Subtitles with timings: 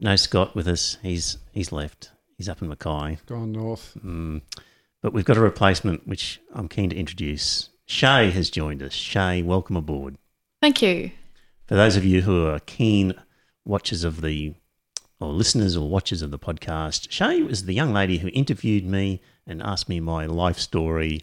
[0.00, 0.96] No Scott with us.
[1.02, 2.12] He's he's left.
[2.36, 3.18] He's up in Mackay.
[3.26, 3.96] Gone north.
[4.04, 4.42] Mm.
[5.02, 7.70] But we've got a replacement which I'm keen to introduce.
[7.88, 8.92] Shae has joined us.
[8.92, 10.18] Shae, welcome aboard.
[10.60, 11.10] Thank you.
[11.66, 13.14] For those of you who are keen
[13.64, 14.54] watchers of the,
[15.20, 19.20] or listeners or watchers of the podcast, Shae was the young lady who interviewed me
[19.46, 21.22] and asked me my life story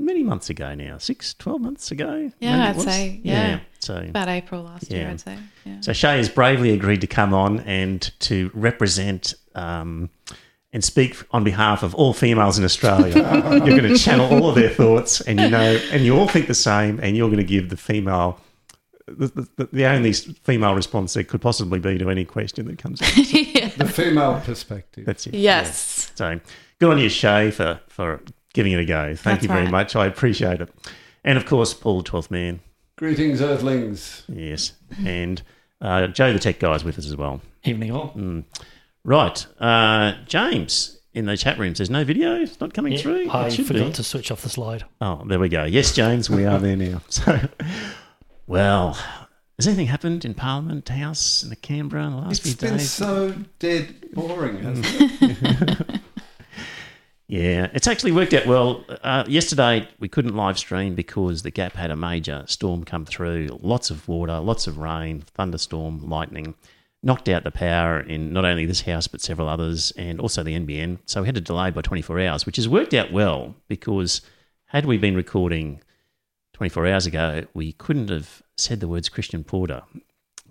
[0.00, 2.30] many months ago now, six, 12 months ago.
[2.40, 3.60] Yeah, I'd say, yeah.
[3.78, 5.38] So, About April last year, I'd say.
[5.64, 5.80] Yeah.
[5.80, 10.10] so Shae has bravely agreed to come on and to represent um,
[10.72, 13.14] and speak on behalf of all females in Australia.
[13.50, 16.46] you're going to channel all of their thoughts, and you know, and you all think
[16.46, 18.38] the same, and you're going to give the female.
[19.06, 23.02] The, the, the only female response there could possibly be to any question that comes
[23.02, 23.08] up.
[23.76, 25.04] The female perspective.
[25.06, 25.34] That's it.
[25.34, 26.12] yes.
[26.14, 26.38] So
[26.78, 28.20] good on you, Shae, for, for
[28.52, 29.14] giving it a go.
[29.14, 29.70] Thank That's you very right.
[29.70, 29.96] much.
[29.96, 30.68] I appreciate it.
[31.24, 32.60] And of course, Paul the Twelfth Man.
[32.96, 34.24] Greetings, Earthlings.
[34.28, 34.72] Yes.
[35.04, 35.42] And
[35.80, 37.40] uh, Joe the Tech Guy is with us as well.
[37.64, 38.14] Evening all.
[39.04, 39.46] Right.
[39.58, 42.34] Uh, James in the chat room says no video.
[42.40, 43.30] It's not coming Yeah, through.
[43.30, 43.92] I should forgot be.
[43.94, 44.84] to switch off the slide.
[45.00, 45.64] Oh, there we go.
[45.64, 47.00] Yes, James, we are there now.
[47.08, 47.38] So,
[48.46, 48.94] well,
[49.58, 52.82] has anything happened in Parliament House in the Canberra in the last It's few days?
[52.82, 54.86] It's been so dead boring, hasn't
[55.22, 56.00] it?
[57.30, 58.84] Yeah, it's actually worked out well.
[59.04, 63.60] Uh, yesterday we couldn't live stream because the Gap had a major storm come through.
[63.62, 66.56] Lots of water, lots of rain, thunderstorm, lightning,
[67.04, 70.58] knocked out the power in not only this house but several others, and also the
[70.58, 70.98] NBN.
[71.06, 74.22] So we had to delay by 24 hours, which has worked out well because
[74.64, 75.80] had we been recording
[76.54, 79.82] 24 hours ago, we couldn't have said the words Christian Porter.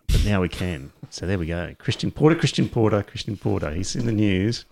[0.07, 0.93] But now we can.
[1.09, 1.75] So there we go.
[1.77, 3.71] Christian Porter, Christian Porter, Christian Porter.
[3.71, 4.63] He's in the news.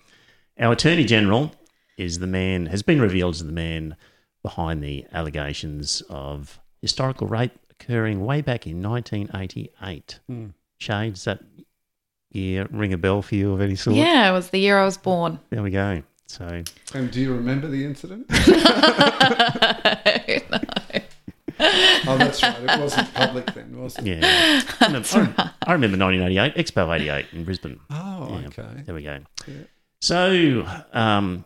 [0.57, 1.51] Our Attorney General
[1.97, 3.95] is the man, has been revealed as the man
[4.43, 10.19] behind the allegations of historical rape occurring way back in 1988.
[10.79, 11.39] Shae, does that
[12.31, 13.95] year ring a bell for you of any sort?
[13.95, 15.39] Yeah, it was the year I was born.
[15.49, 16.03] There we go.
[16.27, 16.63] So,
[16.93, 18.29] and do you remember the incident?
[20.49, 20.59] no.
[22.09, 22.55] Oh, that's right.
[22.61, 24.05] It wasn't public then, was it?
[24.05, 24.61] yeah.
[24.79, 27.79] I, remember, I, I remember 1988, Expo 88 in Brisbane.
[27.89, 28.83] Oh, Yeah, okay.
[28.85, 29.19] There we go.
[29.47, 29.53] Yeah.
[29.99, 31.45] So, um,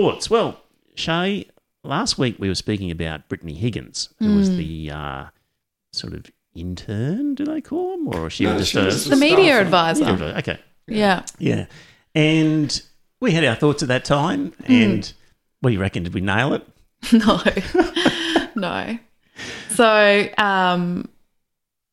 [0.00, 0.30] thoughts?
[0.30, 0.60] Well,
[0.96, 1.48] Shae,
[1.84, 5.24] last week we were speaking about Brittany Higgins, who was the uh,
[5.92, 8.08] sort of intern, do they call him?
[8.08, 9.10] Or she No, was she just was a.
[9.10, 9.60] the media Staff.
[9.62, 10.34] advisor.
[10.38, 10.58] Okay.
[10.86, 11.24] Yeah.
[11.38, 11.66] Yeah.
[12.14, 12.80] And
[13.20, 14.52] we had our thoughts at that time.
[14.66, 15.12] And
[15.60, 16.02] what do you reckon?
[16.04, 16.66] Did we nail it?
[17.12, 17.40] No.
[18.56, 18.98] no.
[19.70, 21.08] So, um,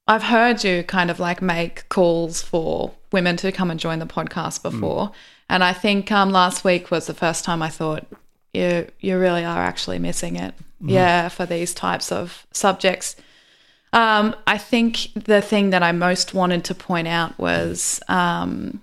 [0.07, 4.05] I've heard you kind of like make calls for women to come and join the
[4.07, 5.11] podcast before.
[5.49, 8.05] And I think um, last week was the first time I thought
[8.53, 10.53] you you really are actually missing it.
[10.81, 13.15] Yeah, for these types of subjects.
[13.93, 18.81] Um, I think the thing that I most wanted to point out was um,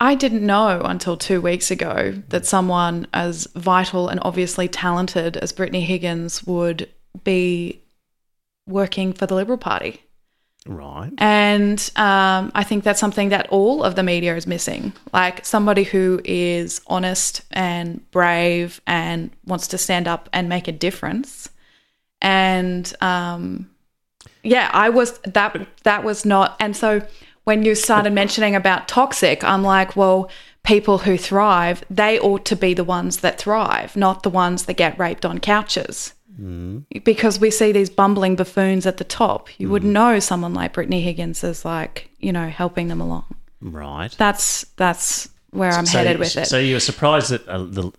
[0.00, 5.52] I didn't know until two weeks ago that someone as vital and obviously talented as
[5.52, 6.88] Brittany Higgins would
[7.24, 7.80] be
[8.66, 10.02] working for the Liberal Party.
[10.66, 11.10] Right.
[11.18, 14.92] And um, I think that's something that all of the media is missing.
[15.12, 20.72] Like somebody who is honest and brave and wants to stand up and make a
[20.72, 21.48] difference.
[22.20, 23.68] And um,
[24.44, 26.56] yeah, I was that that was not.
[26.60, 27.04] And so
[27.42, 30.30] when you started mentioning about toxic, I'm like, well,
[30.62, 34.74] people who thrive, they ought to be the ones that thrive, not the ones that
[34.74, 36.12] get raped on couches
[37.04, 39.48] because we see these bumbling buffoons at the top.
[39.58, 43.24] You would know someone like Brittany Higgins is like, you know, helping them along.
[43.60, 44.10] Right.
[44.18, 46.46] That's that's where I'm So- headed with it.
[46.46, 47.92] So you were surprised that uh, the,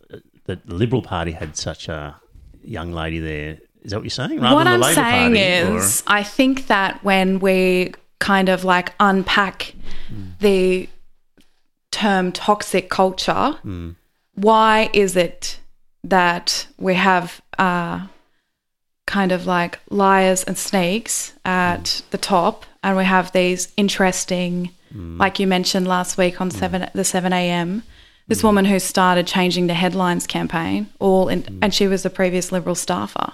[0.45, 2.15] that the Liberal Party had such a
[2.63, 3.57] young lady there.
[3.83, 4.39] Is that what you're saying?
[4.39, 8.63] Rather what than I'm saying Party, or- is, I think that when we kind of
[8.63, 9.73] like unpack
[10.39, 10.87] the
[11.91, 13.57] term toxic culture,
[14.35, 15.59] why is it
[16.05, 18.07] that we have uh,
[19.05, 22.09] kind of like liars and snakes at mm.
[22.11, 25.19] the top, and we have these interesting, mm.
[25.19, 26.53] like you mentioned last week on mm.
[26.53, 27.83] seven the seven a.m.
[28.29, 32.53] This woman who started changing the headlines campaign, all in, and she was a previous
[32.53, 33.33] Liberal staffer.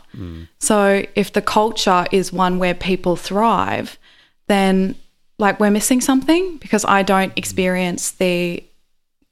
[0.58, 4.00] So if the culture is one where people thrive,
[4.48, 4.96] then
[5.38, 8.64] like we're missing something because I don't experience the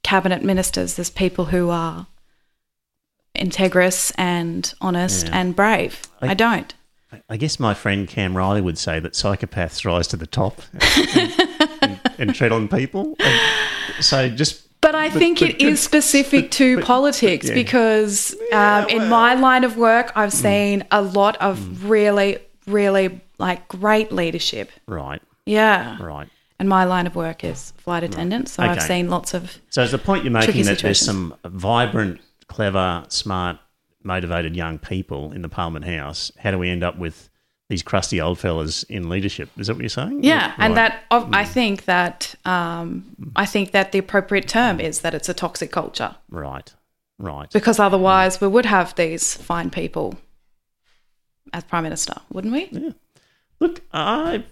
[0.04, 2.06] cabinet ministers as people who are
[3.38, 5.38] integrous and honest Yeah.
[5.40, 6.02] and brave.
[6.20, 6.74] I- I, don't.
[7.28, 11.32] I- guess my friend Cam Riley would say that psychopaths rise to the top and,
[11.82, 13.16] and, and tread on people.
[13.18, 13.40] And
[14.04, 17.54] so just But I think but it is specific to but- politics yeah.
[17.54, 23.66] because um, in my line of work, I've seen a lot of really, really like
[23.68, 24.70] great leadership.
[24.86, 25.96] right, Yeah.
[26.02, 26.28] right.
[26.60, 28.48] And my line of work is flight attendant.
[28.48, 29.58] So I've seen lots of.
[29.70, 33.58] So is the point you're making that there's some vibrant, clever, smart,
[34.02, 36.32] motivated young people in the Parliament House?
[36.38, 37.28] How do we end up with
[37.68, 39.50] these crusty old fellas in leadership?
[39.58, 40.24] Is that what you're saying?
[40.24, 43.04] Yeah, and that I think that um,
[43.36, 46.72] I think that the appropriate term is that it's a toxic culture Right,
[47.18, 47.50] right.
[47.50, 50.14] because otherwise we would have these fine people
[51.52, 52.68] as prime minister, wouldn't we?
[52.70, 52.90] Yeah.
[53.60, 54.44] Look, I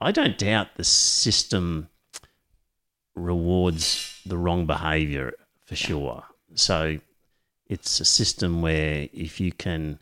[0.00, 1.88] I don't doubt the system
[3.16, 5.32] rewards the wrong behaviour
[5.64, 6.24] for sure.
[6.54, 6.98] So
[7.68, 9.98] it's a system where if you can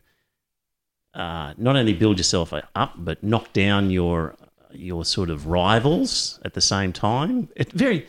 [1.13, 4.35] uh, not only build yourself up, but knock down your
[4.71, 7.49] your sort of rivals at the same time.
[7.55, 8.05] It very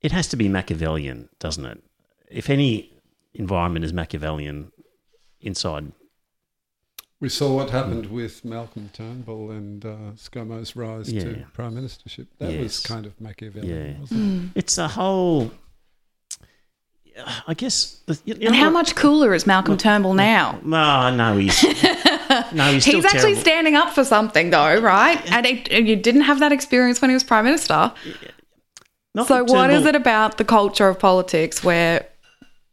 [0.00, 1.82] it has to be Machiavellian, doesn't it?
[2.28, 2.92] If any
[3.34, 4.72] environment is Machiavellian
[5.40, 5.92] inside
[7.20, 11.22] We saw what happened with Malcolm Turnbull and uh, ScoMo's rise Yeah.
[11.24, 12.26] to prime ministership.
[12.38, 14.00] That was kind of Machiavellian, Yeah.
[14.00, 14.58] wasn't it?
[14.58, 15.50] It's a whole.
[17.46, 18.00] I guess.
[18.24, 20.58] You know And how much cooler is Malcolm Turnbull now?
[20.62, 21.62] No, no, he's
[22.52, 25.20] no, he's still He's actually standing up for something, though, right?
[25.32, 27.92] And, it, you didn't have that experience when he was prime minister.
[29.14, 32.06] Malcolm So, what is it about the culture of politics where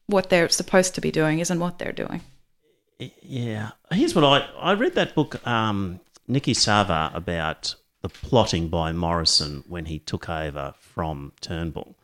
[0.08, 2.22] what they're supposed to be doing isn't what they're doing?
[3.22, 6.00] Yeah, here's what I I read that book, um,
[6.30, 11.96] Niki Savva, about the plotting by Morrison when he took over from Turnbull.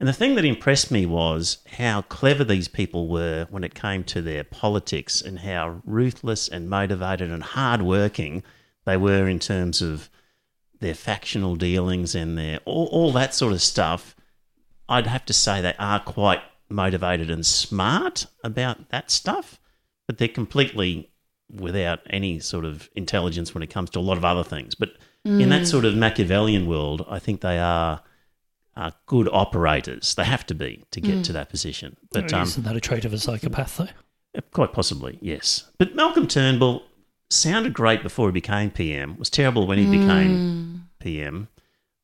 [0.00, 4.04] And the thing that impressed me was how clever these people were when it came
[4.04, 8.42] to their politics and how ruthless and motivated and hardworking
[8.84, 10.10] they were in terms of
[10.80, 14.14] their factional dealings and their all, all that sort of stuff.
[14.88, 19.58] I'd have to say they are quite motivated and smart about that stuff,
[20.06, 21.10] but they're completely
[21.50, 24.74] without any sort of intelligence when it comes to a lot of other things.
[24.74, 24.90] But
[25.24, 25.66] in that mm.
[25.66, 28.02] sort of Machiavellian world, I think they are,
[28.76, 30.14] are good operators.
[30.14, 31.34] They have to be to get to hmm.
[31.34, 31.96] that position.
[31.96, 33.88] Oh, but um, Isn't that a trait of a psychopath, though?
[34.36, 35.70] Uh, quite possibly, yes.
[35.78, 36.82] But Malcolm Turnbull
[37.30, 40.76] sounded great before he became PM, was terrible when he became hmm.
[41.00, 41.48] PM.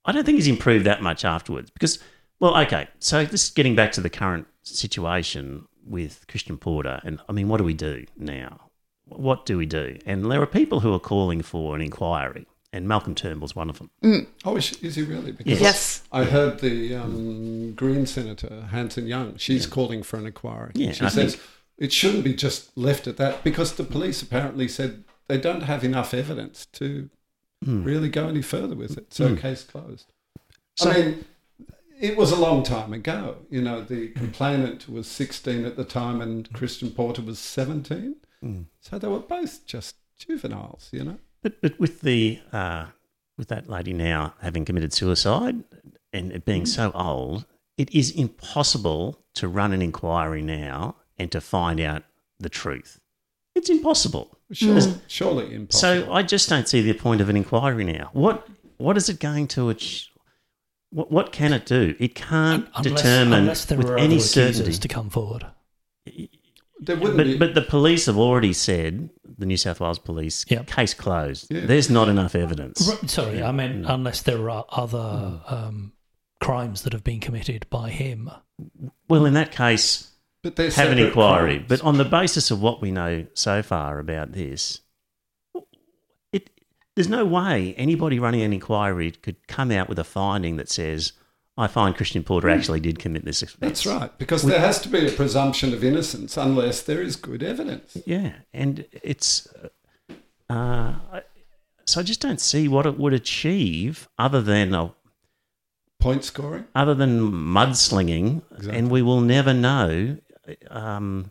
[0.05, 1.99] I don't think he's improved that much afterwards because,
[2.39, 7.33] well, okay, so just getting back to the current situation with Christian Porter, and I
[7.33, 8.71] mean, what do we do now?
[9.07, 9.99] What do we do?
[10.07, 13.79] And there are people who are calling for an inquiry, and Malcolm Turnbull's one of
[13.79, 14.27] them.
[14.45, 15.33] Oh, is, is he really?
[15.33, 16.03] Because Yes.
[16.13, 20.73] I heard the um, Green Senator, Hanson Young, she's calling for an inquiry.
[20.75, 21.47] Yeah, she I says think-
[21.79, 25.83] it shouldn't be just left at that because the police apparently said they don't have
[25.85, 27.09] enough evidence to
[27.65, 27.83] Hmm.
[27.85, 29.13] really go any further with it.
[29.13, 30.07] So, case closed.
[30.77, 31.25] So- I mean,
[32.01, 33.37] it was a long time ago.
[33.51, 38.17] You know, the complainant was 16 at the time and Christian Porter was 17.
[38.41, 38.63] Hmm.
[38.81, 41.19] So they were both just juveniles, you know.
[41.43, 42.87] But but with the uh,
[43.39, 45.63] with that lady now having committed suicide
[46.13, 47.47] and it being so old,
[47.79, 52.03] it is impossible to run an inquiry now and to find out
[52.38, 53.00] the truth.
[53.55, 54.37] It's impossible.
[54.53, 56.05] Sure, Surely impossible.
[56.07, 58.11] So I just don't see the point of an inquiry now.
[58.12, 58.47] What
[58.79, 60.09] what is it going to achieve?
[60.93, 61.95] What, what can it do?
[62.00, 64.73] It can't Unless, determine unless there with are any other certainty.
[64.73, 65.47] to come forward.
[66.81, 67.37] There wouldn't be.
[67.37, 70.67] But but the police have already said the New South Wales police Yep.
[70.67, 71.47] case closed.
[71.51, 71.67] Yeah.
[71.67, 72.89] There's not enough evidence.
[72.91, 75.93] R- Sorry, I meant unless there are other um,
[76.41, 78.31] crimes that have been committed by him.
[79.09, 80.11] Well, in that case,
[80.43, 81.55] But they're have an separate inquiry.
[81.57, 81.69] crimes.
[81.69, 84.81] But on the basis of what we know so far about this,
[86.33, 86.51] it
[86.97, 91.13] there's no way anybody running an inquiry could come out with a finding that says,
[91.61, 94.88] "I find Christian Porter actually did commit this offence." That's right, because there has to
[94.88, 97.97] be a presumption of innocence unless there is good evidence.
[98.07, 99.47] Yeah, and it's.
[100.49, 100.95] Uh,
[101.85, 104.93] so I just don't see what it would achieve other than a
[106.00, 106.64] Point scoring.
[106.75, 108.79] other than mudslinging, Exactly.
[108.79, 110.17] and we will never know
[110.71, 111.31] um,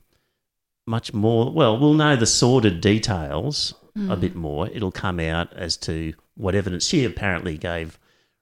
[0.86, 1.51] much more.
[1.51, 3.74] Well, we'll know the sordid details
[4.09, 4.69] a bit more.
[4.69, 7.99] It'll come out as to what evidence she apparently gave,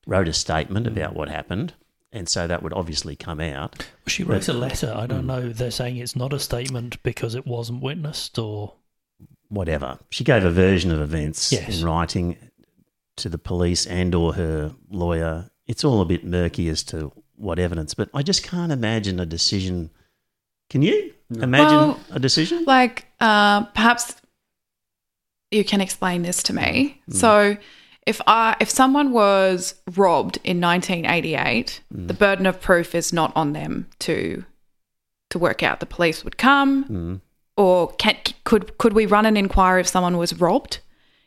[0.08, 1.74] wrote a statement about what happened,
[2.12, 3.86] and so that would obviously come out.
[4.08, 4.92] She wrote a letter.
[4.96, 5.08] I Hmm.
[5.08, 5.50] don't know.
[5.50, 8.74] They're saying it's not a statement because it wasn't witnessed, or
[9.50, 11.80] Whatever she gave a version of events Yes.
[11.80, 12.38] in writing.
[13.16, 15.50] to the police and or her lawyer.
[15.66, 19.26] It's all a bit murky as to what evidence, but I just can't imagine a
[19.26, 19.90] decision.
[20.70, 22.64] Can you imagine Well, a decision?
[22.68, 24.14] Like, uh, perhaps
[25.50, 27.02] you can explain this to me.
[27.08, 27.12] Hmm.
[27.14, 27.58] So,
[28.08, 32.08] if I if someone was robbed in 1988, Hmm.
[32.08, 34.44] the burden of proof is not on them to
[35.30, 35.80] to work out.
[35.80, 37.16] The police would come, Hmm.
[37.58, 40.80] or can, could could we run an inquiry if someone was robbed?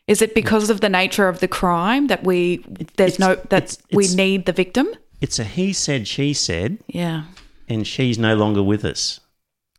[0.06, 2.64] Is it because of the nature of the crime that we
[2.96, 4.88] there's it's- no that it's- we need the victim?
[5.20, 7.24] It's a he said, she said, Yeah.
[7.68, 9.20] and she's no longer with us.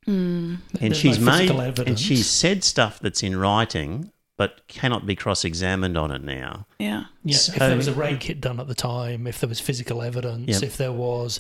[0.08, 2.00] And There's she's no made physical and evidence.
[2.00, 6.66] she's said stuff that's in writing, but cannot be cross examined on it now.
[6.80, 7.04] Yeah.
[7.24, 9.60] Yeah, So- if there was a raid kit done at the time, if there was
[9.60, 10.64] physical evidence, Yep.
[10.64, 11.40] if there was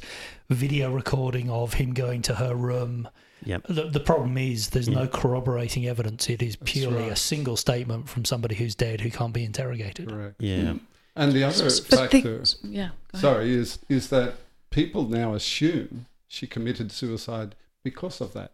[0.51, 3.07] video recording of him going to her room.
[3.43, 3.63] Yep.
[3.69, 6.29] The, the problem is there's no corroborating evidence.
[6.29, 10.07] It is purely a single statement from somebody who's dead who can't be interrogated.
[10.07, 10.35] Correct.
[10.39, 10.75] Yeah.
[11.15, 12.89] And the other But factor, the, yeah.
[13.15, 14.35] sorry, is is that
[14.69, 18.51] people now assume she committed suicide because of that.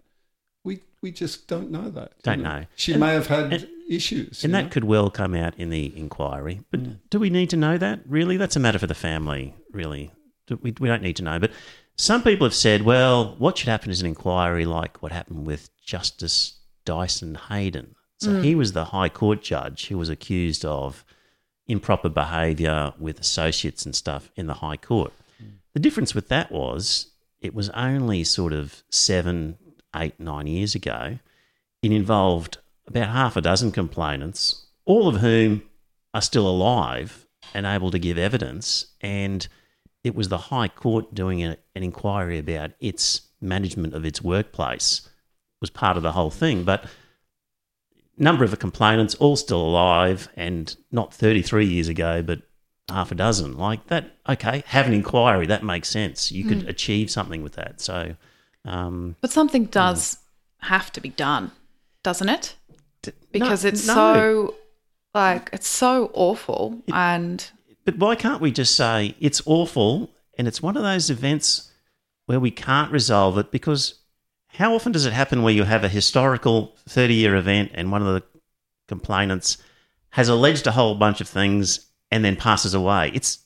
[1.02, 2.14] We just don't know that.
[2.24, 2.66] Don't know.
[2.76, 4.44] She And- may have had and- issues.
[4.44, 4.70] And that know?
[4.70, 6.62] could well come out in the inquiry.
[6.72, 8.02] But do we need to know that?
[8.08, 8.38] Really?
[8.38, 10.12] That's a matter for the family, really.
[10.62, 11.40] We, we don't need to know.
[11.40, 11.52] But
[11.96, 15.70] some people have said, well, what should happen is an inquiry like what happened with
[15.82, 17.96] Justice Dyson Heydon.
[18.20, 18.44] So mm.
[18.44, 21.04] he was the High Court judge who was accused of
[21.68, 25.12] improper behaviour with associates and stuff in the High Court.
[25.42, 25.58] Mm.
[25.74, 27.08] The difference with that was
[27.42, 29.58] it was only sort of seven,
[29.96, 31.20] eight, nine years ago.
[31.82, 35.64] It involved about half a dozen complainants, all of whom
[36.14, 38.88] are still alive and able to give evidence.
[39.02, 39.48] And
[40.04, 45.08] it was the High Court doing a, an inquiry about its management of its workplace
[45.60, 46.64] was part of the whole thing.
[46.64, 46.86] But
[48.18, 52.42] number of the complainants all still alive and not 33 years ago, but
[52.90, 53.58] half a dozen.
[53.58, 55.46] Like that, okay, have an inquiry.
[55.46, 56.32] That makes sense.
[56.32, 56.70] You could hmm.
[56.70, 57.82] achieve something with that.
[57.82, 58.16] So,
[58.66, 60.18] um, But something does
[60.60, 61.52] have to be done,
[62.04, 62.56] doesn't it?
[63.32, 63.94] Because no- it's no.
[63.94, 64.56] so
[65.14, 67.50] like it's so awful and
[67.86, 71.72] But why can't we just say it's awful and it's one of those events
[72.26, 73.96] where we can't resolve it because
[74.48, 78.02] how often does it happen where you have a historical 30 year event and one
[78.02, 78.24] of the
[78.88, 79.58] complainants
[80.12, 83.12] has alleged a whole bunch of things and then passes away?
[83.14, 83.40] It's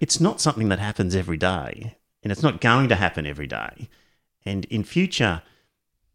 [0.00, 3.88] it's not something that happens every day and it's not going to happen every day.
[4.46, 5.42] And in future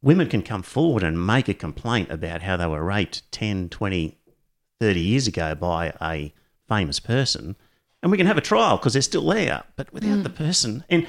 [0.01, 4.17] women can come forward and make a complaint about how they were raped 10, 20,
[4.79, 6.33] 30 years ago by a
[6.67, 7.55] famous person,
[8.01, 9.63] and we can have a trial because they're still there.
[9.75, 11.05] But without the person, and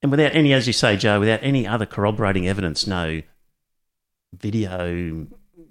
[0.00, 3.22] and without any, as you say, Joe, without any other corroborating evidence, no
[4.32, 5.26] video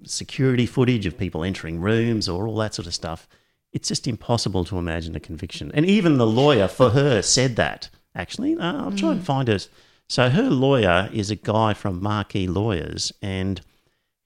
[0.06, 3.28] security footage of people entering rooms or all that sort of stuff,
[3.72, 5.72] it's just impossible to imagine a conviction.
[5.74, 7.90] And even the lawyer for her said that.
[8.16, 9.68] Actually, uh, I'll try and find it.
[10.14, 13.60] So her lawyer is a guy from Marque Lawyers, and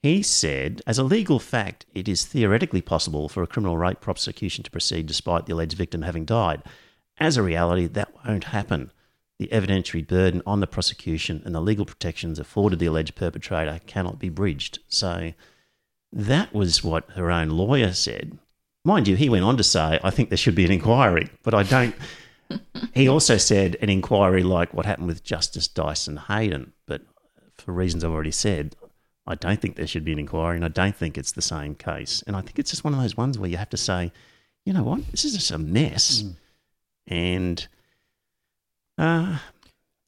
[0.04, 4.66] he said, as a legal fact, it is theoretically possible for a criminal rape prosecution
[4.66, 6.62] to proceed despite the alleged victim having died.
[7.20, 8.92] As a reality, that won't happen.
[9.40, 14.20] The evidentiary burden on the prosecution and the legal protections afforded the alleged perpetrator cannot
[14.20, 14.80] be bridged.
[14.90, 15.32] So
[16.12, 18.38] that was what her own lawyer said.
[18.84, 21.54] Mind you, he went on to say, I think there should be an inquiry, but
[21.54, 21.96] I don't.
[22.94, 27.02] He also said an inquiry like what happened with Justice Dyson Heydon, but
[27.58, 28.76] for reasons I've already said,
[29.26, 31.76] I don't think there should be an inquiry, and I don't think it's the same
[31.76, 32.24] case.
[32.26, 34.12] And I think it's just one of those ones where you have to say,
[34.66, 36.24] you know what, this is just a mess,
[37.08, 37.68] and
[38.98, 39.40] uh,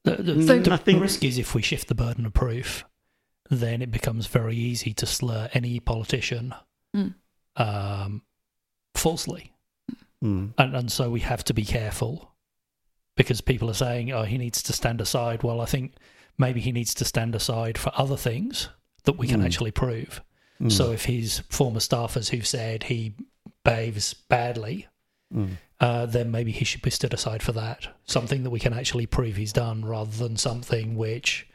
[0.04, 2.86] The, the, So- the risk is if we shift the burden of proof,
[3.50, 6.54] then it becomes very easy to slur any politician
[6.96, 7.14] Mm.
[7.56, 8.22] um,
[8.96, 9.54] falsely.
[10.24, 12.32] Mm, And, and so we have to be careful
[13.16, 15.44] because people are saying, oh, he needs to stand aside.
[15.44, 15.94] Well, I think
[16.38, 18.70] maybe he needs to stand aside for other things
[19.04, 19.46] that we can Mm.
[19.46, 20.22] actually prove.
[20.62, 23.16] mm, So if his former staffers who've said he
[23.64, 24.88] behaves badly,
[25.34, 25.58] mm.
[25.80, 27.88] uh, then maybe he should be stood aside for that.
[28.06, 31.48] Something that we can actually prove he's done rather than something which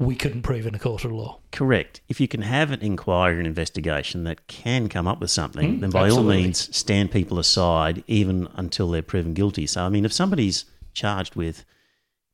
[0.00, 1.38] we couldn't prove in a court of law.
[1.52, 2.00] Correct.
[2.08, 5.80] If you can have an inquiry and investigation that can come up with something, Mm,
[5.80, 6.36] then by absolutely.
[6.36, 9.66] all means stand people aside even until they're proven guilty.
[9.66, 11.64] So, I mean, if somebody's charged with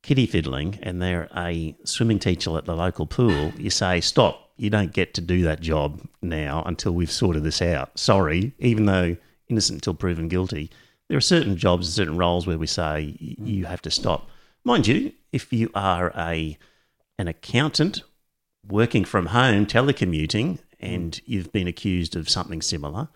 [0.03, 4.71] kitty fiddling and they're a swimming teacher at the local pool, you say, stop, you
[4.71, 7.99] don't get to do that job now until we've sorted this out.
[7.99, 9.17] Sorry, even though
[9.49, 10.71] innocent until proven guilty,
[11.09, 14.31] there are certain jobs and certain roles where we say you have to stop.
[14.65, 16.57] Mind you, if you are a
[17.21, 18.03] an accountant
[18.67, 23.09] working from home, telecommuting, and you've been accused of something similar,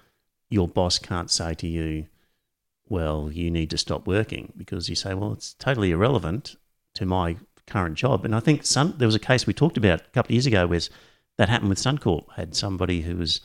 [0.50, 2.06] your boss can't say to you,
[2.86, 6.56] well, you need to stop working because you say, well, it's totally irrelevant
[6.92, 8.26] to my current job.
[8.26, 10.46] And I think Sun, there was a case we talked about a couple of years
[10.46, 10.80] ago where
[11.38, 12.26] that happened with Suncorp.
[12.36, 13.40] Had somebody who was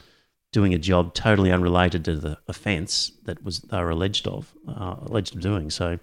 [0.51, 4.97] doing a job totally unrelated to the offence that was they were alleged of uh,
[5.03, 5.69] alleged of doing.
[5.69, 5.99] So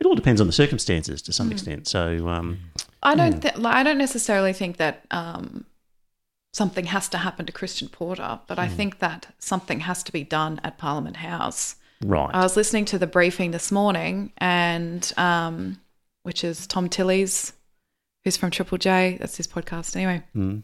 [0.00, 1.86] it all depends on the circumstances to some extent.
[1.86, 2.58] So um,
[3.02, 3.40] I don't.
[3.40, 5.64] Th- like, I don't necessarily think that um,
[6.52, 10.24] something has to happen to Christian Porter, but I think that something has to be
[10.24, 11.76] done at Parliament House.
[12.04, 15.80] right, I was listening to the briefing this morning, and um,
[16.22, 17.52] which is Tom Tilley's,
[18.24, 19.16] who's from Triple J.
[19.18, 20.22] That's his podcast, anyway.
[20.36, 20.62] Mm.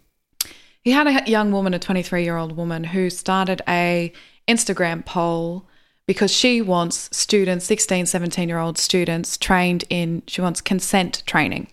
[0.83, 4.13] He had a young woman, a 23 year old woman, who started a
[4.47, 5.67] Instagram poll
[6.07, 10.23] because she wants students, 16, 17 year old students, trained in.
[10.27, 11.69] She wants consent training.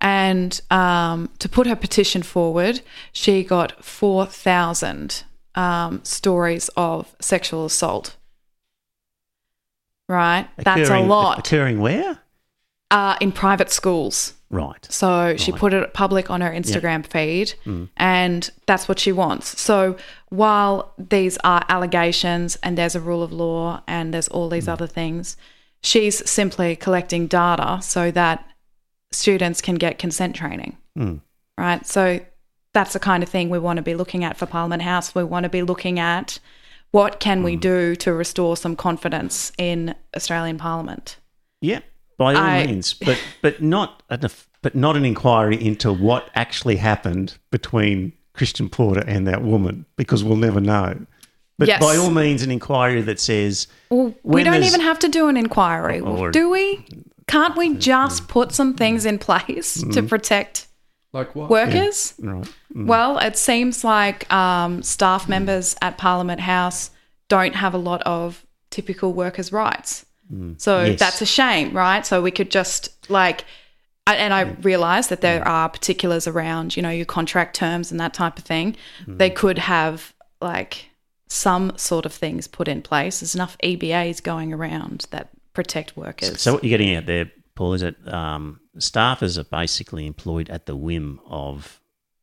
[0.00, 5.24] And um, to put her petition forward, she got 4,000
[5.54, 8.16] um, stories of sexual assault.
[10.08, 10.48] Right?
[10.56, 12.18] That's a lot Occurring where?
[12.90, 14.34] uh, in private schools.
[14.50, 14.86] Right.
[14.88, 15.60] So she Right.
[15.60, 17.52] put it public on her Instagram feed,
[17.98, 19.60] and that's what she wants.
[19.60, 19.96] So
[20.30, 24.86] while these are allegations and there's a rule of law and there's all these other
[24.86, 25.36] things,
[25.82, 28.42] she's simply collecting data so that
[29.12, 30.76] students can get consent training.
[30.98, 31.20] Mm.
[31.56, 31.86] Right.
[31.86, 32.20] So
[32.72, 35.14] that's the kind of thing we want to be looking at for Parliament House.
[35.14, 36.38] We want to be looking at
[36.90, 41.16] what can we do to restore some confidence in Australian Parliament.
[41.60, 41.80] Yeah,
[42.16, 44.20] by all I- means, but but not an,
[44.62, 50.22] but not an inquiry into what actually happened between Christian Porter and that woman, because
[50.22, 51.04] we'll never know.
[51.58, 51.80] But Yes.
[51.80, 55.36] by all means, an inquiry that says Well, we don't even have to do an
[55.36, 56.86] inquiry, Or- do we?
[57.28, 59.20] Can't we just put some things in mm.
[59.20, 60.08] place to mm.
[60.08, 60.66] protect
[61.12, 61.50] Like what?
[61.50, 62.14] workers?
[62.18, 62.44] right,
[62.74, 62.86] mm.
[62.86, 66.90] Well, it seems like um, staff members at Parliament House
[67.28, 70.04] don't have a lot of typical workers' rights.
[70.58, 70.98] So Yes.
[70.98, 72.04] that's a shame, right?
[72.04, 73.46] So we could just like,
[74.06, 78.12] and I realise that there are particulars around, you know, your contract terms and that
[78.12, 78.76] type of thing.
[79.06, 80.90] They could have like
[81.28, 83.20] some sort of things put in place.
[83.20, 86.40] There's enough EBAs going around that protect workers.
[86.40, 90.66] So what you're getting at there, Paul, is that um, staffers are basically employed at
[90.66, 91.80] the whim of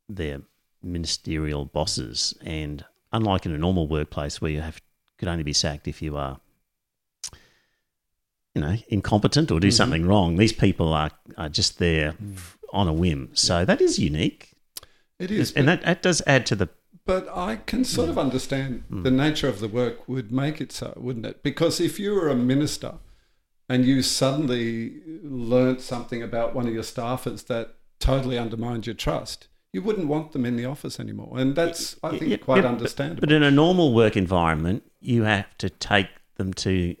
[0.08, 0.40] their
[0.82, 4.80] ministerial bosses, and unlike in a normal workplace where you have
[5.18, 6.40] could only be sacked if you are,
[8.54, 9.74] you know, incompetent or do mm-hmm.
[9.74, 12.38] something wrong, these people are are just there mm.
[12.72, 13.28] on a whim.
[13.34, 14.52] So that is unique,
[15.18, 15.52] It is.
[15.52, 16.70] and that, that does add to the
[17.04, 18.24] But I can sort of mm.
[18.26, 19.02] understand mm.
[19.02, 21.42] the nature of the work would make it so, wouldn't it?
[21.42, 22.94] Because if you were a minister
[23.68, 29.48] and you suddenly learnt something about one of your staffers that totally undermined your trust,
[29.72, 31.32] you wouldn't want them in the office anymore.
[31.36, 33.20] And that's, I think, Yeah, quite yeah, understandable.
[33.20, 36.96] But in a normal work environment, you have to take them to,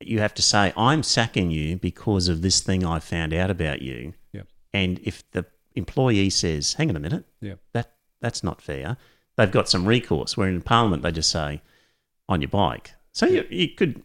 [0.00, 3.82] you have to say, I'm sacking you because of this thing I found out about
[3.82, 4.14] you.
[4.32, 4.42] Yeah.
[4.72, 7.54] And if the employee says, hang on a minute, Yeah.
[7.72, 8.96] that that's not fair,
[9.36, 10.36] they've got some recourse.
[10.36, 11.62] Where in Parliament, they just say,
[12.28, 12.94] on your bike.
[13.12, 14.02] So you, you could.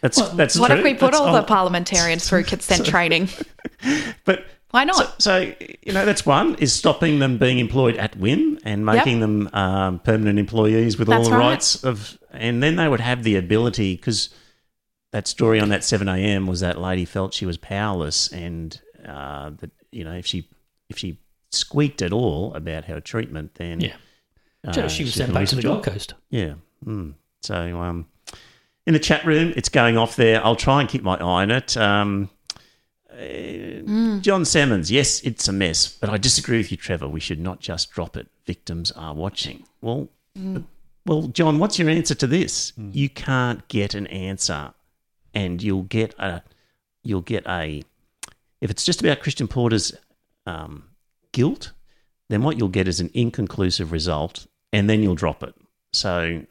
[0.00, 0.78] That's Well, that's what true.
[0.78, 3.28] if we put That's all the parliamentarians through consent training?
[4.24, 5.20] But Why not?
[5.22, 9.20] so, so you know that's one is stopping them being employed at whim and making
[9.20, 11.38] them um, permanent employees with all the right.
[11.38, 14.30] rights of, and then they would have the ability because
[15.12, 16.46] that story on that seven a.m.
[16.46, 20.48] was that lady felt she was powerless and uh, that you know if she
[20.90, 21.18] if she
[21.50, 23.96] squeaked at all about her treatment, then Yeah.
[24.66, 25.92] uh, she was could sent back to her the Gold job.
[25.94, 26.14] Coast.
[26.30, 26.54] Yeah.
[26.84, 27.14] Mm.
[27.40, 28.06] So um,
[28.88, 30.42] in the chat room, it's going off there.
[30.42, 31.76] I'll try and keep my eye on it.
[31.76, 32.30] Um,
[33.12, 37.06] uh, John Simmons, yes, it's a mess, but I disagree with you, Trevor.
[37.06, 38.28] We should not just drop it.
[38.46, 39.64] Victims are watching.
[39.82, 40.08] Well,
[41.04, 42.72] well, John, what's your answer to this?
[42.78, 44.72] You can't get an answer,
[45.34, 46.42] and you'll get a,
[47.02, 47.82] you'll get a.
[48.62, 49.92] If it's just about Christian Porter's
[50.46, 50.84] um,
[51.32, 51.72] guilt,
[52.30, 55.54] then what you'll get is an inconclusive result, and then you'll drop it.
[55.92, 56.46] So,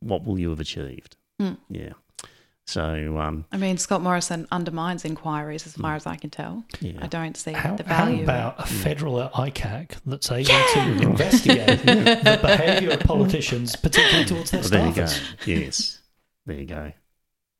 [0.00, 1.16] what will you have achieved?
[1.40, 1.58] Mm.
[1.70, 1.92] Yeah.
[2.68, 6.64] So, um, I mean, Scott Morrison undermines inquiries as far as I can tell.
[6.80, 6.98] yeah.
[7.00, 8.24] I don't see How, the how value.
[8.24, 14.62] about a federal ICAC that's able to investigate the behaviour of politicians, particularly towards their
[14.62, 15.06] Well, there you go.
[15.46, 16.00] Yes.
[16.44, 16.92] There you go.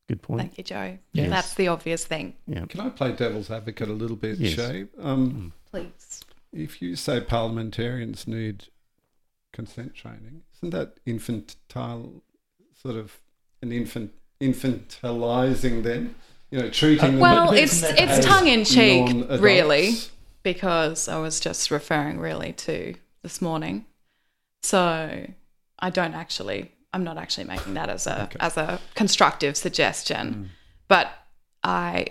[0.09, 0.41] Good point.
[0.41, 0.97] Thank you, Joe.
[1.13, 1.29] Yes.
[1.29, 2.35] That's the obvious thing.
[2.45, 2.65] Yeah.
[2.65, 4.55] Can I play devil's advocate a little bit, Yes.
[4.55, 4.87] Shae?
[5.01, 6.25] Um, Please.
[6.51, 8.65] if you say parliamentarians need
[9.53, 12.23] consent training, isn't that infantile,
[12.81, 13.17] sort of
[13.61, 14.11] an infant
[14.41, 16.15] infantilizing them?
[16.51, 19.09] You know, treating them Well, it's it's tongue in cheek,
[19.39, 19.95] really,
[20.43, 23.85] because I was just referring really to this morning.
[24.63, 25.27] So
[25.79, 26.71] I don't actually.
[26.93, 30.47] I'm not actually making that as a as a constructive suggestion, mm.
[30.87, 31.11] but
[31.63, 32.07] I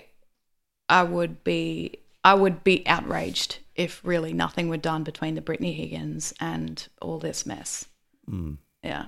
[0.88, 5.72] I would be I would be outraged if really nothing were done between the Brittany
[5.72, 7.86] Higgins and all this mess.
[8.30, 8.58] Mm.
[8.82, 9.06] Yeah.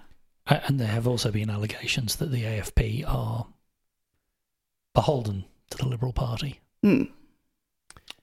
[0.48, 3.46] A- And there have also been allegations that the AFP are
[4.94, 6.60] beholden to the Liberal Party.
[6.84, 7.10] Mm.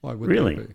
[0.00, 0.54] Why would Really?
[0.56, 0.74] they be?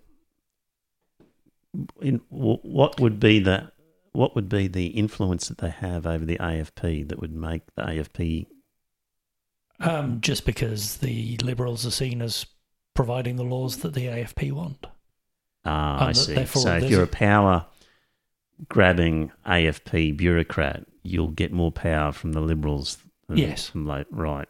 [2.02, 3.72] In, what would be the
[4.14, 7.84] what would be the influence that they have over the AFP that would make the
[7.84, 8.46] AFP?
[9.80, 12.46] Um, just because the Liberals are seen as
[12.94, 14.86] providing the laws that the AFP want.
[15.64, 16.46] Ah, And I see.
[16.46, 17.68] So if you're a- a power
[18.70, 22.98] grabbing AFP bureaucrat, you'll get more power from the Liberals.
[23.28, 23.70] Than Yes.
[23.70, 24.48] from la- right.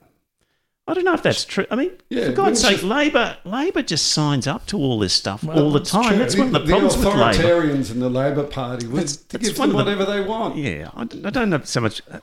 [0.87, 1.65] I don't know if that's true.
[1.69, 5.13] I mean, Yeah, for God's wouldn't sake, Labor Labor just signs up to all this
[5.13, 6.09] stuff Well, all the time.
[6.09, 6.17] true.
[6.17, 7.19] That's one of the, the problems with Labor.
[7.43, 10.27] authoritarians in the Labor Party would That's- that's give one them of the- whatever they
[10.27, 10.57] want.
[10.57, 12.01] Yeah, I don't know so much.
[12.11, 12.19] uh,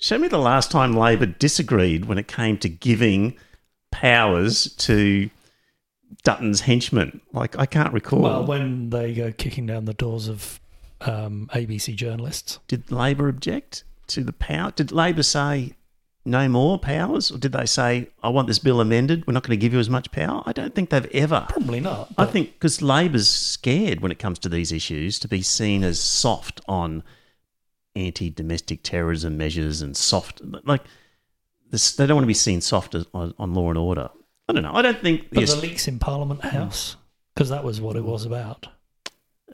[0.00, 3.36] Show me the last time Labor disagreed when it came to giving
[3.92, 5.30] powers to
[6.24, 7.20] Dutton's henchmen.
[7.32, 8.20] Like I can't recall.
[8.20, 10.58] Well, when they go kicking down the doors of
[11.06, 12.58] um, ABC journalists.
[12.68, 14.70] did Labor object to the power?
[14.70, 15.74] Did Labor say
[16.26, 19.26] no more powers, or did they say I want this bill amended?
[19.26, 20.42] We're not going to give you as much power.
[20.46, 21.46] I don't think they've ever.
[21.50, 22.12] Probably not.
[22.16, 26.00] I think because Labor's scared when it comes to these issues to be seen as
[26.00, 27.02] soft on
[27.96, 30.82] anti-domestic terrorism measures and soft like
[31.70, 34.08] this, they don't want to be seen soft on, on law and order.
[34.48, 34.74] I don't know.
[34.74, 36.96] I don't think But yes, the leaks in Parliament House,
[37.34, 38.66] because that was what it was about.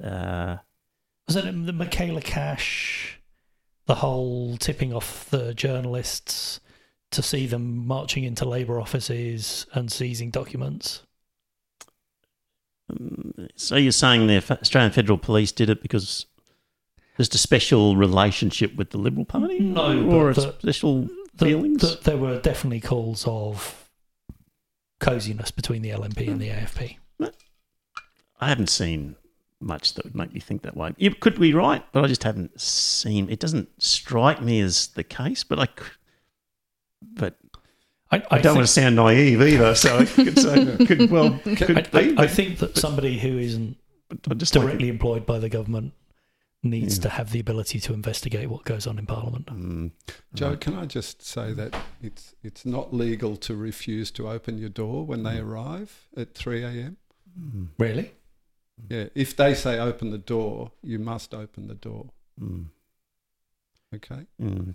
[0.02, 0.56] uh,
[1.30, 3.20] Was it the Michaelia Cash,
[3.86, 6.58] the whole tipping off the journalists
[7.12, 11.04] to see them marching into Labor offices and seizing documents?
[12.92, 16.26] Mm, so you're saying the Australian Federal Police did it because
[17.16, 21.02] just a special relationship with the Liberal Party, No, or a the- special
[21.34, 21.80] That- feelings?
[21.82, 23.88] that there were definitely calls of
[24.98, 26.98] coziness between the LNP and the AFP.
[28.40, 29.14] I haven't seen
[29.60, 30.94] much that would make me think that way.
[30.98, 33.28] It could be right, but I just haven't seen.
[33.30, 35.90] It doesn't strike me as the case, but I, c-
[37.14, 37.36] but
[38.10, 39.74] I, I, don't want to sound naive either.
[39.74, 42.16] So it could, so could well could I, be.
[42.16, 43.76] I, I think that somebody who isn't
[44.08, 45.92] but I just like directly employed by the government
[46.62, 47.02] needs Yeah.
[47.04, 49.46] to have the ability to investigate what goes on in Parliament.
[49.46, 49.90] Mm,
[50.34, 54.68] Joe, can I just say that it's it's not legal to refuse to open your
[54.68, 56.96] door when they arrive at three a.m.
[57.38, 58.12] mm, Really?
[58.88, 62.06] Yeah, if they say open the door, you must open the door.
[62.40, 62.66] mm,
[63.94, 64.74] Okay, mm.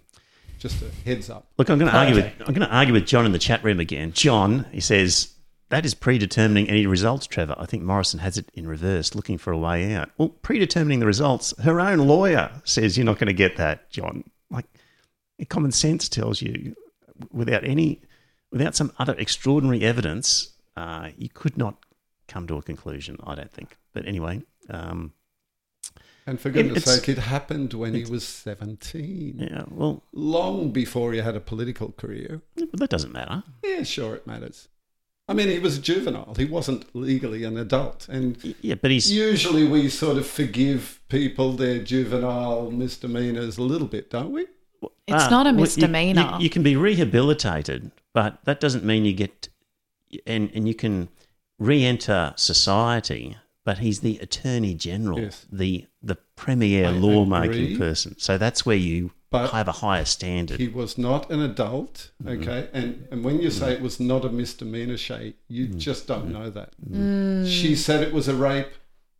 [0.59, 1.47] just a heads up.
[1.57, 2.33] Look, I'm going to argue okay.
[2.37, 4.11] with I'm going to argue with John in the chat room again.
[4.11, 5.35] John, he says
[5.69, 7.25] that is predetermining any results.
[7.25, 10.09] Trevor, I think Morrison has it in reverse, looking for a way out.
[10.17, 14.23] Well, predetermining the results, her own lawyer says you're not going to get that, John.
[14.51, 14.65] Like
[15.49, 16.75] common sense tells you,
[17.31, 18.01] without any,
[18.51, 21.77] without some other extraordinary evidence, uh, you could not
[22.27, 23.17] come to a conclusion.
[23.25, 23.77] I don't think.
[23.93, 25.13] But anyway, um,
[26.27, 29.63] And for goodness it's- sake, it happened when he was seventeen, yeah.
[29.69, 32.41] Well, long before he had a political career.
[32.55, 33.43] but that doesn't matter.
[33.63, 34.67] Yeah, sure, it matters.
[35.27, 36.35] I mean, he was a juvenile.
[36.37, 41.53] He wasn't legally an adult, and Yeah, but he's usually we sort of forgive people
[41.53, 44.43] their juvenile misdemeanors a little bit, don't we?
[45.07, 46.35] It's Ah, not a well, you- misdemeanor.
[46.37, 49.49] You, you can be rehabilitated, but that doesn't mean you get
[50.27, 51.09] and and you can
[51.59, 53.37] re-enter society.
[53.63, 55.45] But he's the attorney general, Yes.
[55.51, 57.77] the the premier I lawmaking agree.
[57.79, 58.13] person.
[58.19, 60.59] So that's where you But have a higher standard.
[60.59, 62.41] He was not an adult, Mm-hmm.
[62.43, 62.69] okay?
[62.73, 65.79] And and when you say it was not a misdemeanor, Shae, you Mm-hmm.
[65.79, 66.73] just don't know that.
[66.87, 67.47] Mm.
[67.49, 68.69] She said it was a rape.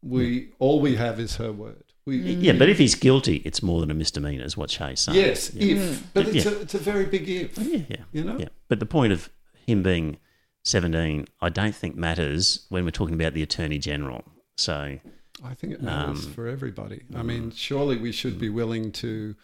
[0.04, 1.84] We all we have is her word.
[2.06, 5.17] We yeah, but if he's guilty, it's more than a misdemeanor, is what Shae's saying.
[5.17, 6.52] yes, if, but it's Yeah.
[6.52, 7.58] a it's a very big if.
[7.58, 8.38] yeah, yeah, You know?
[8.38, 8.50] yeah.
[8.67, 9.32] But the point of
[9.65, 10.17] him being
[10.65, 14.23] seventeen, I don't think matters when we're talking about the attorney general.
[14.58, 14.99] So
[15.43, 17.04] I think it matters Um, for everybody.
[17.15, 19.36] I mean, surely we should be willing to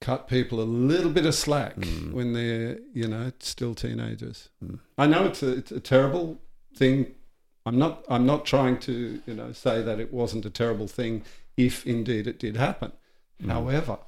[0.00, 2.12] cut people a little bit of slack Mm.
[2.12, 4.50] when they're, you know, still teenagers.
[4.64, 4.78] Mm.
[4.98, 6.38] I know it's a, it's a terrible
[6.74, 7.14] thing.
[7.64, 11.22] I'm not I'm not trying to, you know, say that it wasn't a terrible thing
[11.56, 12.92] if indeed it did happen.
[13.42, 13.48] Mm.
[13.50, 13.98] However,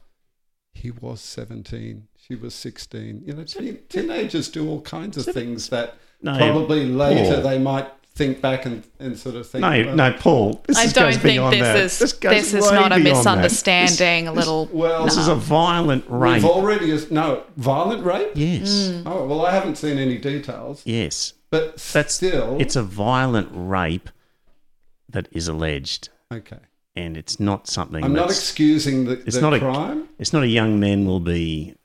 [0.75, 3.23] he was 17, she was 16.
[3.27, 7.43] You know, teen, teenagers do all kinds of things that no, probably later Paul.
[7.43, 10.61] they might think back and, and sort of think, No, well, no, Paul.
[10.67, 11.77] This I is- don't think this that.
[11.77, 13.43] is This this, is not a beyond that.
[13.43, 14.27] misunderstanding.
[14.27, 14.67] a little.
[14.67, 16.43] This, this is a violent rape.
[16.43, 18.33] We've already no violent rape.
[18.35, 19.03] Yes, mm.
[19.07, 21.35] Oh well, I haven't seen any details, yes.
[21.51, 24.11] but That's still, It's a violent rape
[25.11, 26.59] that is alleged, okay.
[26.97, 28.03] and it's not something.
[28.05, 30.09] I'm not excusing the, It's the not a- crime.
[30.19, 31.78] it's not a young man will be young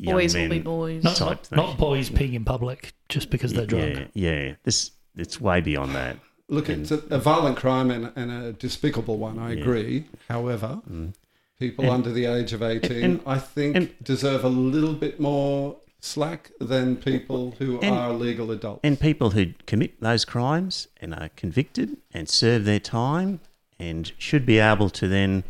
[0.00, 1.04] boys men will be boys.
[1.04, 1.56] Not, type not, thing.
[1.56, 4.10] not boys peeing in public just because they're drunk.
[4.14, 4.54] Yeah, yeah.
[4.64, 6.16] This it's way beyond that.
[6.48, 9.38] Look, it's a, a violent crime and, and a despicable one.
[9.38, 9.60] I Yeah.
[9.60, 10.06] agree.
[10.28, 11.14] However, mm.
[11.58, 15.20] people And- under the age of 18, and- I think, and- deserve a little bit
[15.20, 18.80] more slack than people who And- are legal adults.
[18.82, 23.40] And people who commit those crimes and are convicted and serve their time
[23.78, 25.44] and should be able to then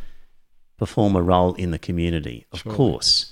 [0.77, 2.77] perform a role in the community, of Surely.
[2.77, 3.30] course,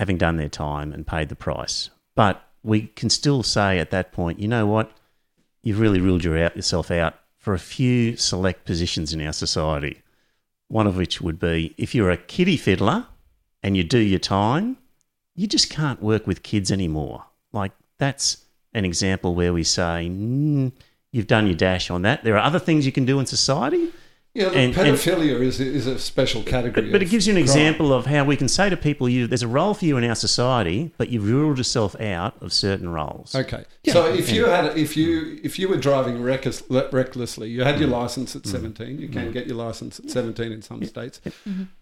[0.00, 1.90] having done their time and paid the price.
[2.14, 4.90] But we can still say at that point, you know what?
[5.62, 10.00] You've really ruled your out, yourself out for a few select positions in our society.
[10.68, 13.08] One of which would be if you're a kiddie fiddler
[13.62, 14.78] and you do your time,
[15.34, 17.26] you just can't work with kids anymore.
[17.52, 18.38] Like that's
[18.72, 20.72] an example where we say mm,
[21.12, 22.24] you've done your dash on that.
[22.24, 23.92] There are other things you can do in society,
[24.34, 26.86] yeah, look, and- and- pedophilia is, is a special category.
[26.86, 27.42] but, but it gives you an crime.
[27.42, 30.04] example of how we can say to people, "You there's a role for you in
[30.04, 33.64] our society, but you've ruled yourself out of certain roles." Okay.
[33.82, 33.92] Yeah.
[33.92, 37.88] So if you had, if you if you were driving reckless, recklessly, you had your
[37.88, 37.98] mm-hmm.
[37.98, 38.50] license at mm-hmm.
[38.52, 38.98] seventeen.
[39.00, 39.32] You can mm-hmm.
[39.32, 41.20] get your license at seventeen in some states,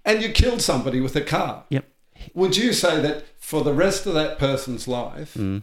[0.04, 1.64] and you killed somebody with a car.
[1.68, 1.84] Yep.
[2.34, 5.62] Would you say that for the rest of that person's life, Mm.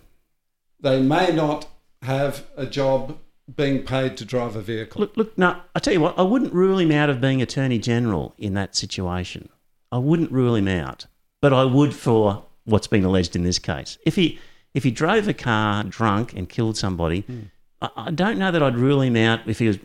[0.79, 1.67] they may not
[2.01, 3.17] have a job
[3.53, 5.01] being paid to drive a vehicle?
[5.01, 5.38] Look, look.
[5.38, 6.17] No, I tell you what.
[6.17, 9.49] I wouldn't rule him out of being Attorney General in that situation.
[9.91, 11.05] I wouldn't rule him out,
[11.41, 13.97] but I would for what's been alleged in this case.
[14.05, 14.39] If he
[14.73, 17.39] if he drove a car drunk and killed somebody, hmm.
[17.81, 19.77] I, I don't know that I'd rule him out if he was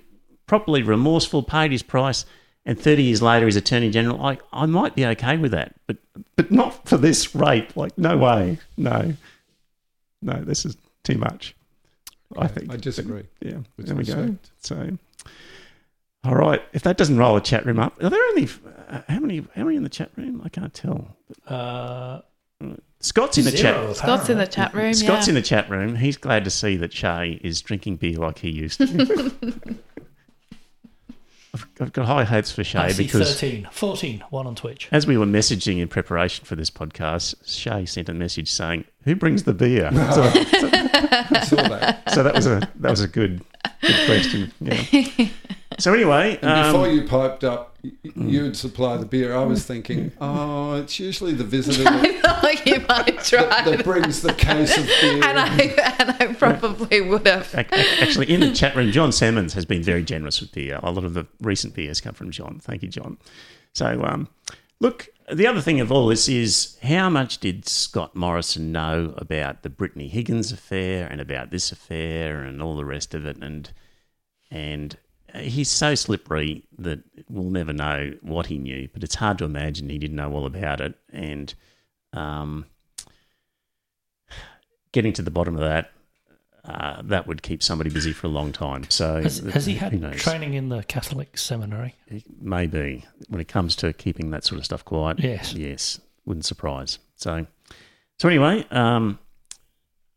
[0.46, 2.25] properly remorseful, paid his price,
[2.64, 4.25] and thirty years later he's Attorney General.
[4.25, 5.99] I I might be okay with that, but
[6.37, 7.77] but not for this rape.
[7.77, 9.14] Like no way, no,
[10.23, 10.42] no.
[10.42, 11.55] This is too much.
[12.38, 13.25] I think I disagree.
[13.40, 14.14] yeah, With there we go.
[14.14, 14.51] respect.
[14.61, 14.99] So,
[16.25, 16.62] all right.
[16.73, 18.49] If that doesn't roll a chat room up, are there only
[18.88, 19.47] uh, how many?
[19.57, 20.43] How many in the chat room?
[20.45, 21.16] I can't tell.
[21.47, 22.21] Uh,
[23.01, 23.97] Scott's in the zero, chat.
[23.97, 24.93] Scott's in the chat room.
[24.93, 25.31] Scott's yeah.
[25.31, 25.97] in the chat room.
[25.97, 29.33] He's glad to see that Shae is drinking beer like he used to.
[31.53, 34.88] I've, I've got high hopes for I Shae see because 13, 14, one on Twitch.
[34.93, 39.16] as we were messaging in preparation for this podcast, Shae sent a message saying, "Who
[39.16, 40.31] brings the beer?" So,
[41.10, 42.10] I saw that.
[42.12, 43.42] so that was a that was a good
[43.82, 44.52] good question.
[44.60, 45.28] Yeah.
[45.78, 49.34] So anyway, And before um, you piped up, y- y- you'd supply the beer.
[49.34, 53.62] I was thinking, oh, it's usually the visitor that, like you might try.
[53.64, 55.24] that brings the case of beer.
[55.24, 57.54] and I and I probably would have.
[57.54, 60.80] Ac- ac- Actually, in the chat room, John Simmons has been very generous with beer.
[60.82, 62.58] A lot of the recent beers come from John.
[62.60, 63.16] Thank you, John.
[63.72, 64.28] So, um,
[64.80, 69.62] look, the other thing of all this is how much did Scott Morrison know about
[69.62, 73.37] the Brittany Higgins affair and about this affair and all the rest of it?
[73.43, 73.71] And
[74.51, 74.97] and
[75.35, 78.88] he's so slippery that we'll never know what he knew.
[78.93, 80.95] But it's hard to imagine he didn't know all about it.
[81.12, 81.55] And
[82.12, 82.66] um,
[84.93, 85.93] getting to the bottom of that
[86.64, 88.85] uh, that would keep somebody busy for a long time.
[88.90, 91.94] So Has, has he had training in the Catholic seminary?
[92.40, 95.20] Maybe when it comes to keeping that sort of stuff quiet.
[95.20, 95.55] Yes.
[95.55, 96.99] Yes, wouldn't surprise.
[97.16, 97.46] So,
[98.18, 99.18] so anyway, um,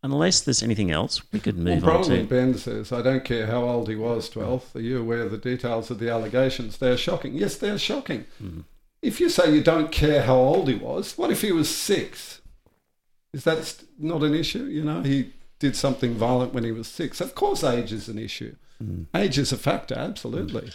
[0.04, 2.24] unless there's anything else, we could Well, move on probably to.
[2.26, 4.76] Ben says, I don't care how old he was, 12th.
[4.76, 6.78] Are you aware of the details of the allegations?
[6.78, 7.36] They're shocking.
[7.36, 8.26] Yes, they're shocking.
[8.38, 8.62] Hmm.
[9.02, 12.42] If you say you don't care how old he was, what if he was six?
[13.34, 14.64] Is that not an issue?
[14.66, 17.22] You know, he did something violent when he was six.
[17.22, 18.56] Of course, age is an issue.
[18.80, 19.04] Hmm.
[19.16, 20.72] Age is a factor, absolutely.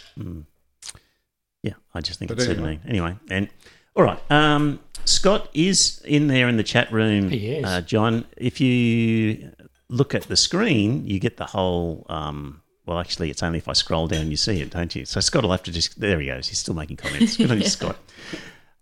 [1.61, 2.79] Yeah, I just think But it's anyway.
[2.79, 3.15] certainly anyway.
[3.29, 3.49] And
[3.95, 7.29] all right, um, Scott is in there in the chat room.
[7.29, 7.65] He is.
[7.65, 8.25] Uh, John.
[8.37, 9.51] If you
[9.89, 12.05] look at the screen, you get the whole.
[12.09, 15.05] Um, well, actually, it's only if I scroll down you see it, don't you?
[15.05, 15.99] So Scott will have to just.
[15.99, 16.47] There he goes.
[16.47, 17.37] He's still making comments.
[17.37, 17.97] Good on you, Scott.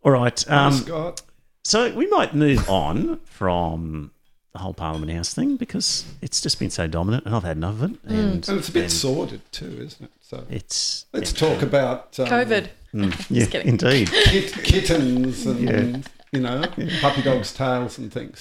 [0.03, 0.49] All right.
[0.49, 1.21] Um, Scott,
[1.65, 4.11] so we might move on from
[4.57, 7.75] the whole Parliament House thing because it's just been so dominant, and I've had enough
[7.75, 7.99] of it.
[8.05, 10.11] And, and it's a bit sordid too, isn't it?
[10.21, 12.67] So It's let's talk about um, COVID.
[13.29, 13.67] yeah, kidding.
[13.67, 14.09] indeed.
[14.25, 15.97] kit- kittens and Yeah.
[16.31, 16.63] you know
[17.01, 18.39] puppy dogs' tails and things.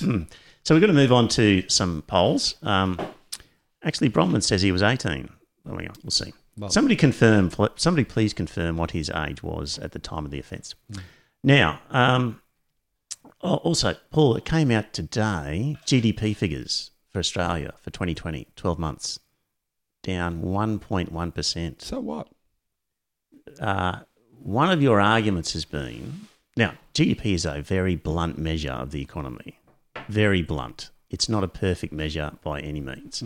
[0.64, 2.54] So we're going to move on to some polls.
[2.62, 2.98] Um,
[3.84, 5.28] actually, Bronwyn says he was 18.
[5.64, 6.32] Well, hang on, we'll see.
[6.58, 7.50] Well- somebody confirm.
[7.76, 10.74] Somebody please confirm what his age was at the time of the offence.
[11.44, 12.34] Now, um, al-
[13.54, 15.76] also, Paul, it came out today.
[15.86, 19.18] GDP figures for Australia for 2020, 12 months,
[20.02, 21.82] down 1.1 percent.
[21.82, 22.28] So what?
[23.60, 24.00] uh,
[24.42, 29.02] one of your arguments has been now GDP is a very blunt measure of the
[29.02, 29.58] economy,
[30.08, 30.90] very blunt.
[31.10, 33.22] It's not a perfect measure by any means.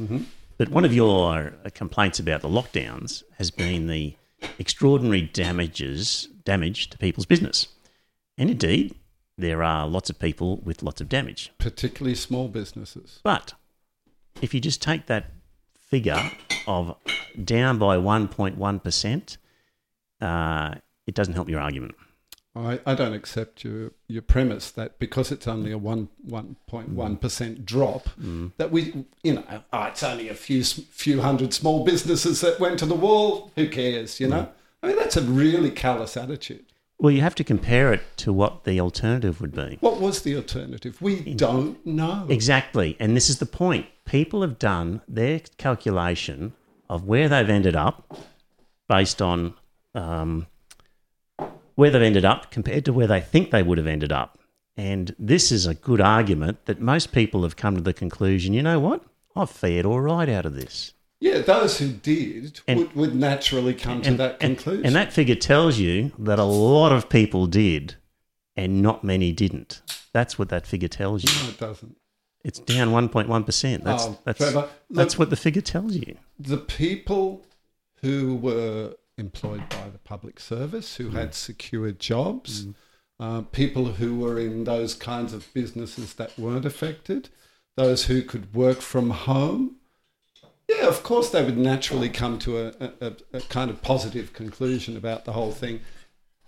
[0.59, 4.15] But one of your complaints about the lockdowns has been the
[4.59, 7.69] extraordinary damages damage to people's business.
[8.37, 8.95] And indeed,
[9.37, 11.53] there are lots of people with lots of damage.
[11.59, 13.21] Particularly small businesses.
[13.23, 13.55] But
[14.43, 15.31] if you just take that
[15.79, 16.31] figure
[16.67, 16.97] of
[17.43, 19.37] down by 1.1%,
[20.21, 20.75] uh,
[21.07, 21.95] it doesn't help your argument.
[22.55, 26.89] I, I don't accept your, your premise that because it's only a one one point
[26.89, 28.09] one percent drop,
[28.57, 32.81] that we you know oh, it's only a few few hundred small businesses that went
[32.81, 33.53] to the wall.
[33.55, 34.19] Who cares?
[34.19, 34.49] You know,
[34.83, 36.67] I mean that's a really callous attitude.
[37.01, 39.79] Well, you have to compare it to what the alternative would be.
[39.81, 41.01] What was the alternative?
[41.01, 42.27] We don't know.
[42.29, 42.95] Exactly.
[43.01, 43.87] And this is the point.
[44.05, 46.53] People have done their calculation
[46.91, 48.19] of where they've ended up
[48.87, 49.55] based on
[49.95, 50.47] um,
[51.75, 54.39] where they've ended up compared to where they think they would have ended up.
[54.77, 58.63] And this is a good argument that most people have come to the conclusion you
[58.63, 59.03] know what?
[59.35, 60.93] I've fared all right out of this.
[61.21, 64.87] Yeah, those who did And- would, would naturally come to that conclusion.
[64.87, 67.97] and that figure tells you that a lot of people did
[68.57, 69.83] and not many didn't.
[70.13, 71.43] That's what that figure tells you.
[71.45, 71.97] no, it doesn't.
[72.43, 73.85] It's down 1.1%.
[73.85, 76.17] That's, Oh, that's, Trevor, that's look- what the figure tells you.
[76.39, 77.45] the people
[78.01, 82.67] who were employed by the public service, who had secured jobs,
[83.19, 87.29] uh, people who were in those kinds of businesses that weren't affected,
[87.77, 89.77] those who could work from home.
[90.81, 94.97] Yeah, of course, they would naturally come to a, a, a kind of positive conclusion
[94.97, 95.81] about the whole thing.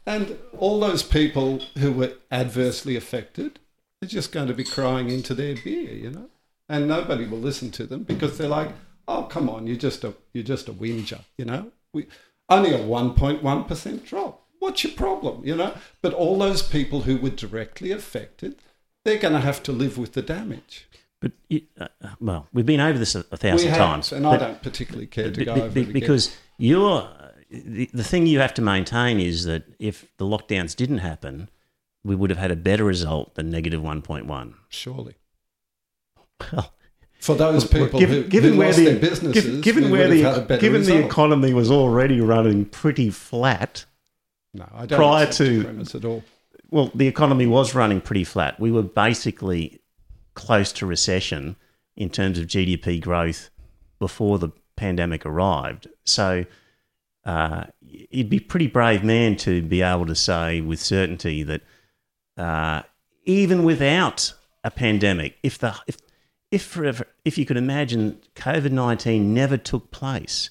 [0.07, 3.61] And all those people who were adversely affected
[4.03, 6.31] are just going to be crying into their beer, you know?
[6.67, 8.71] And nobody will listen to them because they're like,
[9.07, 11.71] oh, come on, you're just a, you're just a whinger, you know?
[11.93, 12.07] We,
[12.49, 14.47] only a 1.1% drop.
[14.61, 15.75] What's your problem, you know?
[16.01, 18.57] But all those people who were directly affected,
[19.05, 20.89] they're going to have to live with the damage.
[21.23, 24.27] But you, uh, uh, well, we've been over this a, a thousand have, times, and
[24.27, 25.93] I don't particularly care to be- go be- over be- it again.
[26.01, 27.09] because you're
[27.51, 31.49] the, the thing you have to maintain is that if the lockdowns didn't happen,
[32.05, 34.55] we would have had a better result than negative one point one.
[34.69, 35.15] surely.
[36.53, 36.73] Well,
[37.21, 40.19] For those people given, who, given who where lost the their businesses, given, where would
[40.19, 43.85] have had a the given the economy was already running pretty flat.
[44.55, 46.25] No, I don't prior to- premise at all.
[46.71, 48.59] Well, the economy was running pretty flat.
[48.59, 49.82] We were basically
[50.35, 51.57] close to recession
[51.97, 53.51] in terms of GDP growth
[53.99, 55.89] before the pandemic arrived.
[56.05, 56.45] So
[57.25, 61.63] uh, you'd be a pretty brave man to be able to say with certainty that
[62.37, 62.83] uh,
[63.25, 65.97] even without a pandemic, if the if
[66.51, 70.51] if forever, if you could imagine COVID nineteen never took place,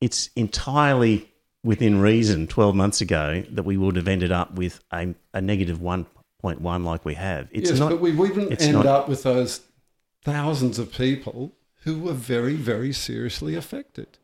[0.00, 1.30] it's entirely
[1.64, 5.82] within reason 12 months ago that we would have ended up with a, a negative
[6.42, 7.48] 1.1 like we have.
[7.50, 9.60] It's yes, not, but we wouldn't end not- up with those
[10.24, 14.18] thousands of people who were very, very seriously affected.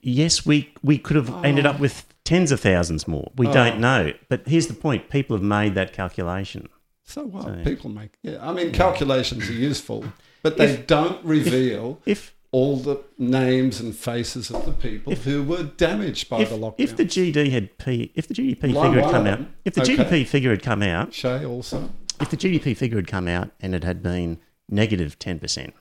[0.00, 1.40] yes, we, we could have oh.
[1.42, 3.32] ended up with tens of thousands more.
[3.36, 3.52] We Oh.
[3.52, 4.12] don't know.
[4.28, 6.68] But here's the point people have made that calculation.
[7.02, 7.44] So what?
[7.44, 10.04] So- People make, yeah, I mean, calculations are useful,
[10.42, 15.42] but they If- don't reveal If, all the names and faces of the people who
[15.44, 16.74] were damaged by if, the lockdown.
[16.78, 19.96] if the GD had P, if the GDP figure had come out, if the Okay.
[19.96, 21.90] GDP figure had come out, Shae also.
[22.20, 25.72] if the GDP figure had come out and it had been negative 10%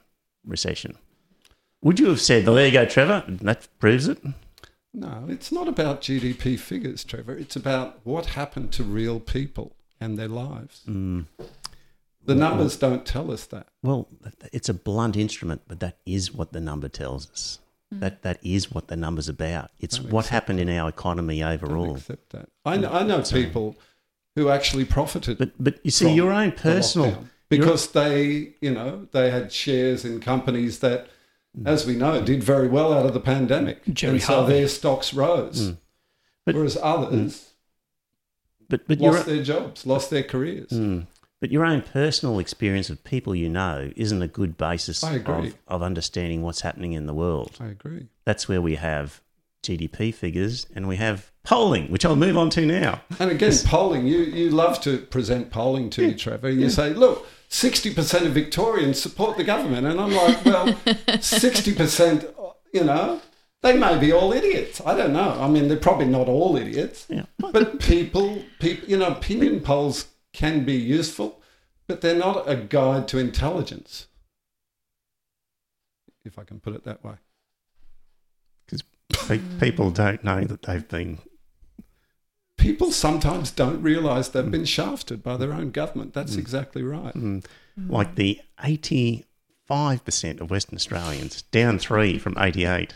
[0.46, 0.98] recession,
[1.82, 4.20] would you have said, well, there you go, Trevor, that proves it?
[4.94, 7.36] No, it's not about GDP figures, Trevor.
[7.36, 10.82] It's about what happened to real people and their lives.
[10.88, 11.26] Mm.
[12.30, 13.66] The numbers don't tell us that.
[13.82, 14.08] Well,
[14.54, 17.58] it's a blunt instrument, but that is what the number tells us.
[17.92, 18.02] Hmm.
[18.02, 19.72] That that is what the number's about.
[19.80, 21.96] It's Don't what accept happened in our economy Don't overall.
[21.96, 22.50] accept that.
[22.64, 23.78] I know, I know people
[24.36, 29.08] who actually profited But but you see, your own personal lockdown because they, you know,
[29.12, 31.08] they had shares in companies that,
[31.58, 31.66] hmm.
[31.66, 34.54] as we know, did very well out of the pandemic, Jerry and so Harvey.
[34.54, 35.78] their stocks rose, Mm.
[36.46, 37.50] But- whereas others
[38.60, 38.66] hmm.
[38.70, 40.70] but but lost their jobs, lost their careers.
[41.42, 45.82] But your own personal experience of people you know isn't a good basis of, of
[45.82, 47.56] understanding what's happening in the world.
[47.60, 48.08] I agree.
[48.26, 49.22] That's where we have
[49.64, 53.02] GDP figures and we have polling, which I'll move on to now.
[53.20, 56.50] And again, polling, you, you love to present polling to you, Trevor.
[56.50, 59.88] You say, look, 60% of Victorians support the government.
[59.88, 62.34] And I'm like, well, 60%,
[62.74, 63.22] you know,
[63.62, 64.82] they may be all idiots.
[64.86, 65.38] I don't know.
[65.40, 67.06] I mean, they're probably not all idiots.
[67.10, 67.24] Yeah.
[67.38, 71.42] But people, people, you know, opinion polls can be useful,
[71.88, 74.08] but they're not a guide to intelligence,
[76.24, 77.16] if I can put it that way.
[79.28, 81.18] Pe- People don't know that they've been
[82.58, 84.52] People sometimes don't realise they've mm.
[84.52, 86.14] been shafted by their own government.
[86.14, 86.40] That's mm.
[86.40, 87.14] exactly right.
[87.14, 87.46] Mm.
[87.80, 87.90] mm.
[87.90, 92.94] like the 85% of Western Australians, down three from 88,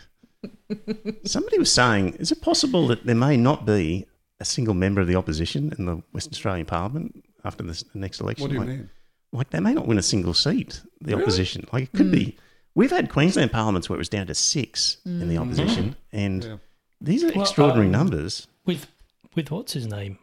[1.24, 4.06] Somebody was saying, is it possible that there may not be
[4.44, 8.20] a single member of the opposition in the Western Australian Parliament after this, the next
[8.20, 8.42] election?
[8.42, 8.90] What do you like, mean?
[9.32, 11.22] Like they may not win a single seat, the Really?
[11.22, 11.66] opposition.
[11.72, 12.36] Like it could be.
[12.74, 16.56] We've had Queensland parliaments where it was down to six in the opposition, and Yeah.
[17.00, 18.46] these are Well, extraordinary um, numbers.
[18.66, 18.86] With
[19.34, 20.18] with what's his name?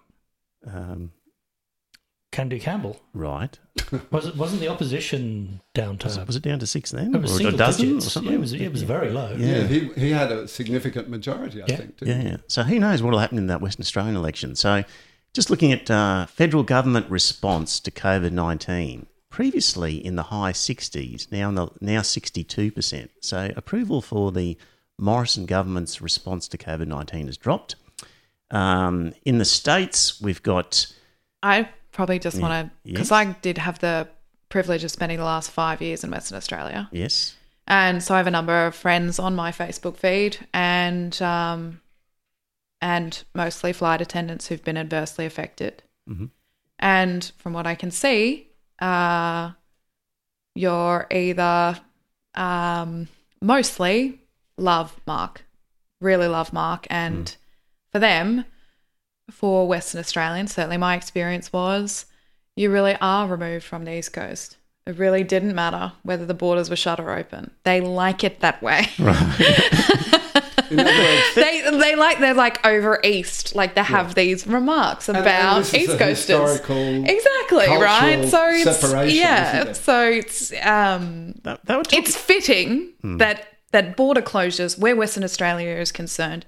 [0.65, 1.11] Um,
[2.31, 2.99] Can-do Campbell.
[3.13, 3.59] right.
[4.11, 6.07] Was it wasn't the opposition down to...
[6.07, 7.13] Was to it, was it down to six then?
[7.13, 8.07] it was or a dozen digits.
[8.07, 8.31] or something?
[8.31, 9.35] Yeah, it was it was very low.
[9.37, 9.59] Yeah.
[9.59, 11.75] Yeah, he, he had a significant majority, I Yeah.
[11.75, 11.97] think.
[11.97, 12.37] Didn't Yeah.
[12.47, 14.55] So who knows what will happen in that Western Australian election?
[14.55, 14.83] So
[15.33, 19.07] just looking at uh, federal government response to COVID nineteen.
[19.29, 23.11] Previously in the high sixties, now in the now sixty two percent.
[23.21, 24.57] So approval for the
[24.99, 27.75] Morrison government's response to COVID nineteen has dropped.
[28.51, 30.93] Um, in the states, we've got
[31.41, 33.11] I probably just want to, because.
[33.11, 34.07] I did have the
[34.49, 36.89] privilege of spending the last five years in Western Australia.
[36.91, 37.35] yes,
[37.67, 41.81] And so I have a number of friends on my Facebook feed and um,
[42.81, 45.83] and mostly flight attendants who've been adversely affected.
[46.09, 46.29] Mhm.
[46.79, 48.47] And from what I can see,
[48.79, 49.51] uh,
[50.55, 51.79] you're either
[52.35, 53.07] um,
[53.41, 54.19] mostly
[54.57, 55.45] love Mark,
[55.99, 56.87] really love Mark.
[56.89, 57.35] And
[57.91, 58.45] for them,
[59.31, 62.05] for Western Australians, certainly my experience was
[62.55, 64.57] you really are removed from the East Coast.
[64.85, 67.51] It really didn't matter whether the borders were shut or open.
[67.63, 68.87] They like it that way.
[70.71, 75.09] In other words, they they like they're like over east, like they have these remarks
[75.09, 76.51] and about this is East a Coasters.
[76.51, 78.25] historical Exactly, right?
[78.29, 79.75] So it's yeah, it?
[79.75, 85.91] so it's um that, that it's fitting that that border closures where Western Australia is
[85.91, 86.45] concerned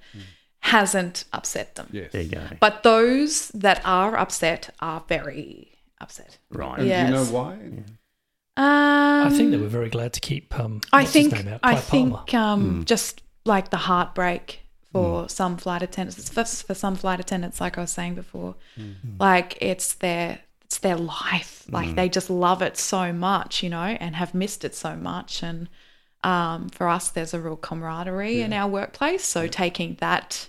[0.63, 1.87] hasn't upset them.
[1.91, 2.11] Yes.
[2.13, 2.41] there you go.
[2.59, 6.37] But those that are upset are very upset.
[6.49, 6.79] Right.
[6.79, 7.31] And do you know Yes.
[7.31, 7.53] why?
[8.55, 10.57] Um, I think they were very glad to keep.
[10.57, 11.59] Um, I what's his think name out?
[11.63, 12.53] I think Palmer.
[12.53, 14.61] um, just like the heartbreak
[14.91, 18.55] for some flight attendants, for, for some flight attendants, like I was saying before,
[19.19, 21.65] like it's their it's their life.
[21.69, 25.41] Like they just love it so much, you know, and have missed it so much.
[25.43, 25.67] And
[26.23, 29.23] um, for us, there's a real camaraderie in our workplace.
[29.25, 30.47] So taking that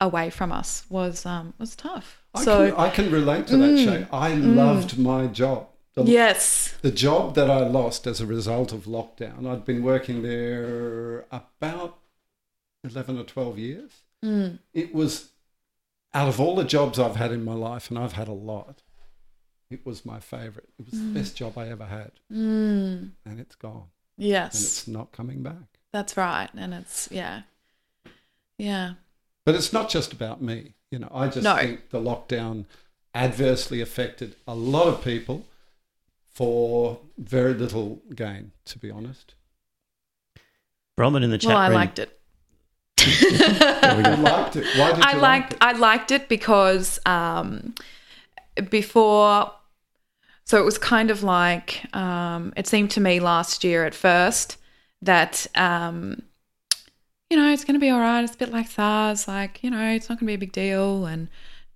[0.00, 2.22] away from us was um, was tough.
[2.34, 4.08] I, so can, I can relate to that, Shae.
[4.12, 5.66] I loved my job.
[5.94, 10.22] The, yes, the job that I lost as a result of lockdown, I'd been working
[10.22, 11.98] there about
[12.84, 13.90] 11 or 12 years.
[14.72, 15.30] It was,
[16.14, 18.82] out of all the jobs I've had in my life, and I've had a lot,
[19.68, 20.68] it was my favourite.
[20.78, 22.12] It was the best job I ever had.
[22.32, 23.86] mm, And it's gone.
[24.16, 25.78] yes, And it's not coming back.
[25.92, 26.50] that's right.
[26.56, 27.42] And it's yeah,
[28.58, 28.92] yeah.
[29.50, 30.74] But it's not just about me.
[30.92, 31.56] You know, I just No.
[31.56, 32.66] think the lockdown
[33.16, 35.44] adversely affected a lot of people
[36.32, 39.34] for very little gain, to be honest.
[40.96, 41.74] Bronwyn in the chat Well, I room.
[41.74, 42.20] liked it.
[43.00, 44.66] I liked it.
[44.78, 45.58] Why did you I like liked it?
[45.60, 47.74] I liked it because um,
[48.68, 49.52] before,
[50.44, 54.58] so it was kind of like um, it seemed to me last year at first
[55.02, 56.22] that um,
[57.30, 58.22] you know it's going to be all right.
[58.24, 60.52] It's a bit like SARS, like you know it's not going to be a big
[60.52, 61.28] deal, and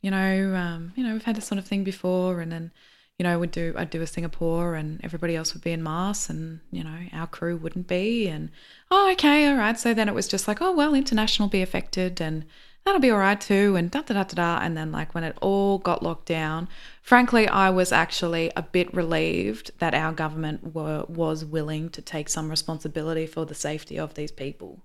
[0.03, 2.73] you know um, you know we've had this sort of thing before, and then
[3.19, 6.29] you know we'd do I'd do a Singapore, and everybody else would be in masks,
[6.29, 8.51] and you know our crew wouldn't be, and
[8.91, 9.79] oh okay all right.
[9.79, 12.45] So then it was just like oh well international be affected, and
[12.85, 14.65] that'll be all right too, and da da da da da.
[14.65, 16.69] And then like when it all got locked down,
[17.01, 22.29] frankly, I was actually a bit relieved that our government were was willing to take
[22.29, 24.83] some responsibility for the safety of these people,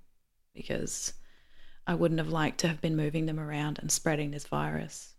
[0.60, 1.14] because
[1.88, 5.14] I wouldn't have liked to have been moving them around and spreading this virus.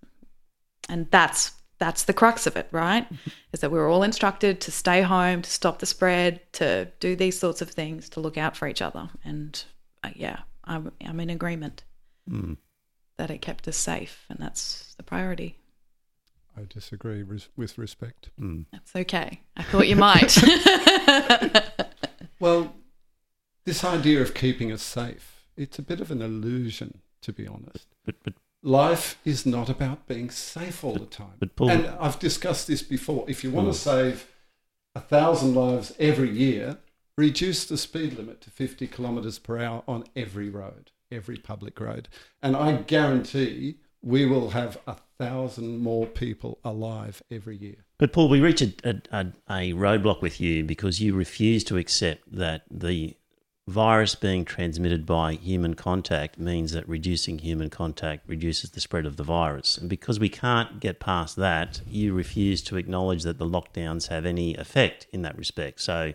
[0.89, 3.07] And that's that's the crux of it, right?
[3.55, 7.17] Is that we were all instructed to stay home, to stop the spread, to do
[7.17, 9.09] these sorts of things, to look out for each other.
[9.25, 9.65] And
[10.05, 11.85] uh, yeah, I'm, I'm in agreement
[12.31, 12.59] Mm.
[13.17, 15.59] that it kept us safe, and that's the priority.
[16.57, 18.29] I disagree res- with respect.
[18.39, 18.67] Mm.
[18.71, 19.41] That's okay.
[19.57, 20.37] I thought you might.
[22.41, 22.75] Well,
[23.65, 27.87] this idea of keeping us safe, it's a bit of an illusion, to be honest.
[28.05, 31.35] But but Life is not about being safe all the time.
[31.39, 33.25] but Paul, And I've discussed this before.
[33.29, 34.27] If you want to save
[34.95, 36.79] a thousand lives every year,
[37.17, 42.09] reduce the speed limit to 50 kilometres per hour on every road, every public road.
[42.43, 47.85] And I guarantee we will have a thousand more people alive every year.
[47.99, 52.31] But Paul, we reach a, a, a roadblock with you because you refuse to accept
[52.33, 53.17] that the
[53.71, 59.17] virus being transmitted by human contact means that reducing human contact reduces the spread of
[59.17, 59.79] the virus.
[59.79, 64.27] And because we can't get past that, you refuse to acknowledge that the lockdowns have
[64.27, 65.81] any effect in that respect.
[65.81, 66.13] So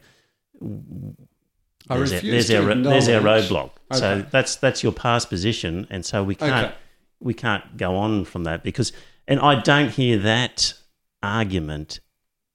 [1.89, 3.71] I there's, our, refuse there's, our, there's our roadblock.
[3.93, 6.75] So that's that's your past position, and so we can't Okay.
[7.19, 8.91] we can't go on from that because,
[9.27, 10.73] and I don't hear that
[11.21, 11.99] argument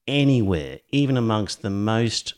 [0.07, 2.35] anywhere, even amongst the most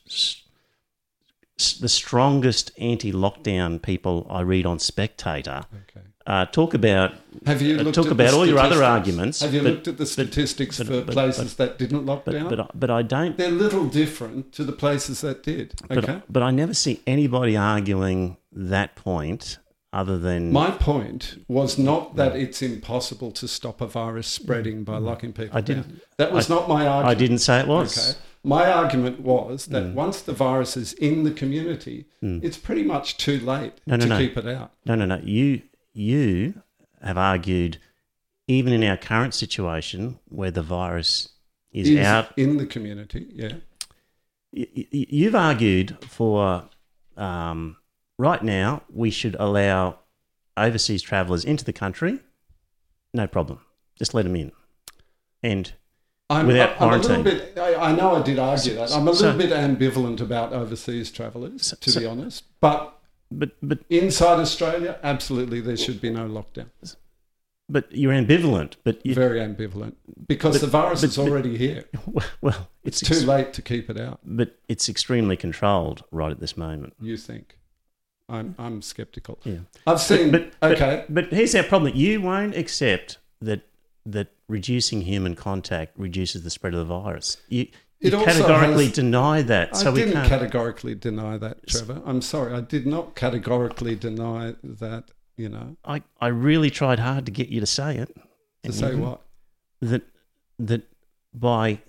[1.73, 5.63] the strongest anti-lockdown people I read on Spectator.
[5.75, 6.07] Okay.
[6.25, 7.13] Uh, talk about
[7.47, 9.41] Have you uh, talk about all your other arguments.
[9.41, 12.33] Have you but, looked at the statistics but- for but- places that didn't lock but,
[12.33, 12.49] down?
[12.49, 13.37] but, I- but I don't.
[13.37, 15.75] They're little different to the places that did.
[15.89, 16.23] But, Okay.
[16.31, 19.59] but I never see anybody arguing that point
[19.93, 24.99] other than My point was not that it's impossible to stop a virus spreading by
[24.99, 26.01] locking people I didn't- down.
[26.19, 27.17] That was I- not my argument.
[27.17, 27.99] I didn't say it was.
[27.99, 28.19] Okay.
[28.45, 29.95] My argument was that Hmm.
[29.95, 34.09] once the virus is in the community, it's pretty much too late No, no, to
[34.09, 34.19] no.
[34.19, 34.73] keep it out.
[34.85, 35.21] No, no, no.
[35.23, 35.63] You
[35.95, 36.63] you
[37.03, 37.79] have argued,
[38.49, 41.29] even in our current situation where the virus
[41.73, 43.53] is Is out, in the community, yeah.
[44.53, 46.69] you've argued for
[47.17, 47.77] um,
[48.19, 49.99] right now we should allow
[50.57, 52.21] overseas travellers into the country.
[53.15, 53.61] No problem.
[53.97, 54.53] Just let them in.
[55.43, 55.73] And
[56.33, 57.59] I'm, Without I'm a little bit.
[57.59, 58.91] I, I know I did argue that.
[58.97, 62.45] I'm a So- little bit ambivalent about overseas travellers, to so- be honest.
[62.61, 62.99] But
[63.31, 66.71] but but inside Australia, absolutely, there should be no lockdown.
[67.69, 68.73] but you're ambivalent.
[68.85, 69.95] But you, Very ambivalent
[70.29, 71.85] because But- the virus but- is already here.
[72.41, 74.21] well, it's It's too ex- late to keep it out.
[74.25, 76.93] but it's extremely controlled right at this moment.
[77.01, 77.59] You think?
[78.29, 79.39] I'm I'm skeptical.
[79.45, 79.61] Yeah.
[79.87, 80.31] I've seen.
[80.31, 81.05] but, but, okay.
[81.09, 83.63] But, here's our problem: you won't accept that
[84.07, 87.39] that reducing human contact reduces the spread of the virus.
[87.49, 87.69] You,
[88.01, 89.75] you categorically has- deny that.
[89.77, 90.29] So I didn't can't.
[90.29, 92.03] categorically deny that, Trevor.
[92.05, 92.53] I'm sorry.
[92.53, 95.11] I did not categorically deny that.
[95.39, 98.15] You know, I, I really tried hard to get you to say it.
[98.65, 99.23] to say what?
[99.81, 100.03] That
[100.59, 100.83] that
[101.33, 101.81] by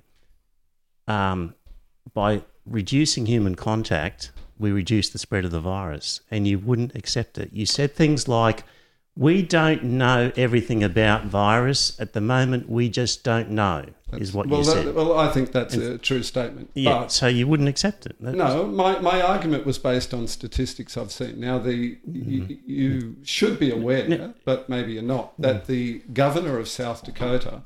[1.08, 1.54] um
[2.14, 7.38] by reducing human contact, we reduce the spread of the virus, and you wouldn't accept
[7.38, 7.50] it.
[7.52, 8.64] You said things like.
[9.16, 12.68] We don't know everything about virus at the moment.
[12.68, 14.96] We just don't know, is what well, you that- said.
[14.96, 16.72] well, I think that's a true statement.
[16.74, 18.16] Yeah, But so you wouldn't accept it.
[18.22, 21.40] That- No, my, my argument was based on statistics I've seen.
[21.40, 22.30] Now, the Mm-hmm.
[22.32, 27.62] you, you should be aware, but maybe you're not, that the governor of South Dakota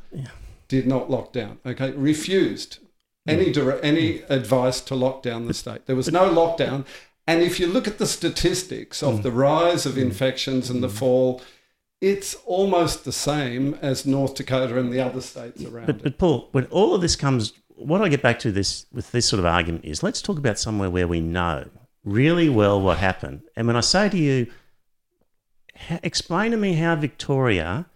[0.68, 1.60] did not lock down.
[1.66, 2.80] Okay, refused
[3.28, 3.34] Mm.
[3.34, 5.86] any dire- any advice to lock down the state.
[5.86, 6.86] There was no lockdown.
[7.28, 9.10] And if you look at the statistics Mm.
[9.10, 11.42] of the rise of infections and the fall,
[12.00, 16.48] it's almost the same as North Dakota and the other states around But, but Paul,
[16.52, 19.46] when all of this comes, what I get back to this with this sort of
[19.46, 21.70] argument is let's talk about somewhere where we know
[22.04, 23.42] really well what happened.
[23.56, 24.48] And when I say to you,
[26.04, 27.88] explain to me how Victoria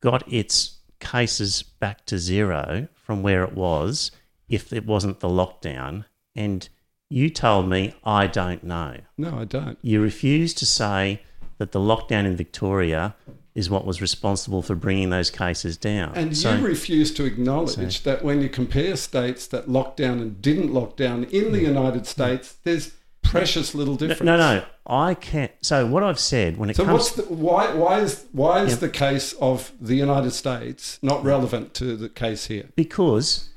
[0.00, 4.10] got its cases back to zero from where it was
[4.48, 6.04] if it wasn't the lockdown.
[6.34, 6.68] And
[7.08, 8.96] you told me, I don't know.
[9.16, 9.78] No, I don't.
[9.82, 11.22] You refused to say
[11.58, 13.14] that the lockdown in Victoria
[13.54, 16.12] is what was responsible for bringing those cases down.
[16.14, 20.42] And So- you refuse to acknowledge that when you compare states that locked down and
[20.42, 22.92] didn't lock down in the United States, there's
[23.22, 24.22] precious little difference.
[24.22, 25.50] No, no, I can't.
[25.62, 27.72] So what I've said when it So comes, what's the, why?
[27.72, 28.76] Why is why is Yeah.
[28.76, 32.66] the case of the United States not relevant to the case here?
[32.76, 33.48] because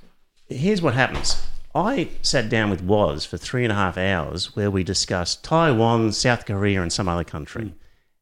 [0.48, 1.36] here's what happens.
[1.76, 6.12] I sat down with Woz for three and a half hours where we discussed Taiwan,
[6.12, 7.78] South Korea, and some other country, hmm.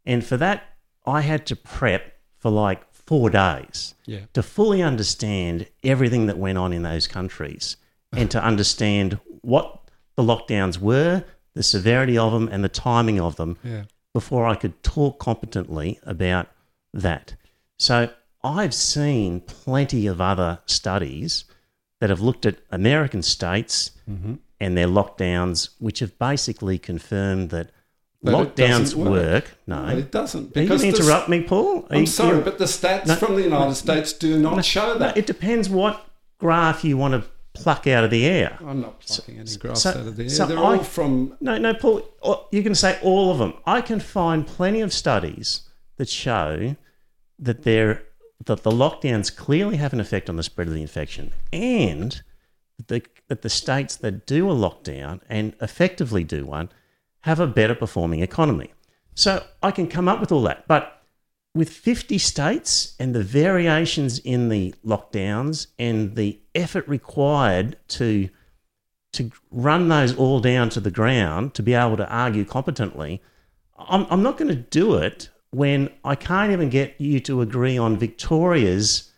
[0.06, 0.64] and for that
[1.06, 4.22] I had to prep for like four days Yeah.
[4.34, 7.78] to fully understand everything that went on in those countries
[8.12, 9.80] and to understand what
[10.16, 11.24] the lockdowns were,
[11.54, 13.58] the severity of them, and the timing of them.
[13.64, 13.84] Yeah.
[14.14, 16.48] before I could talk competently about
[16.92, 17.36] that.
[17.78, 18.10] So
[18.44, 21.46] I've seen plenty of other studies
[22.00, 24.36] that have looked at American states Mm-hmm.
[24.62, 27.72] and their lockdowns, which have basically confirmed that,
[28.24, 29.10] it lockdowns work.
[29.10, 29.58] work.
[29.68, 29.86] No.
[29.86, 30.56] No, it doesn't.
[30.56, 31.80] Are you Because going to interrupt me, Paul?
[31.90, 34.94] Are I'm you- sorry, but the stats No, from the United States do not show
[34.94, 35.18] No, that.
[35.18, 36.06] it depends what
[36.38, 38.58] graph you want to pluck out of the air.
[38.66, 40.30] I'm not plucking any graphs so- out of the air.
[40.30, 42.02] so They're I- all from No, no, Paul.
[42.52, 43.54] You can say all of them.
[43.66, 45.62] I can find plenty of studies
[45.98, 46.78] that show
[47.40, 48.04] that there
[48.46, 52.22] that the lockdowns clearly have an effect on the spread of the infection, and
[52.78, 56.70] that the, that the states that do a lockdown and effectively do one
[57.22, 58.72] have a better performing economy.
[59.16, 61.02] So I can come up with all that, but
[61.56, 68.30] with 50 states and the variations in the lockdowns and the effort required to
[69.14, 73.22] to run those all down to the ground to be able to argue competently,
[73.80, 77.78] I'm, I'm not going to do it when I can't even get you to agree
[77.78, 79.12] on Victoria's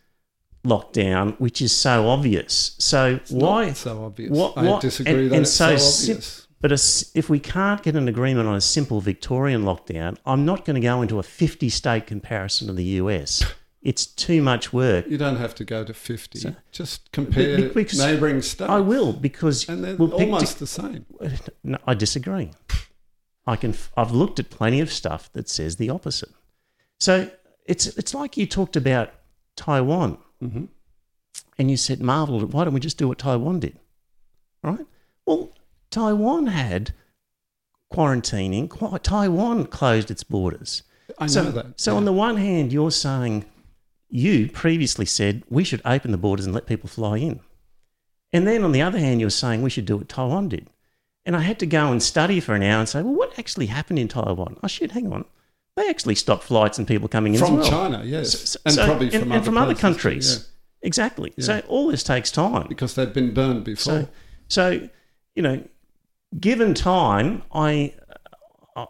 [0.65, 2.75] lockdown, which is so obvious.
[2.79, 3.67] So why?
[3.67, 4.31] not so obvious.
[4.31, 6.47] what- I disagree and- that and it's so so, obvious.
[6.61, 10.65] But as- if we can't get an agreement on a simple Victorian lockdown, I'm not
[10.65, 13.43] going to go into a 50 state comparison of the US.
[13.81, 15.05] It's too much work.
[15.07, 16.53] You don't have to go to 50.
[16.73, 18.69] Just compare neighbouring states.
[18.69, 21.05] I will because And they're we'll pick almost the same.
[21.63, 22.51] No, I disagree.
[23.47, 23.73] I can.
[23.97, 26.29] I've looked at plenty of stuff that says the opposite.
[26.99, 27.31] So
[27.65, 29.11] it's it's like you talked about
[29.55, 30.65] Taiwan, Mm-hmm.
[31.57, 33.77] and you said, "Marvel, why don't we just do what Taiwan did?"
[34.63, 34.85] Right?
[35.25, 35.53] Well,
[35.89, 36.93] Taiwan had
[37.93, 38.69] quarantining.
[38.69, 40.83] Qu- Taiwan closed its borders.
[41.17, 41.79] I so, know that.
[41.79, 41.97] So yeah.
[41.97, 43.45] on the one hand, you're saying
[44.09, 47.39] you previously said we should open the borders and let people fly in,
[48.31, 50.67] and then on the other hand, you're saying we should do what Taiwan did.
[51.29, 53.67] And I had to go and study for an hour and say, well, what actually
[53.67, 54.57] happened in Taiwan?
[54.63, 55.25] Oh shit, hang on,
[55.75, 57.69] they actually stopped flights and people coming in from well.
[57.69, 60.37] China, yes, So- and so- probably from and other from other places countries.
[60.39, 61.31] yeah, Exactly.
[61.37, 61.45] Yeah.
[61.45, 62.65] So all this takes time.
[62.67, 63.93] because they've been burned before.
[63.93, 64.07] So,
[64.47, 64.89] so
[65.35, 65.63] you know,
[66.39, 67.93] given time, I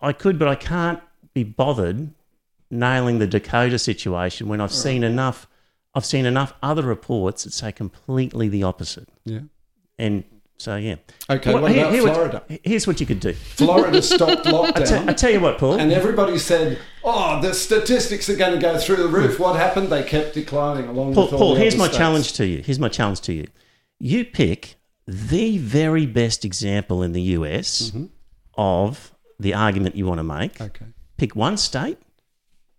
[0.02, 1.02] I could, but I can't
[1.34, 2.14] be bothered
[2.72, 5.46] nailing the Dakota situation when I've seen enough.
[5.94, 9.10] I've seen enough other reports that say completely the opposite.
[9.26, 9.42] yeah.
[9.98, 10.24] And
[10.60, 10.96] so, yeah.
[11.30, 11.54] Okay.
[11.54, 12.44] Well, what here- about here what- Florida?
[12.64, 13.34] here's what you could do.
[13.34, 14.88] Florida stopped I lockdown.
[14.88, 15.80] tell, I tell you what, Paul.
[15.80, 19.90] And everybody said, "Oh, the statistics are going to go through the roof." What happened?
[19.90, 21.98] They kept declining along Paul, with all Paul the here's my states.
[21.98, 22.62] challenge to you.
[22.62, 23.48] Here's my challenge to you.
[24.00, 24.76] You pick
[25.08, 28.06] the very best example in the US Mm-hmm.
[28.58, 30.60] of the argument you want to make.
[30.60, 30.86] Okay.
[31.18, 31.98] Pick one state,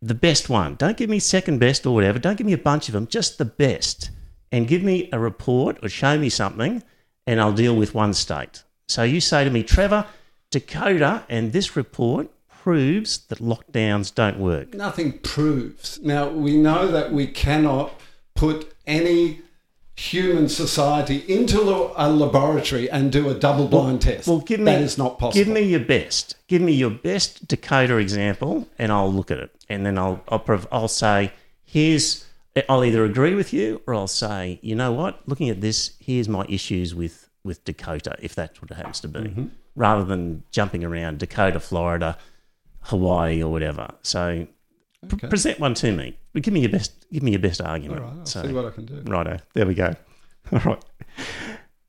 [0.03, 0.75] the best one.
[0.77, 2.19] Don't give me second best or whatever.
[2.19, 4.11] Don't give me a bunch of them, just the best.
[4.53, 6.83] And give me a report or show me something,
[7.31, 8.65] and I'll deal with one state.
[8.89, 10.05] So you say to me, Trevor,
[10.51, 14.75] Dakota and this report proves that lockdowns don't work.
[14.75, 16.01] Nothing proves.
[16.03, 17.93] Now we know that we cannot
[18.35, 19.43] put any
[19.95, 21.61] human society into
[21.97, 24.27] a laboratory and do a double-blind test.
[24.27, 25.45] Well, give me that is not possible.
[25.45, 26.35] Give me your best.
[26.49, 30.67] Give me your best Dakota example, and I'll look at it, and then I'll I'll,
[30.73, 31.33] I'll say
[31.65, 32.27] here's.
[32.69, 35.27] I'll either agree with you, or I'll say, you know what?
[35.29, 39.09] Looking at this, here's my issues with with Dakota, if that's what it happens to
[39.09, 39.47] be, Mm-hmm.
[39.75, 42.19] rather than jumping around Dakota, Florida,
[42.81, 43.95] Hawaii, or whatever.
[44.03, 44.47] So
[45.09, 45.29] pr- Okay.
[45.29, 46.19] present one to me.
[46.35, 47.07] But give me your best.
[47.13, 48.03] Give me your best argument.
[48.03, 49.01] right, I'll so, see what I can do.
[49.11, 49.95] Righto, there we go.
[50.53, 50.85] All right.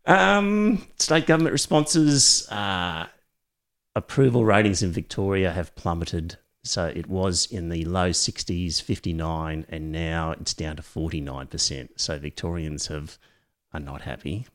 [0.05, 2.47] Um, state government responses.
[2.49, 3.07] Uh,
[3.95, 6.37] approval ratings in Victoria have plummeted.
[6.63, 11.89] So it was in the low 60s, 59, and now it's down to 49%.
[11.95, 13.17] So Victorians have
[13.73, 14.47] are not happy.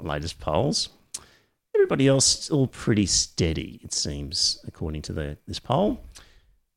[0.00, 0.88] Latest polls.
[1.74, 6.04] Everybody else still pretty steady, it seems, according to the, this poll.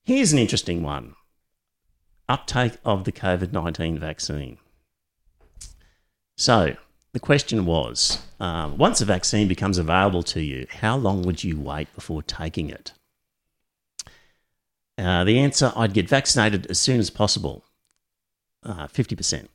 [0.03, 1.15] Here's an interesting one
[2.29, 4.57] uptake of the COVID 19 vaccine.
[6.35, 6.75] So
[7.13, 11.59] the question was um, once a vaccine becomes available to you, how long would you
[11.59, 12.93] wait before taking it?
[14.97, 17.63] Uh, the answer I'd get vaccinated as soon as possible,
[18.63, 19.47] uh, 50%.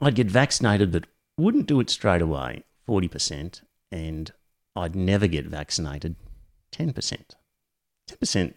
[0.00, 3.62] I'd get vaccinated but wouldn't do it straight away, 40%.
[3.92, 4.32] And
[4.76, 6.16] I'd never get vaccinated,
[6.72, 7.34] 10%.
[8.08, 8.54] 10%.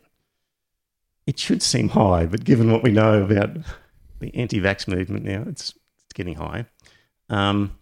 [1.25, 3.57] It should seem high, but given what we know about
[4.19, 6.65] the anti vax movement now, it's, it's getting high.
[7.29, 7.77] Um,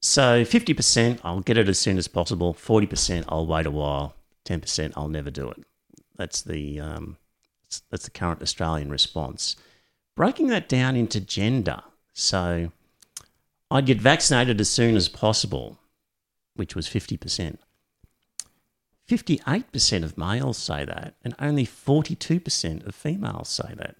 [0.00, 2.54] so 50%, I'll get it as soon as possible.
[2.54, 4.16] 40%, I'll wait a while.
[4.44, 5.64] 10%, I'll never do it.
[6.22, 7.16] That's the, um,
[7.64, 9.56] that's- that's the current Australian response.
[10.14, 11.82] Breaking that down into gender.
[12.12, 12.70] So
[13.72, 15.80] I'd get vaccinated as soon as possible,
[16.54, 17.58] which was 50%.
[19.08, 23.96] 58% of males say that, and only 42% of females say that.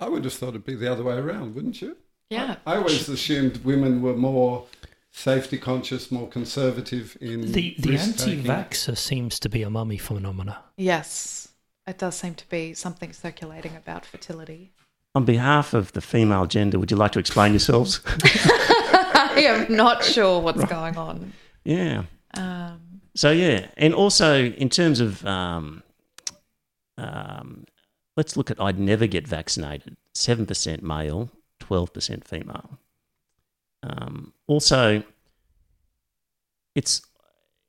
[0.00, 1.96] I would have thought it'd be the other way around, wouldn't you?
[2.28, 2.56] Yeah.
[2.66, 4.66] I always assumed women were more
[5.10, 10.58] safety conscious, more conservative in The the anti-vaxxer seems to be a mummy phenomena.
[10.76, 11.48] Yes.
[11.86, 14.72] It does seem to be something circulating about fertility.
[15.14, 18.00] On behalf of the female gender, would you like to explain yourselves?
[18.06, 21.32] I am not sure what's going on.
[21.64, 22.02] yeah.
[22.34, 25.82] Um, So yeah, and also in terms of, um,
[26.98, 27.64] um,
[28.16, 29.96] let's look at I'd never get vaccinated.
[30.14, 32.78] Seven percent male, twelve percent female.
[33.82, 35.02] Um, also,
[36.74, 37.02] it's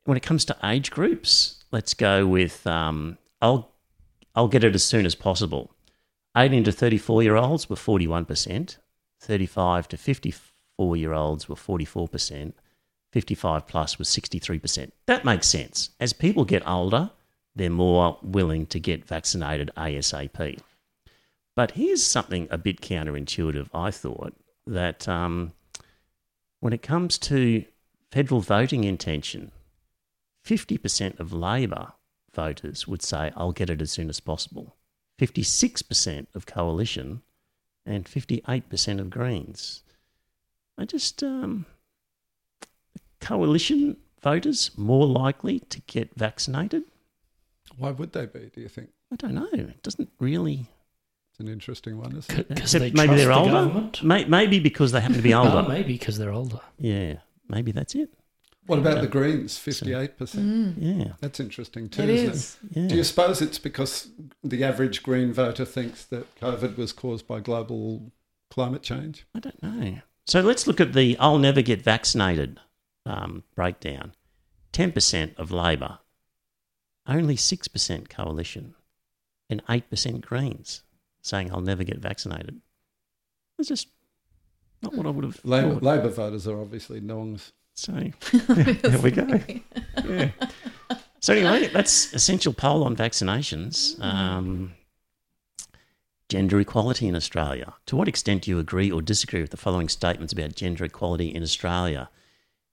[0.06, 1.64] when it comes to age groups.
[1.72, 3.72] Let's go with um, I'll
[4.36, 5.72] I'll get it as soon as possible.
[6.36, 8.78] Eighteen to thirty-four year olds were forty-one percent.
[9.20, 12.56] Thirty-five to fifty-four year olds were forty-four percent.
[13.12, 14.92] 55 plus was 63%.
[15.08, 15.90] That makes sense.
[16.00, 17.10] As people get older,
[17.56, 20.60] they're more willing to get vaccinated ASAP.
[21.56, 24.34] But here's something a bit counterintuitive, I thought,
[24.68, 25.54] that um,
[26.60, 27.66] when it comes to
[28.12, 29.52] federal voting intention,
[30.46, 31.94] 50% of Labor
[32.34, 34.76] voters would say, I'll get it as soon as possible.
[35.20, 37.22] 56% of Coalition
[37.86, 39.84] and 58% of Greens.
[40.78, 41.66] I just, um,
[43.20, 46.84] Coalition voters more likely to get vaccinated?
[47.78, 48.90] Why would they be, do you think?
[49.12, 49.48] I don't know.
[49.54, 50.68] It doesn't really.
[51.40, 52.48] It's an interesting one, isn't it?
[52.50, 53.52] Because they maybe they're the older.
[53.52, 54.04] government.
[54.04, 55.64] May, maybe because they happen to be older.
[55.66, 56.60] Oh, maybe because they're older.
[56.78, 57.16] Yeah,
[57.48, 58.10] maybe that's it.
[58.66, 59.54] What about the Greens?
[59.58, 60.10] 58%.
[60.18, 62.58] Mm, Yeah, That's interesting too, it isn't is.
[62.72, 62.88] yeah.
[62.90, 64.10] Do you suppose it's because
[64.44, 68.12] the average Green voter thinks that COVID was caused by global
[68.52, 69.26] climate change?
[69.34, 70.00] I don't know.
[70.28, 72.60] So let's look at the I'll never get vaccinated
[73.06, 74.12] um, breakdown.
[74.74, 76.00] 10% of Labor,
[77.08, 78.76] only 6% Coalition,
[79.50, 80.84] and 8% Greens
[81.22, 82.62] saying I'll never get vaccinated.
[83.58, 83.90] It's just
[84.82, 85.76] not what I would have Labor.
[85.76, 87.52] Labor voters are obviously nongs.
[87.76, 87.92] So
[88.32, 89.40] there we go.
[90.06, 90.32] Yeah.
[91.22, 94.02] So anyway, that's essential poll on vaccinations.
[94.02, 94.74] Um,
[96.30, 97.74] gender equality in Australia.
[97.88, 101.34] To what extent do you agree or disagree with the following statements about gender equality
[101.34, 102.10] in Australia?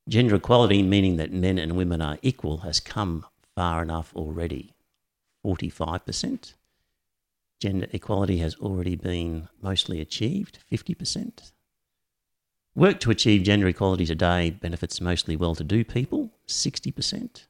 [0.08, 3.26] Gender equality, meaning that men and women are equal, has come
[3.56, 4.74] far enough already.
[5.44, 6.54] 45%.
[7.60, 10.58] Gender equality has already been mostly achieved.
[10.70, 11.52] 50%.
[12.74, 17.46] Work to achieve gender equality today benefits mostly well to do people, 60%.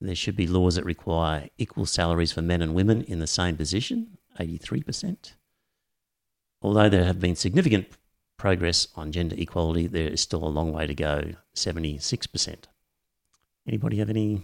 [0.00, 3.56] There should be laws that require equal salaries for men and women in the same
[3.56, 5.34] position, 83%.
[6.60, 7.86] Although there have been significant
[8.36, 12.64] progress on gender equality, there is still a long way to go, 76%.
[13.66, 14.42] Anybody have any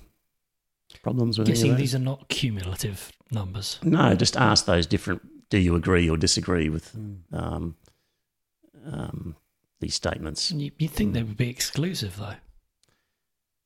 [0.99, 3.78] problems with any Guessing of these are not cumulative numbers.
[3.82, 6.95] No, just ask those different, do you agree or disagree with
[7.32, 7.76] um,
[8.86, 9.36] um,
[9.80, 10.51] these statements?
[10.51, 12.34] You, you'd think they would be exclusive, though.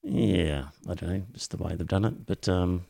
[0.02, 1.22] Yeah, I don't know.
[1.34, 2.26] It's the way they've done it.
[2.26, 2.84] But um,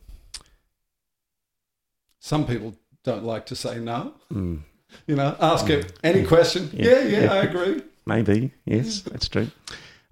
[2.19, 4.13] Some people don't like to say no.
[4.31, 4.59] mm,
[5.07, 6.69] You know, ask it any question.
[6.73, 6.99] Yeah.
[7.01, 7.81] Yeah, yeah, I agree.
[8.05, 9.47] maybe, yes, that's true.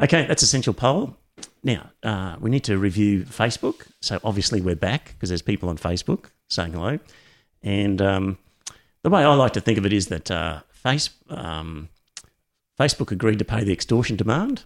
[0.01, 1.15] Okay, that's essential poll.
[1.63, 3.87] Now, uh, we need to review Facebook.
[4.01, 6.99] So obviously we're back because there's people on Facebook saying hello.
[7.63, 8.37] And um,
[9.01, 11.89] the way I like to think of it is that uh, face, um,
[12.79, 14.63] Facebook agreed to pay the extortion demand.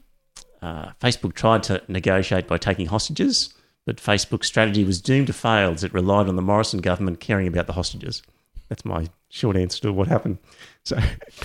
[0.61, 3.53] Uh, Facebook tried to negotiate by taking hostages,
[3.86, 7.47] but Facebook's strategy was doomed to fail as it relied on the Morrison government caring
[7.47, 8.22] about the hostages.
[8.67, 10.38] That's my short answer to what happened.
[10.84, 10.97] So,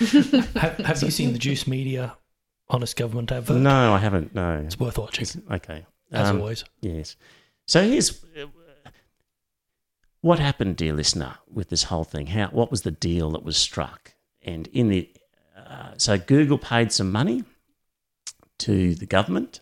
[0.56, 2.16] Have, have you seen the Juice Media
[2.68, 3.58] Honest Government advert?
[3.58, 4.34] no, I haven't.
[4.34, 4.58] No.
[4.64, 5.84] It's worth watching, Okay.
[6.10, 6.64] as Um, always.
[6.80, 7.16] Yes.
[7.66, 8.46] So here's uh,
[10.20, 12.28] what happened, dear listener, with this whole thing.
[12.28, 14.14] How what was the deal that was struck?
[14.42, 15.10] And in the
[15.56, 17.44] uh, so Google paid some money
[18.58, 19.60] to the government,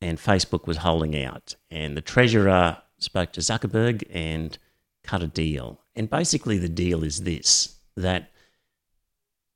[0.00, 1.56] and Facebook was holding out.
[1.70, 4.56] And the treasurer spoke to Zuckerberg and
[5.02, 5.80] cut a deal.
[5.94, 8.30] And basically, the deal is this: that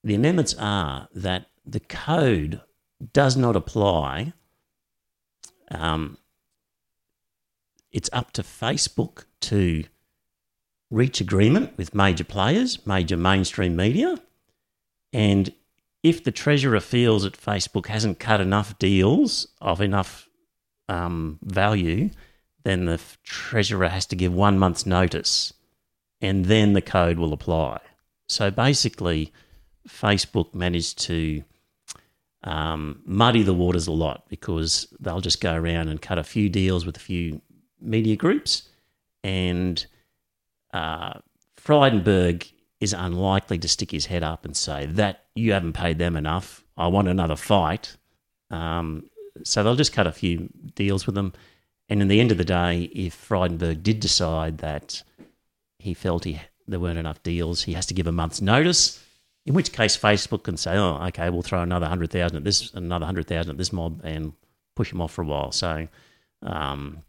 [0.03, 2.61] the amendments are that the code
[3.13, 4.33] does not apply.
[5.71, 6.19] Um,
[7.93, 9.85] it's up to Facebook to
[10.91, 14.19] reach agreement with major players, major mainstream media,
[15.13, 15.53] and
[16.03, 20.29] if the treasurer feels that Facebook hasn't cut enough deals of enough
[20.89, 22.11] um, value,
[22.63, 25.55] then the treasurer has to give one month's notice,
[26.21, 27.81] and then the code will apply.
[28.29, 29.33] So basically,
[29.89, 31.45] Facebook managed to
[32.45, 36.49] um, muddy the waters a lot because they'll just go around and cut a few
[36.49, 37.41] deals with a few
[37.81, 38.69] media groups,
[39.23, 39.85] and
[40.73, 41.15] uh,
[42.81, 46.63] is unlikely to stick his head up and say that you haven't paid them enough.
[46.77, 47.97] I want another fight.
[48.51, 49.09] Um,
[49.43, 51.33] so they'll just cut a few deals with them,
[51.89, 55.03] and in the end of the day, if Frydenberg did decide that
[55.79, 59.04] he felt he there weren't enough deals, he has to give a month's notice.
[59.47, 62.73] In which case, Facebook can say, "Oh, okay, we'll throw another hundred thousand at this,
[62.75, 64.33] another hundred thousand at this mob, and
[64.75, 65.89] push them off for a while." So,
[66.43, 67.03] um,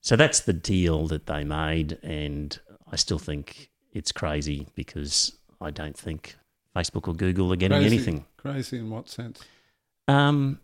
[0.00, 2.58] so that's the deal that they made, and
[2.90, 6.36] I still think it's crazy because I don't think
[6.74, 7.94] Facebook or Google are getting Crazy.
[7.96, 8.24] anything.
[8.38, 9.42] Crazy in what sense?
[10.08, 10.60] Um,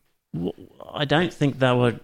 [0.93, 2.01] I don't think they were.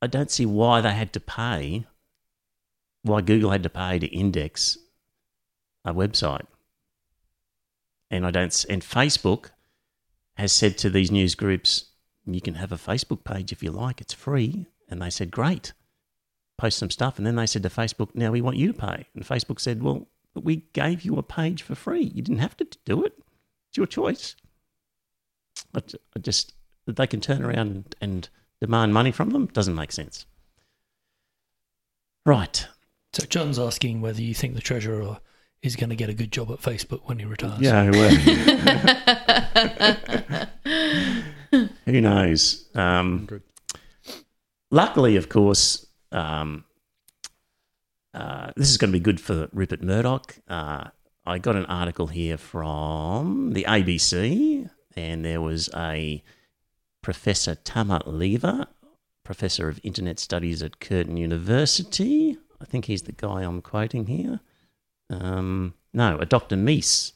[0.00, 1.86] I don't see why they had to pay.
[3.02, 4.76] Why Google had to pay to index
[5.84, 6.46] a website,
[8.12, 8.64] and I don't.
[8.68, 9.50] And Facebook
[10.34, 11.86] has said to these news groups,
[12.26, 14.00] "You can have a Facebook page if you like.
[14.00, 15.72] It's free." And they said, "Great."
[16.58, 19.08] Post some stuff, and then they said to Facebook, "Now we want you to pay."
[19.14, 22.04] And Facebook said, "Well, but we gave you a page for free.
[22.04, 23.18] You didn't have to do it.
[23.68, 24.36] It's your choice."
[25.74, 25.80] I
[26.20, 26.54] just
[26.84, 28.28] that they can turn around and
[28.60, 30.26] demand money from them doesn't make sense.
[32.26, 32.66] Right.
[33.12, 35.20] So John's asking whether you think the treasurer
[35.62, 37.60] is going to get a good job at Facebook when he retires.
[37.60, 38.10] Yeah, well,
[41.84, 42.68] who knows?
[42.74, 43.28] Um,
[44.70, 46.64] luckily, of course, um,
[48.14, 50.36] uh, this is going to be good for Rupert Murdoch.
[50.48, 50.88] Uh,
[51.24, 56.22] I got an article here from the ABC, and there was a
[57.02, 58.66] Professor Tama Leaver,
[59.24, 62.36] Professor of Internet Studies at Curtin University.
[62.60, 64.40] I think he's the guy I'm quoting here.
[65.12, 66.56] Um, no, a Dr.
[66.56, 67.12] Meese.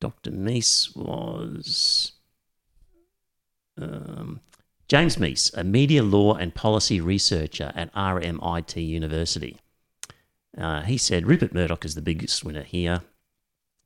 [0.00, 0.30] Dr.
[0.30, 2.12] Meese was
[3.80, 4.40] um,
[4.88, 9.58] James Meese, a media law and policy researcher at RMIT University.
[10.56, 13.02] Uh, he said Rupert Murdoch is the biggest winner here.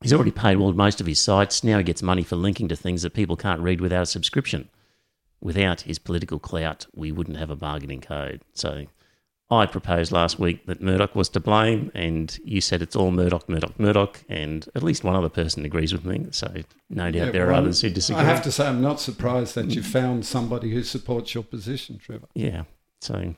[0.00, 1.64] He's already paywalled most of his sites.
[1.64, 4.68] Now he gets money for linking to things that people can't read without a subscription.
[5.40, 8.42] Without his political clout, we wouldn't have a bargaining code.
[8.54, 8.86] So
[9.50, 13.48] I proposed last week that Murdoch was to blame, and you said it's all Murdoch,
[13.48, 16.26] Murdoch, Murdoch, and at least one other person agrees with me.
[16.32, 16.52] So
[16.90, 18.22] no doubt Yeah, there are well, others who disagree.
[18.22, 21.98] I have to say, I'm not surprised that you found somebody who supports your position,
[21.98, 22.28] Trevor.
[22.34, 22.64] Yeah.
[23.00, 23.34] So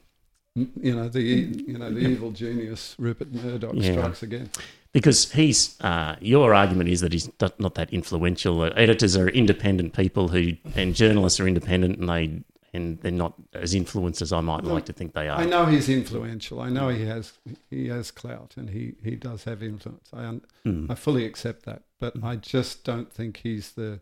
[0.56, 3.92] You know the you know the evil genius Rupert Murdoch Yeah.
[3.92, 4.50] strikes again.
[4.92, 7.30] because he's uh, your argument is that he's
[7.60, 8.64] not that influential.
[8.64, 12.42] Editors are independent people who, and journalists are independent, and they
[12.72, 15.38] and they're not as influenced as I might like to think they are.
[15.40, 16.60] I know he's influential.
[16.60, 17.32] I know he has
[17.70, 20.08] he has clout and he, he does have influence.
[20.12, 20.90] I un- Mm.
[20.90, 24.00] I fully accept that, but I just don't think he's the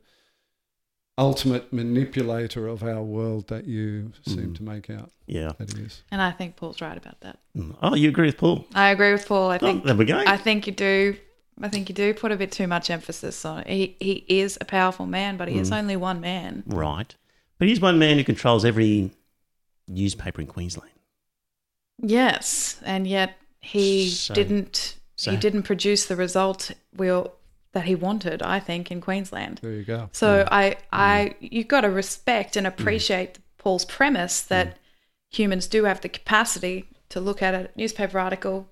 [1.17, 4.57] ultimate manipulator of our world that you seem Mm.
[4.57, 5.53] to make out Yeah.
[5.59, 6.03] that he is.
[6.13, 7.39] And I think Paul's right about that.
[7.57, 7.77] Mm.
[7.83, 8.67] Oh, you agree with Paul?
[8.75, 9.51] I agree with Paul.
[9.51, 10.19] I Oh, think there we go.
[10.27, 11.17] I think you do.
[11.61, 13.67] I think you do put a bit too much emphasis on it.
[13.69, 15.79] He he is a powerful man, but he is Mm.
[15.79, 16.63] only one man.
[16.67, 17.15] right.
[17.59, 19.11] But he's one man who controls every
[19.87, 20.93] newspaper in Queensland.
[22.01, 24.97] Yes, and yet he So- didn't.
[25.17, 27.35] so- he didn't produce the result we all,
[27.73, 28.43] that he wanted.
[28.43, 29.59] I think in Queensland.
[29.63, 30.09] There you go.
[30.13, 30.49] So hmm.
[30.55, 31.47] I I hmm.
[31.51, 32.73] you've got to respect and hmm.
[32.73, 34.79] appreciate Paul's premise that
[35.31, 38.69] humans do have the capacity to look at a newspaper article,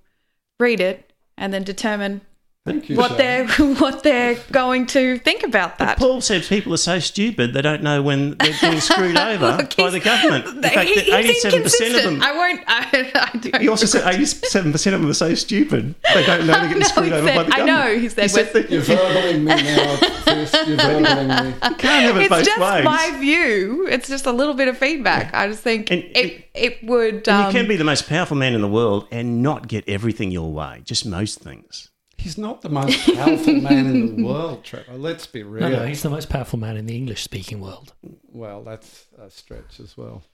[0.58, 2.20] read it, and then determine
[2.66, 2.96] Thank you.
[2.96, 3.16] what Shae.
[3.16, 3.46] they're
[3.76, 5.98] what they're going to think about that.
[5.98, 9.76] Paul says people are so stupid they don't know when they're being screwed over Look,
[9.76, 10.46] by the government.
[10.56, 12.14] In fact, he- he's eighty-seven percent of them.
[12.16, 12.22] inconsistent.
[12.22, 12.60] I won't.
[12.66, 13.62] I, I don't.
[13.62, 16.78] He also said eighty-seven percent of them are so stupid they don't know they're getting
[16.80, 17.54] No, screwed he over said- by the government.
[17.54, 17.94] I government.
[17.94, 20.68] know, he said said that You're verbaling me now, Fist.
[20.68, 21.68] You're verbaling me.
[21.70, 22.84] you can't have it it's both just ways.
[22.84, 23.86] my view.
[23.88, 25.32] It's just a little bit of feedback.
[25.34, 27.28] I just think And- it it would.
[27.28, 29.88] And Um, you can be the most powerful man in the world and not get
[29.88, 31.90] everything your way, just most things.
[32.26, 34.94] He's not the most powerful man in the world, Trevor.
[34.98, 35.68] Let's be real.
[35.70, 37.92] No, no, he's the most powerful man in the English speaking world.
[38.32, 40.24] Well, that's a stretch as well.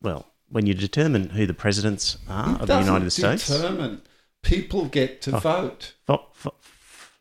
[0.00, 4.00] Well, when you determine who the presidents are of the Doesn't United States, determine.
[4.42, 5.38] People get to Oh.
[5.40, 5.92] vote.
[6.06, 6.52] for, for,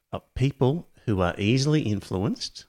[0.10, 2.64] for people who are easily influenced,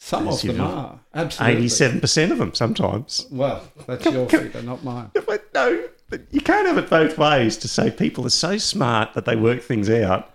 [0.00, 0.98] Some of them you- are.
[1.14, 1.58] Absolutely.
[1.58, 3.28] eighty-seven percent of them sometimes.
[3.30, 5.12] Well, that's your figure, not mine.
[5.14, 5.84] But no,
[6.32, 7.56] you can't have it both ways.
[7.58, 10.30] To say people are so smart that they work things out.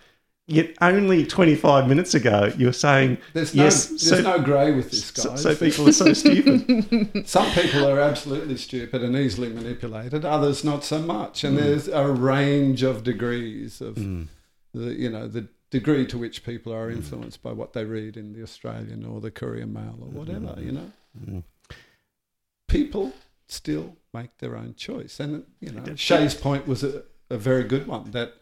[0.50, 4.72] Yet only 25 minutes ago you were saying There's no, yes, there's so, no grey
[4.72, 5.42] with this, so, guys.
[5.42, 7.28] so people are so stupid.
[7.28, 10.24] Some people are absolutely stupid and easily manipulated.
[10.24, 11.44] Others not so much.
[11.44, 11.62] And mm.
[11.62, 14.28] there's a range of degrees of mm.
[14.74, 16.96] the you know the degree to which people are mm.
[16.96, 20.54] influenced by what they read in the Australian or the Courier Mail or whatever.
[20.54, 20.66] Hmm.
[20.66, 21.44] You know,
[22.68, 23.12] people
[23.48, 25.20] still make their own choice.
[25.20, 28.12] And you know, Shae's point was a, a very good one.
[28.12, 28.36] That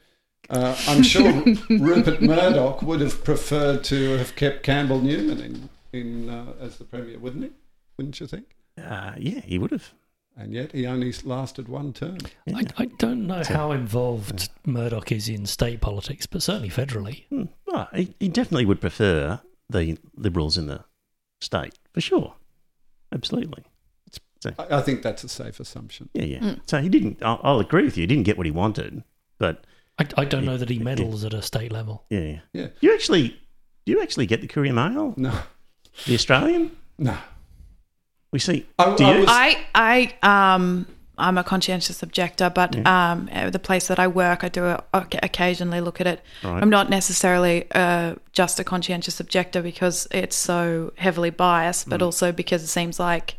[0.49, 1.31] uh, I'm sure
[1.69, 6.83] Rupert Murdoch would have preferred to have kept Campbell Newman in in uh, as the
[6.83, 7.51] premier, wouldn't he?
[7.97, 8.55] Wouldn't you think?
[8.77, 9.93] Uh, yeah, he would have.
[10.35, 12.17] and yet he only lasted one term.
[12.45, 12.57] Yeah.
[12.57, 17.23] I, I don't know how involved Murdoch is in state politics, but certainly federally.
[17.29, 17.43] Hmm.
[17.65, 19.39] Well, he, he definitely would prefer
[19.69, 20.83] the Liberals in the
[21.39, 22.33] state, for sure.
[23.13, 23.63] Absolutely.
[24.59, 26.09] I, I think that's a safe assumption.
[26.13, 26.39] Yeah, yeah.
[26.39, 26.59] Mm.
[26.67, 29.03] So he didn't, I'll, I'll agree with you, he didn't get what he wanted,
[29.39, 29.65] but
[29.97, 32.03] I, I don't know that he meddles at a state level.
[32.09, 32.19] yeah.
[32.19, 32.39] yeah.
[32.53, 32.67] Yeah.
[32.81, 33.29] You actually,
[33.85, 35.13] do you actually get the Courier Mail?
[35.17, 35.31] No,
[36.05, 36.71] The Australian?
[36.97, 37.17] no.
[38.31, 38.65] We see.
[38.77, 39.25] I, Do I you?
[39.27, 40.85] I I um
[41.17, 45.79] I'm a conscientious objector, but um at the place that I work, I do occasionally
[45.79, 46.19] look at it.
[46.43, 46.61] Right.
[46.61, 51.91] I'm not necessarily uh, just a conscientious objector because it's so heavily biased, Mm.
[51.91, 53.35] but also because it seems like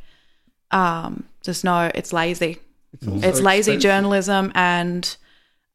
[0.70, 2.56] um there's no it's lazy.
[3.06, 3.80] also it's lazy expensive.
[3.82, 5.16] journalism and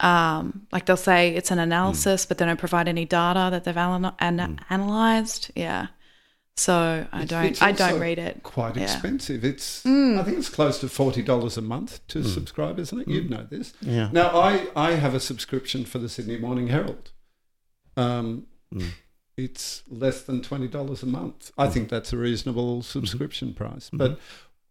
[0.02, 3.78] um, like they'll say it's an analysis, but they don't provide any data that they've
[3.78, 5.52] ana- an- analyzed.
[5.56, 5.88] Yeah.
[6.58, 8.44] So I It's- don't it's I don't read it.
[8.44, 8.84] Quite Yeah.
[8.84, 9.46] expensive.
[9.46, 10.20] It's Mm.
[10.20, 13.08] I think it's close to forty dollars a month to subscribe, isn't it?
[13.08, 13.74] You'd know this.
[13.82, 14.10] Yeah.
[14.12, 17.12] Now I I have a subscription for the Sydney Morning Herald.
[17.98, 18.92] Um, Mm.
[19.38, 21.52] it's less than twenty dollars a month.
[21.58, 23.90] I think that's a reasonable subscription price.
[23.92, 24.20] But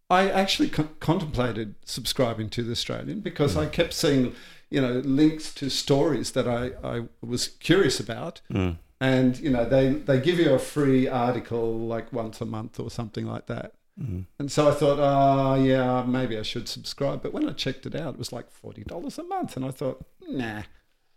[0.09, 4.33] I actually con- contemplated subscribing to the Australian because I kept seeing,
[4.71, 8.77] you know, links to stories that I, I was curious about, Mm.
[8.99, 12.89] and you know they they give you a free article like once a month or
[12.89, 13.73] something like that.
[14.01, 14.25] Mm.
[14.39, 17.21] And so I thought, oh yeah, maybe I should subscribe.
[17.21, 19.71] But when I checked it out, it was like forty dollars a month, and I
[19.71, 20.63] thought, nah,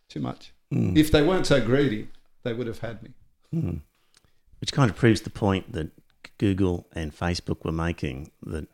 [0.08, 0.52] too much.
[0.72, 0.96] Mm.
[0.98, 2.08] If they weren't so greedy,
[2.42, 3.10] they would have had me.
[3.54, 3.80] Mm.
[4.60, 5.90] Which kind of proves the point that
[6.38, 8.66] Google and Facebook were making that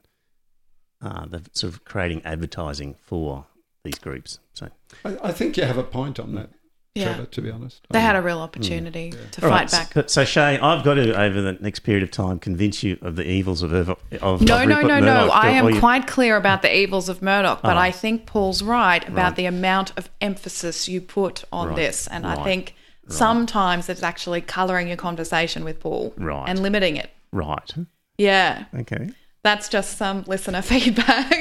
[1.02, 3.46] uh, they're sort of creating advertising for
[3.84, 4.38] these groups.
[4.54, 4.68] So
[5.04, 6.50] I, I think you have a point on that,
[6.94, 7.04] Yeah.
[7.14, 7.26] Trevor.
[7.26, 9.92] To be honest, They had um, a real opportunity to All fight right, back.
[9.94, 13.16] So, so Shae, I've got to over the next period of time convince you of
[13.16, 15.28] the evils of of, of No, of no, Rupert no, no.
[15.30, 17.80] I am you- quite clear about the evils of Murdoch, but Oh.
[17.80, 19.36] I think Paul's right about Right.
[19.36, 21.76] the amount of emphasis you put on Right.
[21.76, 22.06] this.
[22.08, 22.44] And I Right.
[22.44, 22.74] think
[23.08, 26.44] sometimes it's actually colouring your conversation with Paul Right.
[26.48, 27.10] and limiting it.
[27.32, 27.72] right.
[28.18, 28.64] Yeah.
[28.78, 29.10] Okay.
[29.42, 31.32] That's just some listener feedback.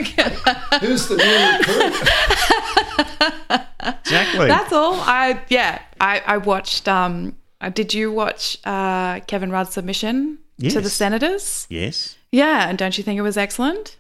[0.82, 2.10] Who's the new recruit?
[4.02, 4.48] Exactly.
[4.48, 4.96] That's all.
[4.96, 5.82] I yeah.
[6.02, 6.88] I I watched.
[6.88, 7.36] Um.
[7.62, 11.66] uh, Did you watch uh, Kevin Rudd's submission to the senators?
[11.70, 12.16] yes.
[12.32, 13.98] Yeah, and don't you think it was excellent?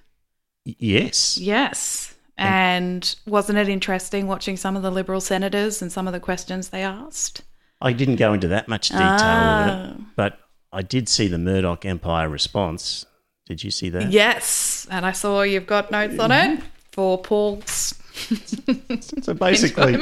[0.66, 1.38] Y- Yes.
[1.38, 2.14] Yes.
[2.38, 6.70] And wasn't it interesting watching some of the Liberal senators and some of the questions
[6.70, 7.42] they asked?
[7.82, 9.92] I didn't go into that much detail with Ah.
[9.92, 10.40] it, but
[10.72, 13.06] I did see the Murdoch Empire response.
[13.50, 14.12] Did you see that?
[14.12, 14.88] Yes.
[14.90, 16.66] And I saw you've got notes on it mm-hmm.
[16.92, 18.00] for Paul's
[19.22, 19.98] So basically,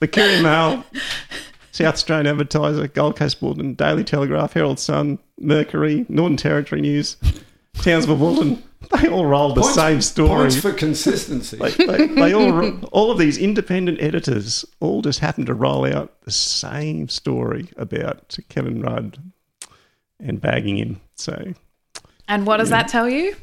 [0.00, 0.84] the Courier Mail,
[1.72, 7.16] South Australian Advertiser, Gold Coast Bulletin, Daily Telegraph, Herald Sun, Mercury, Northern Territory News,
[7.80, 10.42] Townsville Bulletin, they all rolled the Points- same story.
[10.42, 11.56] Points for consistency.
[11.56, 16.20] They, they, they all, all of these independent editors all just happened to roll out
[16.22, 19.18] the same story about Kevin Rudd
[20.20, 21.00] and bagging him.
[21.16, 21.54] So
[22.28, 23.36] And what does that tell you?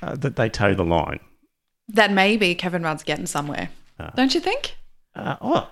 [0.00, 1.20] uh, that they toe the line.
[1.88, 3.70] That maybe Kevin Rudd's getting somewhere.
[4.16, 4.74] Don't you think?
[5.14, 5.70] Uh, oh,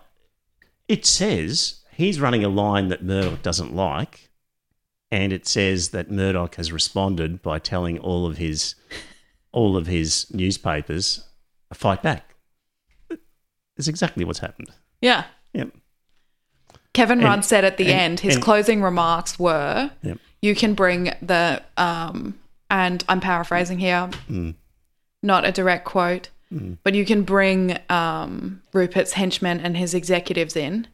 [0.86, 4.30] it says he's running a line that Murdoch doesn't like,
[5.10, 8.76] and it says that Murdoch has responded by telling all of his
[9.50, 11.24] all of his newspapers
[11.74, 12.34] fight back.
[13.76, 14.68] It's exactly what's happened.
[15.00, 15.24] Yeah.
[15.54, 15.70] Yep.
[16.92, 20.18] Kevin And- Rudd said at the and- end, his and- closing remarks were, Yep.
[20.42, 22.38] "You can bring the," um,
[22.70, 24.54] and I'm paraphrasing here, Mm.
[25.22, 26.30] not a direct quote,
[26.82, 30.86] but you can bring um, Rupert's henchmen and his executives in.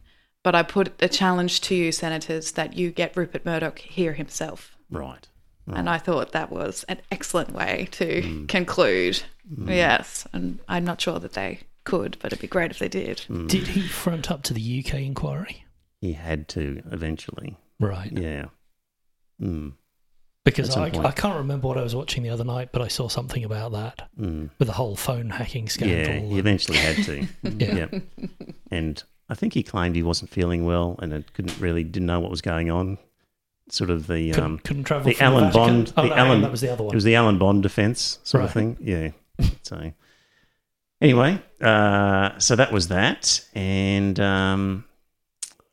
[0.42, 4.76] But I put a challenge to you, senators, that you get Rupert Murdoch here himself.
[4.90, 5.26] Right.
[5.68, 8.48] And I thought that was an excellent way to Mm.
[8.48, 9.22] conclude.
[9.66, 13.24] Yes, and I'm not sure that they could, but it'd be great if they did.
[13.28, 13.48] Mm.
[13.48, 15.64] Did he front up to the UK inquiry?
[16.00, 17.56] He had to eventually.
[17.80, 18.12] Right.
[18.12, 18.46] Yeah.
[19.42, 19.72] Mm.
[20.46, 20.84] Because I.
[20.86, 23.72] I can't remember what I was watching the other night, but I saw something about
[23.72, 24.48] that Mm.
[24.58, 26.14] with the whole phone hacking scandal.
[26.14, 27.26] Yeah, he eventually had to.
[27.58, 27.74] Yeah.
[27.92, 28.02] Yep.
[28.70, 32.20] And I think he claimed he wasn't feeling well and it couldn't really didn't know
[32.20, 32.96] what was going on.
[33.68, 35.04] Sort of the couldn't, um, couldn't travel.
[35.10, 35.60] the from Alan Vatican.
[35.84, 36.94] Bond, Oh, the no, Alan that was the other one.
[36.94, 38.76] It was the Alan Bond defense sort of thing.
[38.80, 39.10] Yeah.
[39.62, 39.92] So
[41.00, 44.84] anyway, uh, so that was that, and um,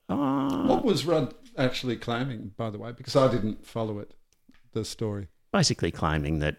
[0.10, 2.92] uh, what was Rudd actually claiming, by the way?
[2.92, 4.12] Because I didn't follow it,
[4.74, 5.28] the story.
[5.52, 6.58] basically claiming that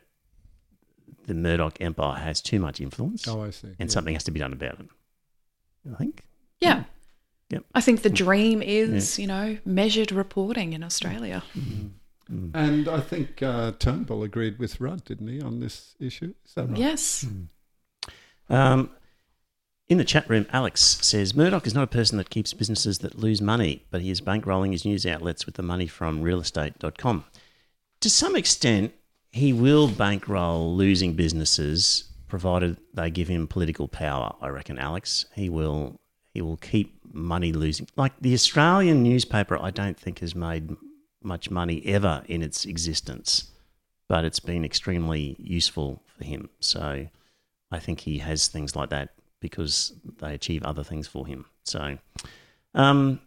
[1.27, 3.69] the Murdoch Empire has too much influence, Oh, I see.
[3.79, 3.93] and Yeah.
[3.93, 4.87] something has to be done about it.
[5.93, 6.25] I think.
[6.61, 6.85] Yeah.
[7.51, 7.65] Yep.
[7.75, 11.43] I think the dream is, you know, measured reporting in Australia.
[12.29, 16.33] And I think uh, Turnbull agreed with Rudd, didn't he, on this issue?
[16.47, 16.79] Is that right?
[16.79, 17.27] Yes.
[18.49, 18.91] Um,
[19.89, 23.19] in the chat room, Alex says Murdoch is not a person that keeps businesses that
[23.19, 27.25] lose money, but he is bankrolling his news outlets with the money from realestate.com.
[28.05, 28.93] To some extent,
[29.33, 35.25] he will bankroll losing businesses provided they give him political power, I reckon, Alex.
[35.35, 35.99] He will
[36.35, 37.89] he will keep money losing.
[37.97, 40.77] Like the Australian newspaper, I don't think has made
[41.23, 43.51] much money ever in its existence,
[44.07, 46.51] but it's been extremely useful for him.
[46.61, 47.07] So
[47.73, 51.47] I think he has things like that because they achieve other things for him.
[51.63, 51.97] So,
[52.75, 53.21] um,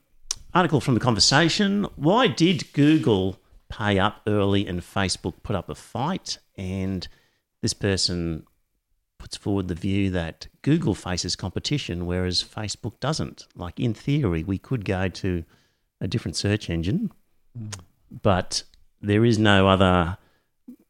[0.54, 5.76] article from the conversation: Why did Google pay up early and Facebook put up a
[5.76, 6.39] fight?
[6.57, 7.07] And
[7.61, 8.45] this person
[9.18, 13.47] puts forward the view that Google faces competition, whereas Facebook doesn't.
[13.55, 15.43] Like in theory, we could go to
[15.99, 17.11] a different search engine,
[18.22, 18.63] but
[19.01, 20.18] there is no other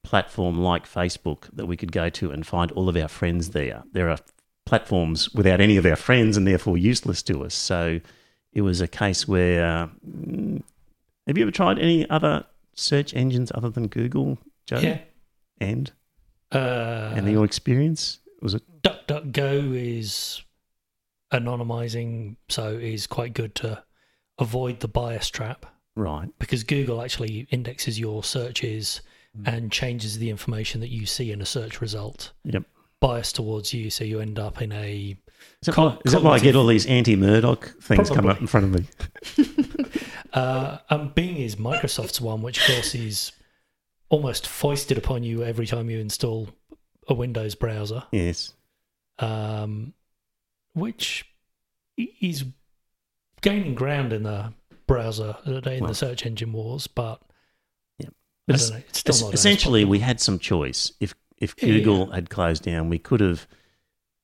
[0.03, 3.83] platform like Facebook that we could go to and find all of our friends there.
[3.91, 4.19] There are
[4.65, 7.53] platforms without any of our friends and therefore useless to us.
[7.53, 7.99] So
[8.53, 9.89] it was a case where.
[10.07, 10.61] mm,
[11.27, 12.45] have you ever tried any other
[12.77, 14.79] search engines other than Google, Joe?
[14.79, 14.99] Yeah.
[15.59, 15.91] And
[16.51, 18.63] Uh, and your experience was it?
[18.83, 20.41] DuckDuckGo is
[21.33, 23.83] anonymizing, so is quite good to
[24.39, 25.65] avoid the bias trap
[25.95, 26.29] Right.
[26.39, 29.01] because Google actually indexes your searches
[29.37, 29.47] Mm.
[29.55, 32.63] and changes the information that you see in a search result Yep.
[33.01, 35.17] bias towards you, so you end up in a
[35.61, 38.31] Is that, why, is that why I get all these anti-Murdoch things come Probably.
[38.31, 38.87] up in front of me?
[40.33, 43.31] Uh, and Bing is Microsoft's one, which of course is
[44.09, 46.49] almost foisted upon you every time you install
[47.07, 48.53] a Windows browser, Yes.
[49.19, 49.93] um,
[50.73, 51.25] which
[51.97, 52.45] is
[53.41, 54.53] gaining ground in the
[54.85, 55.89] browser uh, in Well.
[55.89, 56.87] the search engine wars.
[56.87, 57.21] But
[57.99, 58.11] yeah, I
[58.47, 60.91] But don't know, it's still es- not essentially, we had some choice.
[60.99, 61.77] If if Yeah, yeah.
[61.79, 63.47] Google had closed down, we could have,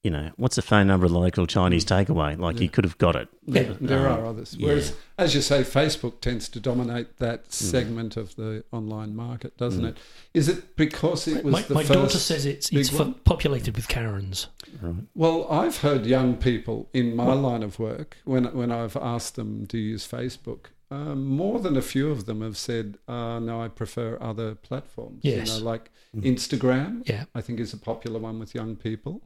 [0.03, 2.37] you know, what's the phone number of the local Chinese takeaway?
[2.37, 3.29] Like you could have got it.
[3.47, 4.53] There, there Um, are others.
[4.59, 4.67] yeah.
[4.67, 9.81] Whereas, as you say, Facebook tends to dominate that segment of the online market, doesn't
[9.83, 9.89] Mm.
[9.91, 9.97] it?
[10.33, 11.93] Is it because it was my, the my first?
[11.93, 13.13] daughter says it's it's fu- one?
[13.23, 14.47] populated with Karens.
[14.81, 14.95] Right.
[15.15, 19.65] Well, I've heard young people in my line of work when when I've asked them
[19.67, 20.65] to use Facebook.
[20.91, 25.21] Um, more than a few of them have said, uh, "No, I prefer other platforms."
[25.23, 25.47] Yes.
[25.47, 26.23] You know, like Mm.
[26.35, 27.01] Instagram.
[27.07, 27.23] Yeah.
[27.33, 29.23] I think is a popular one with young people.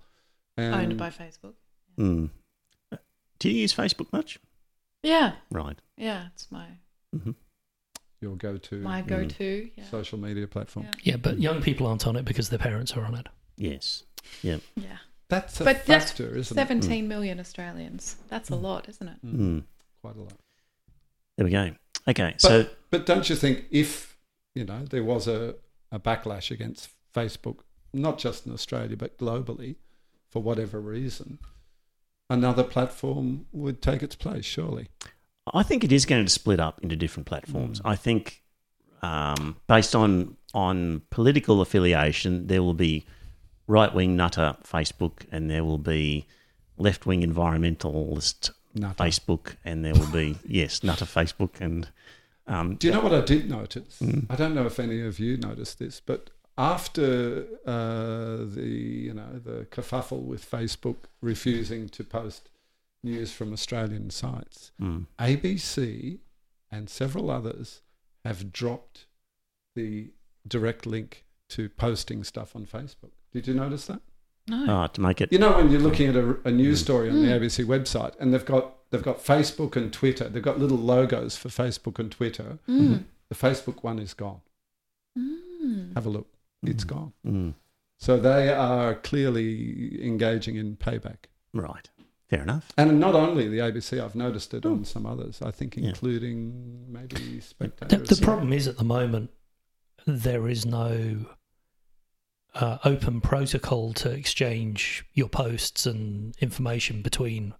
[0.57, 1.53] And Owned by Facebook.
[1.99, 2.29] Mm.
[3.39, 4.39] Do you use Facebook much?
[5.03, 5.79] Yeah, Right.
[5.95, 6.65] yeah, it's my
[7.15, 7.31] hmm
[8.19, 9.07] your go-to my Mm.
[9.07, 9.69] go-to.
[9.75, 10.87] Yeah, social media platform.
[10.87, 10.93] Yeah.
[11.03, 13.27] Yeah, but young people aren't on it because their parents are on it.
[13.57, 14.03] Yes.
[14.41, 14.57] yeah.
[14.75, 14.97] Yeah.
[15.29, 16.59] That's a But that's factor, isn't it?
[16.59, 18.15] Seventeen million Australians.
[18.27, 19.17] That's a lot, isn't it?
[19.21, 19.37] it?
[19.37, 19.63] Mm.
[20.01, 20.33] Quite a lot.
[21.37, 21.75] There we go.
[22.07, 22.33] Okay.
[22.39, 24.17] so But don't you think if
[24.55, 25.55] you know there was a,
[25.91, 27.59] a backlash against Facebook,
[27.93, 29.75] not just in Australia but globally,
[30.29, 31.39] for whatever reason,
[32.29, 34.89] another platform would take its place, surely.
[35.53, 37.81] I think it is going to split up into different platforms.
[37.85, 38.43] I think,
[39.01, 43.05] um, based on on political affiliation, there will be
[43.67, 46.25] right wing nutter Facebook, and there will be
[46.77, 49.03] left wing environmentalist Nutter.
[49.03, 51.89] Facebook, and there will be yes nutter Facebook, and
[52.47, 53.99] um, Do you know what I did notice?
[54.01, 54.25] Mm.
[54.29, 58.67] I don't know if any of you noticed this, but after uh, the
[59.07, 62.49] you know the kerfuffle with Facebook refusing to post
[63.03, 66.19] news from Australian sites, mm, ABC
[66.71, 67.81] and several others
[68.25, 69.05] have dropped
[69.75, 70.09] the
[70.47, 73.11] direct link to posting stuff on Facebook.
[73.31, 74.01] Did you notice that?
[74.49, 74.65] No.
[74.69, 76.83] ah, to make it You know when you're looking at a, a news Mm.
[76.83, 77.39] story on the Mm.
[77.41, 80.29] ABC website and they've got they've got Facebook and Twitter.
[80.29, 82.57] They've got little logos for Facebook and Twitter.
[82.67, 83.03] Mm.
[83.29, 84.39] The Facebook one is gone.
[85.17, 85.93] Mm.
[85.95, 86.27] Have a look.
[86.67, 86.87] It's Mm.
[86.87, 87.13] gone.
[87.25, 87.53] Mm,
[87.97, 91.25] So they are clearly engaging in payback.
[91.53, 91.89] right,
[92.29, 92.71] fair enough.
[92.77, 94.73] And not only the ABC, I've noticed it Oh.
[94.73, 95.41] on some others.
[95.41, 95.89] I think Yeah.
[95.89, 97.15] including maybe
[97.59, 99.31] The, the problem is at the moment
[100.05, 101.25] there is no
[102.53, 107.53] uh, open protocol to exchange your posts and information between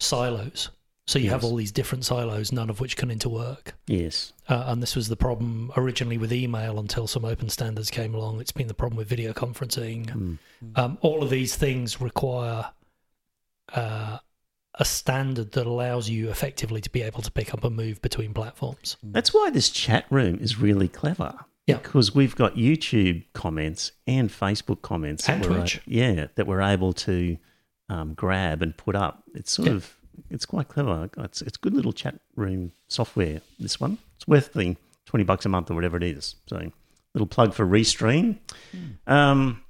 [0.00, 0.70] silos.
[1.06, 3.72] So you have all these different silos, none of which can interwork.
[3.86, 8.14] Yes, Uh, and this was the problem originally with email until some open standards came
[8.14, 8.40] along.
[8.40, 10.06] It's been the problem with video conferencing.
[10.10, 10.38] Mm,
[10.76, 12.70] Um, all of these things require
[13.74, 14.18] uh,
[14.78, 18.32] a standard that allows you effectively to be able to pick up and move between
[18.34, 18.96] platforms.
[19.02, 21.34] that's why this chat room is really clever.
[21.66, 21.78] Yeah.
[21.78, 26.60] because we've got YouTube comments and Facebook comments, And that we're a- yeah, that we're
[26.60, 27.38] able to
[27.88, 29.22] um, grab and put up.
[29.34, 29.74] It's sort Yeah.
[29.76, 29.96] of
[30.30, 31.10] it's quite clever.
[31.18, 33.40] It's it's good little chat room software.
[33.58, 34.76] This one, it's worth the
[35.06, 36.36] twenty bucks a month or whatever it is.
[36.46, 36.70] So,
[37.14, 38.38] little plug for Restream.
[39.06, 39.62] Um,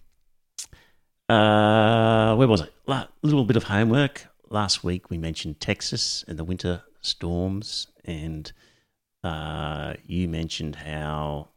[1.28, 2.72] uh, where was it?
[2.88, 4.26] A little bit of homework.
[4.50, 8.52] Last week we mentioned Texas and the winter storms, and
[9.22, 11.48] uh, you mentioned how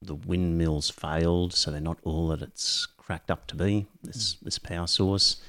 [0.00, 3.86] the windmills failed, so they're not all that it's cracked up to be.
[4.02, 5.42] This this power source,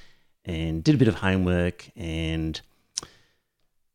[0.45, 2.59] and did a bit of homework, and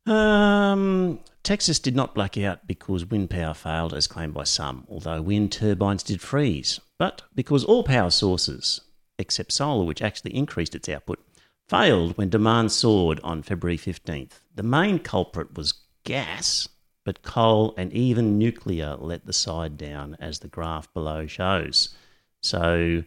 [0.09, 5.21] um, Texas did not black out because wind power failed, as claimed by some, although
[5.21, 6.79] wind turbines did freeze.
[6.97, 8.81] But because all power sources,
[9.17, 11.19] except solar, which actually increased its output,
[11.67, 14.41] failed when demand soared on February 15th.
[14.55, 15.73] The main culprit was
[16.03, 16.67] gas,
[17.05, 21.95] but coal and even nuclear let the side down, as the graph below shows.
[22.41, 23.03] So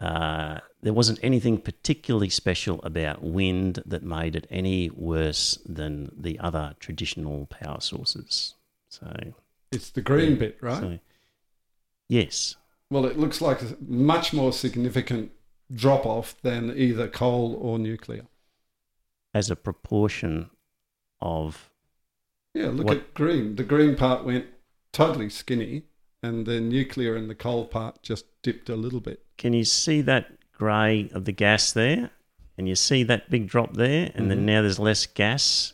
[0.00, 6.38] uh, there wasn't anything particularly special about wind that made it any worse than the
[6.38, 8.54] other traditional power sources.
[8.88, 9.12] So,
[9.70, 10.80] It's the green bit, right?
[10.80, 10.98] so
[12.08, 12.56] Yes.
[12.90, 15.30] Well, it looks like a much more significant
[15.72, 18.26] drop off than either coal or nuclear.
[19.32, 20.50] As a proportion
[21.20, 21.70] of
[22.52, 23.54] Yeah, look What- at green.
[23.54, 24.46] The green part went
[24.92, 25.84] totally skinny,
[26.22, 29.24] and the nuclear and the coal part just dipped a little bit.
[29.38, 32.10] Can you see that grey of the gas there?
[32.58, 34.44] And you see that big drop there, and then Mhm.
[34.44, 35.72] now there's less gas.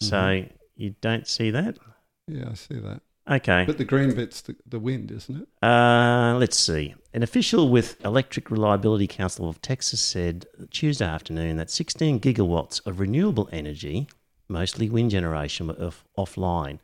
[0.00, 0.44] So
[0.76, 1.78] you don't see that?
[2.26, 3.02] Yeah, I see that.
[3.30, 3.64] Okay.
[3.66, 5.48] But the green bit's the, the wind, isn't it?
[5.66, 6.94] Uh, let's see.
[7.14, 12.98] An official with Electric Reliability Council of Texas said Tuesday afternoon that 16 gigawatts of
[12.98, 14.08] renewable energy,
[14.48, 16.80] mostly wind generation, were off- offline.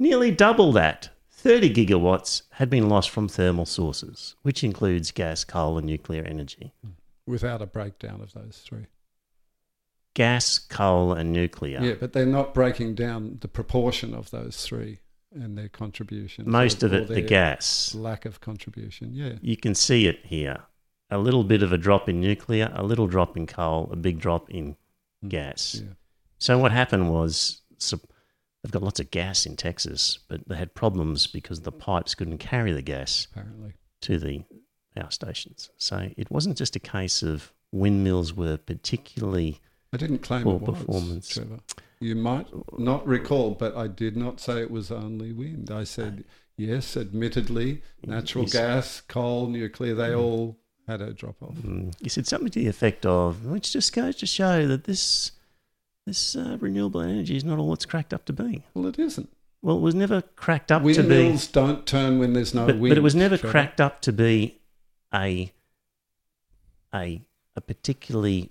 [0.00, 5.78] Nearly double that, 30 gigawatts, had been lost from thermal sources, which includes gas, coal,
[5.78, 6.72] and nuclear energy.
[7.26, 8.86] Without a breakdown of those three.
[10.14, 11.80] Gas, coal, and nuclear.
[11.80, 14.98] Yeah, but they're not breaking down the proportion of those three
[15.32, 16.50] and their contribution.
[16.50, 17.94] Most or- of it, the gas.
[17.94, 19.14] Lack of contribution.
[19.14, 19.34] Yeah.
[19.40, 20.64] You can see it here.
[21.08, 24.18] A little bit of a drop in nuclear, a little drop in coal, a big
[24.18, 24.76] drop in
[25.24, 25.80] mm, gas.
[25.82, 25.92] Yeah.
[26.38, 27.62] So what happened was
[28.62, 32.38] they've got lots of gas in Texas, but they had problems because the pipes couldn't
[32.38, 33.72] carry the gas Apparently.
[34.02, 34.44] to the
[34.96, 35.70] power stations.
[35.76, 39.60] So it wasn't just a case of windmills were particularly
[39.92, 41.28] I didn't claim Poor it was, performance.
[41.28, 41.60] Trevor.
[42.00, 42.46] You might
[42.78, 45.70] not recall, but I did not say it was only wind.
[45.70, 46.24] I said,
[46.56, 48.52] yes, admittedly, natural Yes.
[48.52, 51.54] gas, coal, nuclear, they all had a drop off.
[51.56, 55.32] mm, you said something to the effect of, which just goes to show that this
[56.08, 58.64] this uh, renewable energy is not all it's cracked up to be.
[58.74, 59.28] Well, it isn't.
[59.62, 60.92] Well, it was never cracked up to be.
[60.94, 62.90] Windmills don't turn when there's no but, wind.
[62.90, 63.50] but it was never Trevor.
[63.50, 64.60] cracked up to be
[65.14, 65.52] a
[66.94, 67.22] a
[67.56, 68.50] a particularly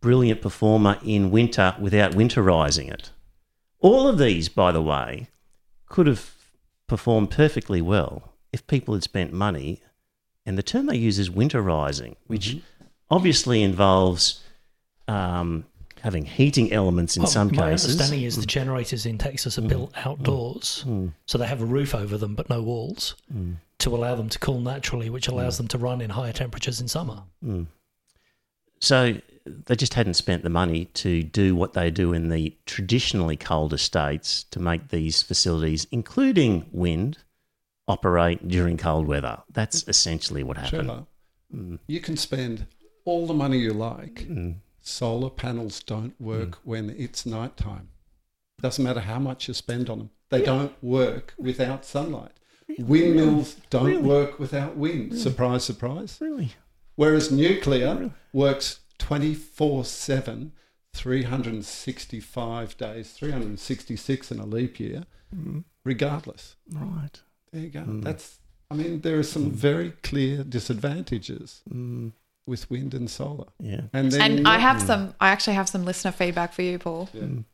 [0.00, 3.10] brilliant performer in winter without winterizing it.
[3.78, 5.28] All of these, by the way,
[5.86, 6.34] could have
[6.88, 9.80] performed perfectly well if people had spent money.
[10.44, 12.84] And the term they use is winterizing, which Mm-hmm.
[13.10, 14.42] obviously involves
[15.06, 15.64] um,
[16.02, 17.92] having heating elements in Well, some my cases.
[17.92, 18.46] understanding is the hmm.
[18.46, 19.68] generators in Texas are hmm.
[19.68, 20.08] built hmm.
[20.08, 20.84] outdoors,
[21.26, 23.14] so they have a roof over them but no walls
[23.78, 26.88] to allow them to cool naturally, which allows them to run in higher temperatures in
[26.88, 27.22] summer.
[28.80, 29.14] So
[29.44, 33.78] they just hadn't spent the money to do what they do in the traditionally colder
[33.78, 37.18] states to make these facilities, including wind,
[37.88, 39.42] operate during cold weather.
[39.52, 40.88] That's essentially what happened.
[40.88, 41.06] Trevor,
[41.54, 41.78] Mm.
[41.86, 42.66] you can spend
[43.04, 44.26] all the money you like.
[44.82, 44.86] Mm.
[44.86, 47.88] Solar panels don't work when it's nighttime.
[48.60, 50.10] Doesn't matter how much you spend on them.
[50.30, 52.32] They don't work without sunlight.
[52.78, 54.02] Windmills don't Really?
[54.02, 55.18] work without wind.
[55.18, 56.18] Surprise, surprise.
[56.20, 56.52] Really?
[56.96, 60.52] Whereas nuclear works 24 7,
[60.94, 65.04] 365 days, 366 in a leap year,
[65.84, 66.56] regardless.
[66.72, 67.20] Right.
[67.52, 67.84] There you go.
[67.86, 68.38] That's,
[68.70, 72.12] I mean, there are some very clear disadvantages Mm,
[72.46, 73.46] with wind and solar.
[73.58, 73.82] yeah.
[73.92, 75.14] And then And I have some.
[75.20, 77.08] I actually have some listener feedback for you, Paul.
[77.12, 77.22] Yeah.
[77.22, 77.44] Mm.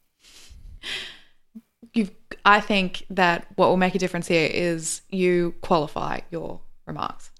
[1.95, 2.09] You,
[2.45, 7.31] I think that what will make a difference here is you qualify your remarks.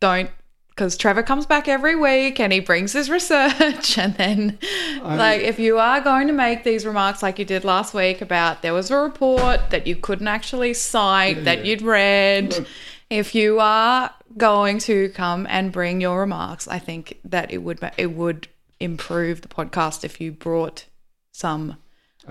[0.00, 0.30] Don't,
[0.68, 4.58] because Trevor comes back every week and he brings his research, and then,
[5.02, 8.62] like, if you are going to make these remarks like you did last week about
[8.62, 11.64] there was a report that you couldn't actually cite that yeah.
[11.64, 12.54] you'd read.
[12.54, 12.68] Look.
[13.10, 17.80] If you are going to come and bring your remarks, I think that it would
[17.96, 18.48] it would
[18.80, 20.86] improve the podcast if you brought
[21.32, 21.76] some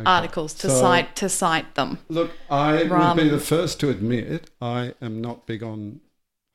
[0.06, 2.00] articles to So- cite to cite them.
[2.10, 6.02] Look, I would be the first to admit I am not big on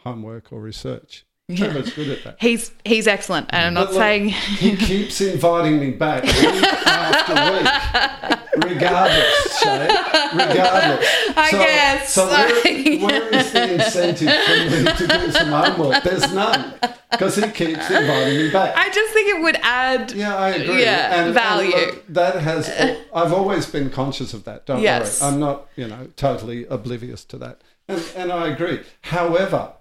[0.00, 1.24] homework or research.
[1.52, 2.36] Trevor's good at that.
[2.40, 7.34] He's he's excellent, and I'm not look, saying he keeps inviting me back week after
[7.52, 9.88] week, regardless, Shae.
[10.32, 11.06] Regardless.
[11.36, 12.12] I guess.
[12.14, 12.48] So where,
[13.06, 16.02] where is the incentive for me to do some homework?
[16.04, 16.74] There's none,
[17.10, 18.74] because he keeps inviting me back.
[18.76, 20.12] I just think it would add.
[20.12, 20.82] Yeah, I agree.
[20.82, 21.74] Yeah, value.
[21.74, 22.68] look, that has.
[23.12, 24.64] I've always been conscious of that.
[24.64, 25.20] Don't Yes.
[25.20, 25.32] worry.
[25.32, 27.60] I'm not, you know, totally oblivious to that.
[27.88, 28.80] And, and I agree.
[29.02, 29.72] However,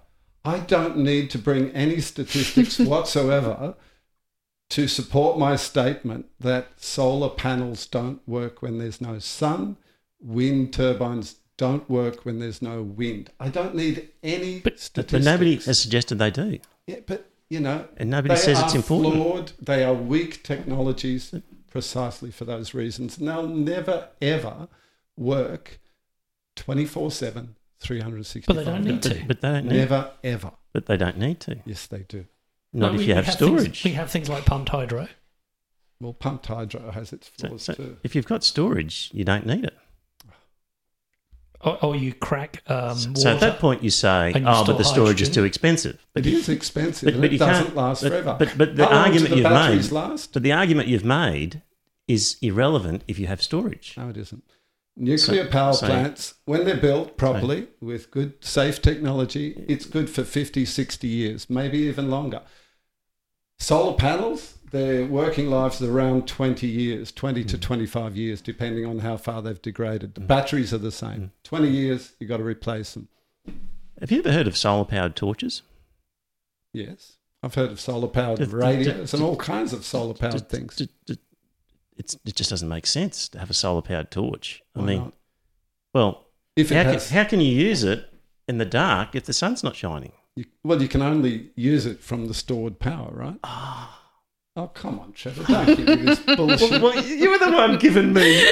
[0.44, 3.74] I don't need to bring any statistics whatsoever
[4.70, 9.76] to support my statement that solar panels don't work when there's no sun,
[10.20, 13.30] wind turbines don't work when there's no wind.
[13.38, 15.24] I don't need any But, statistics.
[15.24, 16.58] but nobody has suggested they do.
[16.86, 19.14] Yeah, but you know, And nobody says it's important.
[19.14, 19.52] Flawed.
[19.60, 21.34] They are weak technologies
[21.70, 23.18] precisely for those reasons.
[23.18, 24.68] And they'll never ever
[25.18, 25.78] work
[26.56, 29.12] 24 7, 365 But they don't need days.
[29.20, 29.24] to.
[29.26, 29.76] But they don't need.
[29.76, 30.52] Never ever.
[30.72, 31.58] But they don't need to.
[31.66, 32.24] Yes, they do.
[32.72, 33.84] Not Well, if we- you we have things- storage.
[33.84, 35.08] we have things like pumped hydro.
[36.00, 37.96] Well, pumped hydro has its So- flaws so too.
[38.02, 39.76] if you've got storage, you don't need it.
[41.64, 43.20] Or, or you crack um, water.
[43.20, 45.34] So at that point, you say, And you "Oh, but the storage is hydrogen.
[45.34, 48.36] too expensive." It is expensive But- and but it you doesn't can't- last but- forever.
[48.36, 50.32] but- but the How long do argument the you've batteries made- last?
[50.32, 51.62] But the argument you've made
[52.08, 53.94] is irrelevant if you have storage.
[53.96, 54.42] No, it isn't.
[54.96, 60.10] Nuclear So- power so- plants, when they're built properly with good, safe technology, it's good
[60.10, 62.42] for 50, 60 years, maybe even longer.
[63.58, 67.48] Solar panels, their working lives are around 20 years, 20 Mm.
[67.48, 70.14] to 25 years, depending on how far they've degraded.
[70.14, 70.92] The batteries are the Mm.
[70.92, 71.32] same.
[71.42, 73.08] 20 years, you've got to replace them.
[74.00, 75.62] Have you ever heard of solar powered torches?
[76.72, 77.16] Yes.
[77.42, 80.80] I've heard of solar powered radios and all kinds of solar powered things.
[81.96, 84.62] It's, it just doesn't make sense to have a solar powered torch.
[84.74, 85.14] I Why mean, not?
[85.94, 88.08] well, if how can, how can you use it
[88.48, 90.12] in the dark if the sun's not shining?
[90.36, 93.36] You, well, you can only use it from the stored power, right?
[93.44, 93.98] Ah.
[94.54, 95.44] Oh, come on, Trevor.
[95.44, 96.82] Don't give me this bullshit.
[96.82, 98.46] well, you were the one giving me.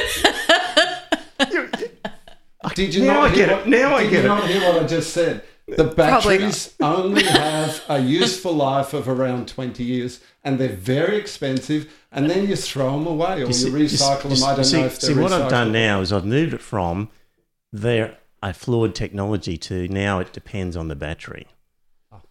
[2.74, 3.66] Did you Now not I get what, it.
[3.68, 4.28] Now I did get you it.
[4.28, 5.42] not hear what I just said?
[5.76, 11.92] The batteries only have a useful life of around 20 years and they're very expensive
[12.10, 14.44] and then you throw them away or you, see- recycle you them.
[14.44, 16.62] I don't see, know if they're See, what I've done now is I've moved it
[16.62, 17.08] from
[17.72, 21.46] their a flawed technology to now it depends on the battery.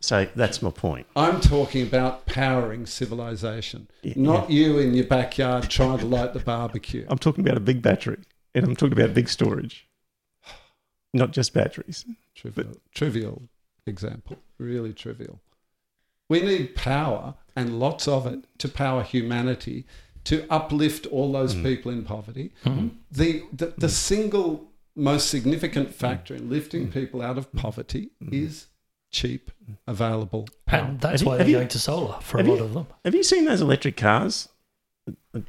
[0.01, 1.07] So that's my point.
[1.15, 6.39] I'm talking about powering civilization, Yeah, not you in your backyard trying to light the
[6.39, 7.05] barbecue.
[7.09, 8.19] I'm talking about a big battery,
[8.55, 9.88] and I'm talking about big storage,
[11.13, 12.05] not just batteries.
[12.35, 13.41] Trivial, trivial
[13.85, 15.39] example, really trivial.
[16.29, 19.85] We need power and lots of it to power humanity,
[20.25, 21.63] to uplift all those Mm.
[21.63, 22.51] people in poverty.
[22.65, 22.89] Mm-hmm.
[23.11, 28.67] The, the, the single most significant factor in lifting people out of poverty is
[29.11, 29.49] cheap,
[29.87, 30.81] available power.
[30.89, 32.73] and that's Have why have they're you- going to solar for a lot you- of
[32.73, 32.87] them.
[33.05, 34.49] Have you seen those electric cars?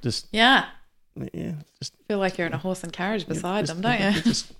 [0.03, 0.67] Just Yeah.
[1.35, 4.23] yeah, just feel like you're in a horse and carriage beside just- them, don't you?
[4.23, 4.55] Just it's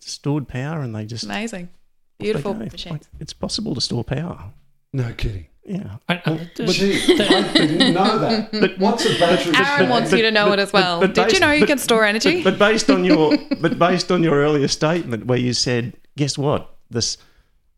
[0.00, 1.70] stored power, and they just Amazing.
[2.18, 2.90] Beautiful machines.
[2.90, 4.52] Like, it's possible to store power.
[4.92, 5.46] No kidding.
[5.64, 5.96] Yeah.
[6.08, 8.50] And, and But gee, I didn't know that.
[8.52, 9.54] But what's a battery?
[9.54, 11.06] Aaron wants you to know it as well.
[11.06, 12.42] Did you know you but- can store energy?
[12.42, 16.38] But, but based on your but based on your earlier statement where you said, guess
[16.38, 16.74] what?
[16.90, 17.18] This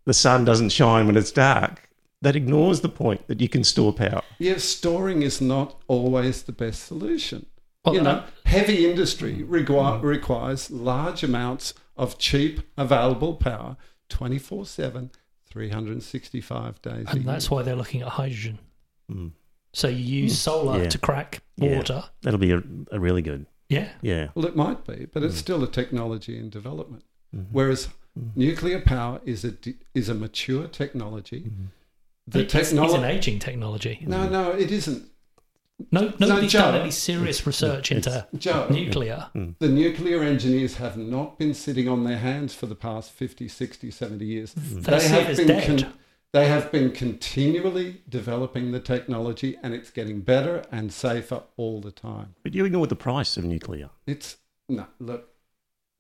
[0.05, 1.89] the sun doesn't shine when it's dark.
[2.23, 4.23] That ignores the point that you can store power.
[4.39, 7.47] Yes, storing is not always the best solution.
[7.85, 13.77] Well, you know, uh, heavy industry requi- requires large amounts of cheap, available power
[14.11, 15.11] 24 7,
[15.49, 17.23] 365 days a and year.
[17.25, 18.59] that's why they're looking at hydrogen.
[19.11, 19.33] Mm.
[19.73, 20.89] So you use solar Yeah.
[20.89, 21.77] to crack Yeah.
[21.77, 22.05] water.
[22.23, 23.47] That'll be a, a really good.
[23.69, 23.89] Yeah.
[24.03, 24.29] Yeah.
[24.35, 25.27] Well, it might be, but Mm.
[25.27, 27.05] it's still a technology in development.
[27.35, 27.53] Mm-hmm.
[27.53, 27.89] Whereas
[28.35, 31.43] nuclear power is a, d- is a mature technology.
[31.43, 31.65] Mm-hmm.
[32.27, 32.95] The It's- it's, technology.
[32.99, 34.05] an aging technology.
[34.07, 35.10] No, no, it isn't.
[35.91, 36.59] No, nobody's Joe.
[36.61, 39.29] done any serious research into Joe, nuclear.
[39.35, 43.91] the nuclear engineers have not been sitting on their hands for the past 50, 60,
[43.91, 44.53] 70 years.
[44.55, 45.93] They see it been dead.
[46.33, 51.93] they have been continually developing the technology and it's getting better and safer all the
[51.93, 52.35] time.
[52.43, 53.91] But you ignore the price of nuclear.
[54.07, 54.37] It's
[54.69, 55.29] no, look,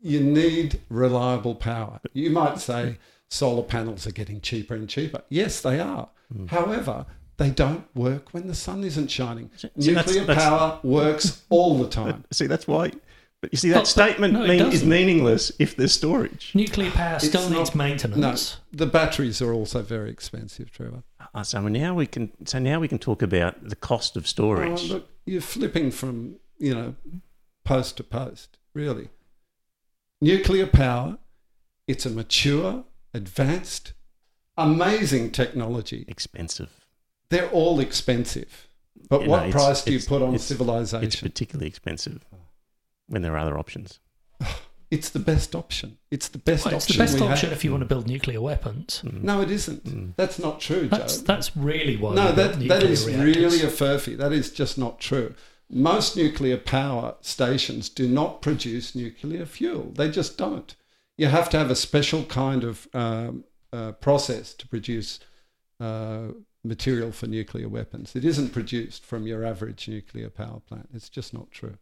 [0.00, 2.00] you need reliable power.
[2.12, 2.98] You might say
[3.28, 5.22] solar panels are getting cheaper and cheaper.
[5.28, 6.08] Yes, they are.
[6.32, 6.46] Hmm.
[6.46, 7.06] However,
[7.40, 9.50] they don't work when the sun isn't shining.
[9.56, 12.24] See, Nuclear that's- power works all the time.
[12.30, 12.92] See, that's why.
[13.40, 16.52] But you see, that but- statement no, mean, is meaningless if there's storage.
[16.54, 18.58] Nuclear power It's still needs not- No, maintenance.
[18.70, 21.02] the batteries are also very expensive, Trevor.
[21.34, 22.30] Uh, so now we can.
[22.44, 24.90] So now we can talk about the cost of Oh, storage.
[24.90, 26.94] look, you're flipping from, you know,
[27.64, 29.08] post to post, really.
[30.20, 31.16] Nuclear power,
[31.86, 32.84] it's a mature,
[33.14, 33.94] advanced,
[34.58, 36.04] amazing technology.
[36.08, 36.68] Expensive.
[37.30, 38.68] They're all expensive.
[39.08, 40.50] But You what it's- price do you put on it's-
[41.02, 42.24] It's particularly expensive
[43.08, 43.98] when there are other options.
[44.90, 45.98] It's the best option.
[46.10, 46.96] It's the best Well, it's option.
[46.98, 47.58] the best we option have.
[47.58, 49.00] if you want to build nuclear weapons.
[49.04, 50.16] No, it isn't.
[50.16, 51.22] That's not true, That's Joe.
[51.26, 52.14] that's really why.
[52.16, 53.06] no, we that, that nuclear reactors.
[53.06, 54.16] really a furphy.
[54.16, 55.36] That is just not true.
[55.70, 59.92] Most nuclear power stations do not produce nuclear fuel.
[59.94, 60.74] They just don't.
[61.16, 65.20] You have to have a special kind of um, uh, process to produce
[65.78, 66.32] uh,
[66.62, 68.14] material for nuclear weapons.
[68.14, 70.88] It isn't produced from your average nuclear power plant.
[70.94, 71.78] It's just not true.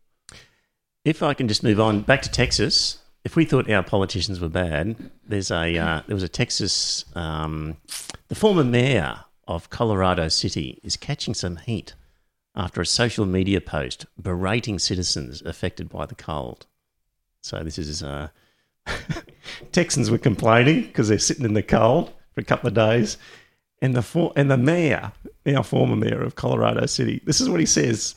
[1.05, 4.49] If I can just move on back to Texas, if we thought our politicians were
[4.49, 4.97] bad,
[5.27, 7.77] there's a uh, there was a Texas um,
[8.29, 11.95] the former mayor of Colorado City is catching some heat
[12.55, 16.67] after a social media post berating citizens affected by the cold.
[17.41, 18.29] So this is uh,
[19.73, 23.17] Texans were complaining because they're sitting in the cold for a couple of days,
[23.81, 25.13] and the for- and the mayor,
[25.47, 28.15] our former mayor of Colorado City, this is what he says.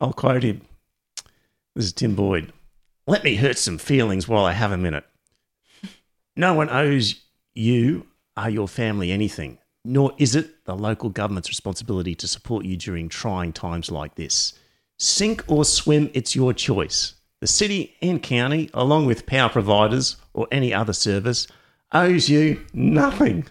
[0.00, 0.60] I'll quote him.
[1.74, 2.52] This is Tim Boyd.
[3.06, 5.04] let me hurt some feelings while I have a minute.
[6.36, 7.22] No one owes
[7.54, 8.06] you
[8.36, 13.08] or your family anything, nor is it the local government's responsibility to support you during
[13.08, 14.54] trying times like this.
[14.98, 17.14] Sink or swim, it's your choice.
[17.40, 21.46] The city and county, along with power providers or any other service,
[21.92, 23.46] owes you nothing.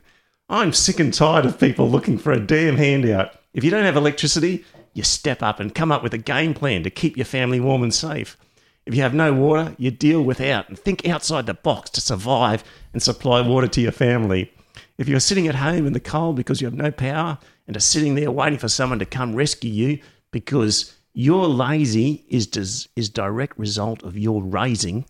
[0.49, 3.33] I'm sick and tired of people looking for a damn handout.
[3.53, 4.63] If you don't have electricity,
[4.93, 7.83] you step up and come up with a game plan to keep your family warm
[7.83, 8.37] and safe.
[8.85, 12.63] If you have no water, you deal without and think outside the box to survive
[12.93, 14.49] and supply water to your family.
[14.97, 17.37] If you're sitting at home in the cold because you have no power
[17.67, 19.99] and are sitting there waiting for someone to come rescue you
[20.31, 22.47] because you're lazy is,
[22.95, 25.05] is direct result of your raising,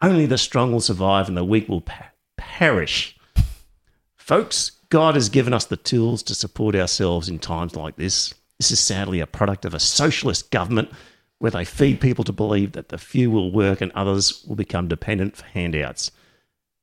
[0.00, 1.84] only the strong will survive and the weak will
[2.38, 3.18] perish.
[4.22, 8.32] Folks, God has given us the tools to support ourselves in times like this.
[8.56, 10.92] This is sadly a product of a socialist government
[11.38, 14.86] where they feed people to believe that the few will work and others will become
[14.86, 16.12] dependent for handouts.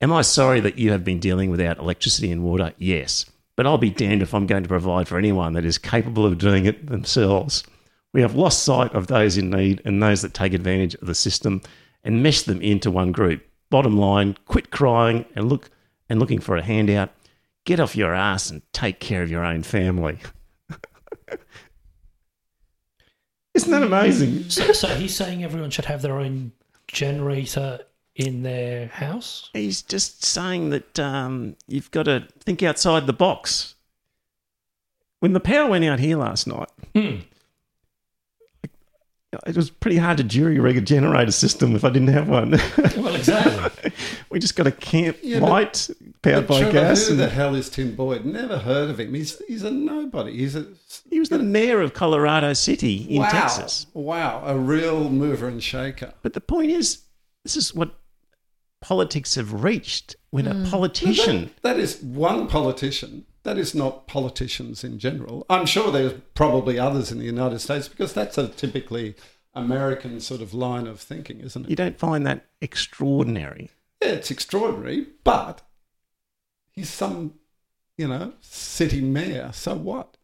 [0.01, 2.73] Am I sorry that you have been dealing without electricity and water?
[2.77, 3.25] Yes.
[3.55, 6.39] But I'll be damned if I'm going to provide for anyone that is capable of
[6.39, 7.63] doing it themselves.
[8.11, 11.15] We have lost sight of those in need and those that take advantage of the
[11.15, 11.61] system
[12.03, 13.45] and mesh them into one group.
[13.69, 15.69] Bottom line, quit crying and look
[16.09, 17.11] and looking for a handout.
[17.69, 20.17] Get off your ass and take care of your own family.
[23.53, 24.49] Isn't that amazing?
[24.49, 26.51] So, so he's saying everyone should have their own
[26.87, 27.81] generator
[28.15, 29.51] in their house.
[29.53, 33.75] He's just saying that um, you've got to think outside the box.
[35.19, 37.17] When the power went out here last night, Hmm.
[39.45, 42.59] It was pretty hard to jury rig a generator system if I didn't have one.
[42.97, 43.91] Well, exactly.
[44.29, 45.89] we just got a camp Yeah, but- light
[46.21, 47.05] powered But by Trevor, gas.
[47.07, 48.25] Who and- the hell is Tim Boyd?
[48.25, 49.13] Never heard of him.
[49.13, 50.37] He's he's a nobody.
[50.37, 50.65] He's a
[51.09, 53.85] he was the mayor of Colorado City in wow, Texas.
[53.93, 56.13] Wow, a real mover and shaker.
[56.23, 57.03] But the point is,
[57.43, 57.93] this is what
[58.81, 60.69] politics have reached when a mm.
[60.69, 61.51] politician.
[61.61, 63.25] That- that is one politician.
[63.43, 65.45] That is not politicians in general.
[65.49, 69.15] I'm sure there's probably others in the United States because that's a typically
[69.53, 71.69] American sort of line of thinking, isn't it?
[71.69, 73.71] You don't find that extraordinary.
[74.01, 75.61] Yeah, it's extraordinary, but
[76.71, 77.35] he's some,
[77.97, 79.51] you know, city mayor.
[79.53, 80.17] So what?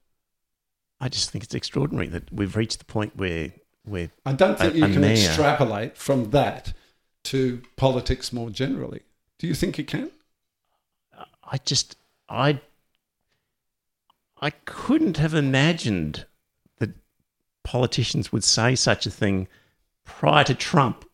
[1.00, 3.52] I just think it's extraordinary that we've reached the point where
[3.84, 5.12] where I don't think A- you a can mayor.
[5.14, 6.74] extrapolate from that
[7.26, 9.02] to politics more generally.
[9.40, 10.12] Do you think you can?
[11.44, 11.96] I just
[12.30, 12.62] I
[14.42, 16.26] I couldn't have imagined
[16.80, 16.92] that
[17.64, 19.48] politicians would say such a thing
[20.04, 21.06] prior to Trump.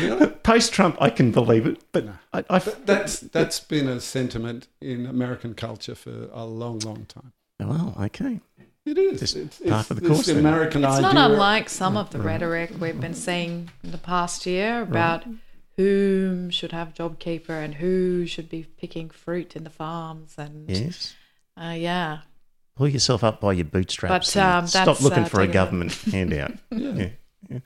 [0.00, 0.26] Really?
[0.44, 5.06] Post Trump, I can believe it, but I, I That's that's been a sentiment in
[5.06, 7.32] American culture for a long, long time.
[7.60, 8.40] well, okay.
[8.84, 9.20] It is.
[9.20, 10.44] Just it's, par it's, for the course the then.
[10.44, 11.12] American It's idea.
[11.14, 15.24] not unlike some of the rhetoric we've been seeing in the past year about
[15.76, 21.14] whom should have JobKeeper and who should be picking fruit in the farms and Yes.
[21.60, 22.18] Uh, yeah.
[22.76, 24.34] Pull yourself up by your bootstraps.
[24.34, 26.52] But, and um, stop looking uh, for a government handout.
[26.70, 26.78] Yeah.
[26.92, 27.08] Yeah,
[27.48, 27.58] yeah.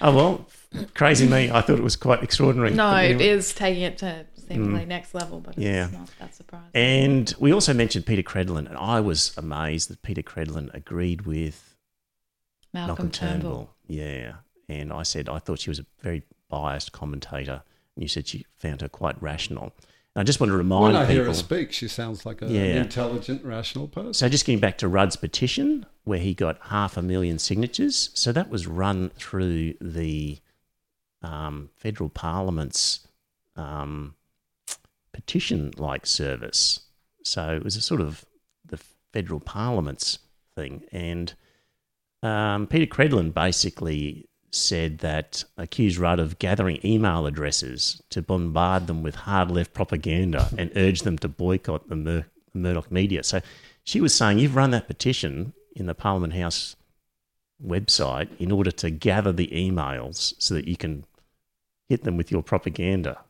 [0.00, 0.48] Oh well,
[0.94, 1.50] crazy me.
[1.50, 2.70] I thought it was quite extraordinary.
[2.70, 3.28] No, But it anyway.
[3.28, 5.88] is taking it to seemingly next level, but it's Yeah.
[5.92, 6.70] not that surprising.
[6.74, 11.76] And we also mentioned Peta Credlin, and I was amazed that Peta Credlin agreed with
[12.72, 13.50] Malcolm, Malcolm Turnbull.
[13.50, 13.74] Turnbull.
[13.86, 14.32] Yeah.
[14.68, 17.62] And I said I thought she was a very biased commentator.
[17.94, 19.72] And you said she found her quite rational.
[20.16, 21.14] I just want to remind When I people.
[21.14, 22.62] hear her speak, she sounds like a, Yeah.
[22.62, 24.12] an intelligent, rational person.
[24.14, 28.10] so just getting back to Rudd's petition, where he got half a million signatures.
[28.14, 30.38] So that was run through the
[31.22, 33.06] um, federal parliament's
[33.54, 34.14] um,
[35.12, 36.80] petition-like service.
[37.24, 38.24] So it was a sort of
[38.64, 38.78] the
[39.12, 40.18] federal parliament's
[40.54, 41.34] thing, and
[42.22, 49.02] um, Peta Credlin basically said that accused Rudd of gathering email addresses to bombard them
[49.02, 53.22] with hard left propaganda and urge them to boycott the, Mur- Murdoch media.
[53.22, 53.40] So
[53.84, 56.76] she was saying, You've run that petition in the Parliament House
[57.64, 61.04] website in order to gather the emails so that you can
[61.88, 63.20] hit them with your propaganda.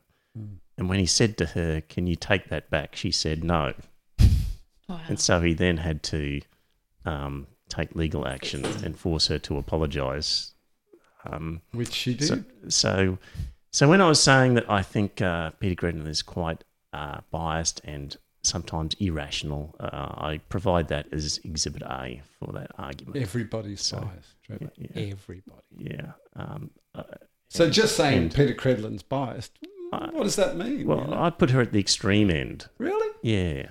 [0.77, 2.95] And when he said to her, Can you take that back?
[2.95, 3.73] she said no.
[4.87, 4.99] Wow.
[5.07, 6.41] And so he then had to
[7.05, 10.53] um, take legal action and force her to apologise.
[11.25, 12.27] Um, Which she did.
[12.27, 13.17] so, so,
[13.71, 17.81] so when I was saying that I think uh, Peta Credlin is quite uh, biased
[17.83, 19.85] and sometimes irrational, uh,
[20.17, 23.17] I provide that as Exhibit A for that argument.
[23.17, 24.71] Everybody's So, biased, Trevor.
[24.77, 24.87] yeah.
[25.11, 25.61] Everybody.
[25.77, 26.11] Yeah.
[26.35, 27.03] Um, uh,
[27.49, 29.51] So just saying and- Peta Credlin's biased,
[29.93, 30.87] I- what does that mean?
[30.87, 31.21] well, you know?
[31.21, 32.67] I'd put her at the extreme end.
[32.77, 33.09] really?
[33.21, 33.67] Yeah.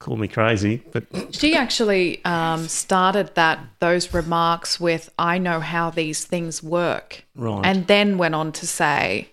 [0.00, 5.90] Call me crazy, but She actually um, started that those remarks with "I know how
[5.90, 7.64] these things work," Right.
[7.64, 9.30] and then went on to say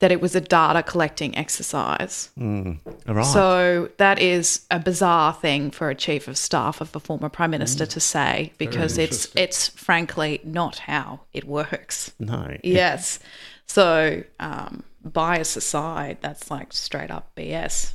[0.00, 2.30] that it was a data collecting exercise.
[2.36, 2.76] all
[3.06, 3.24] right.
[3.24, 7.52] So that is a bizarre thing for a chief of staff of a former prime
[7.52, 12.12] minister to say because it's it's frankly not how it works.
[12.18, 12.56] no.
[12.64, 13.20] Yes.
[13.66, 17.92] So um, bias aside, that's like straight up BS,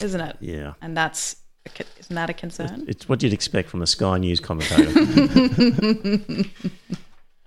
[0.00, 0.36] isn't it?
[0.40, 0.74] Yeah.
[0.80, 1.36] And that's
[1.98, 2.84] isn't that a concern?
[2.88, 4.90] It's what you'd expect from a Sky News commentator.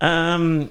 [0.00, 0.70] um,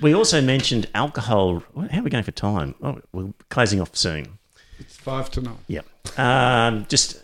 [0.00, 1.62] we also mentioned alcohol.
[1.90, 2.74] How are we going for time?
[2.82, 4.38] Oh, we're closing off soon.
[4.78, 5.58] It's five to nine.
[5.66, 5.82] Yeah.
[6.16, 7.22] Um, just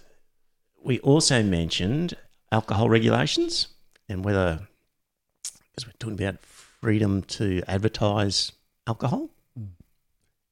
[0.83, 2.15] we also mentioned
[2.51, 3.69] alcohol regulations
[4.09, 4.67] and whether
[5.71, 8.53] because we're talking about freedom to advertise
[8.87, 9.31] alcohol.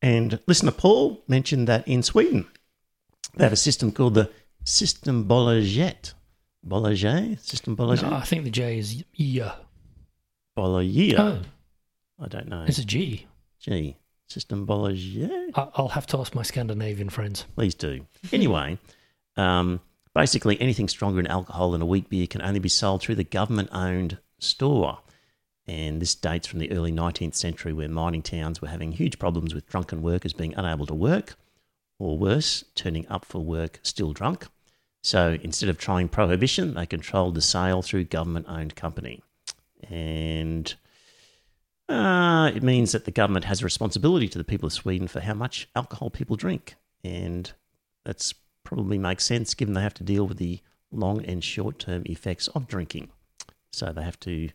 [0.02, 2.46] And listener Paul mentioned that in Sweden
[3.34, 4.30] they have a system called the
[4.64, 6.14] Systembolaget.
[6.66, 7.40] Bolaget?
[7.40, 8.02] Systembolaget?
[8.10, 9.54] No, I think the J is yeah.
[10.58, 11.18] Bolaget?
[11.18, 11.42] Oh,
[12.22, 12.64] I don't know.
[12.66, 13.26] it's a G.
[13.60, 13.70] G.
[13.70, 13.96] Gee.
[14.28, 15.50] Systembolaget?
[15.54, 17.44] I- I'll have to ask my Scandinavian friends.
[17.54, 18.06] Please do.
[18.32, 18.78] Anyway,
[19.36, 19.80] um,
[20.14, 23.24] basically anything stronger in alcohol than a wheat beer can only be sold through the
[23.24, 24.98] government owned store.
[25.68, 29.54] And this dates from the early 19th century where mining towns were having huge problems
[29.54, 31.36] with drunken workers being unable to work,
[31.98, 34.46] or worse, turning up for work still drunk.
[35.02, 39.22] So instead of trying prohibition, they controlled the sale through government owned company.
[39.88, 40.74] And
[41.88, 45.20] uh, it means that the government has a responsibility to the people of Sweden for
[45.20, 46.74] how much alcohol people drink.
[47.04, 47.52] And
[48.04, 50.60] that's probably makes sense given they have to deal with the
[50.90, 53.10] long and short term effects of drinking.
[53.70, 54.48] So they have to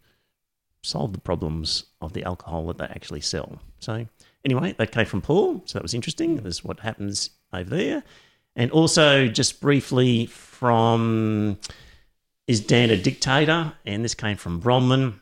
[0.84, 3.62] solve the problems of the alcohol that they actually sell.
[3.80, 4.08] So
[4.46, 5.62] anyway, that came from Paul.
[5.66, 6.38] So that was interesting.
[6.38, 8.04] That's what happens over there.
[8.56, 11.58] And also just briefly from
[12.48, 13.74] is Dan a dictator?
[13.86, 15.22] And this came from Bronman.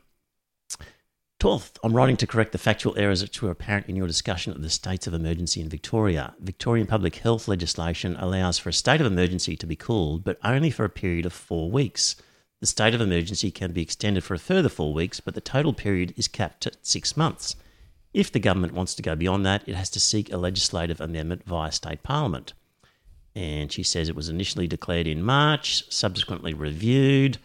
[1.39, 4.61] 12th, I'm writing to correct the factual errors which were apparent in your discussion of
[4.61, 6.33] the states of emergency in Victoria.
[6.41, 10.69] Victorian public health legislation allows for a state of emergency to be called, but only
[10.69, 12.17] for a period of four weeks.
[12.59, 15.71] The state of emergency can be extended for a further four weeks, but the total
[15.71, 17.55] period is capped at six months.
[18.13, 21.43] If the government wants to go beyond that, it has to seek a legislative amendment
[21.45, 22.53] via state parliament.
[23.35, 27.37] And she says it was initially declared in March, subsequently reviewed.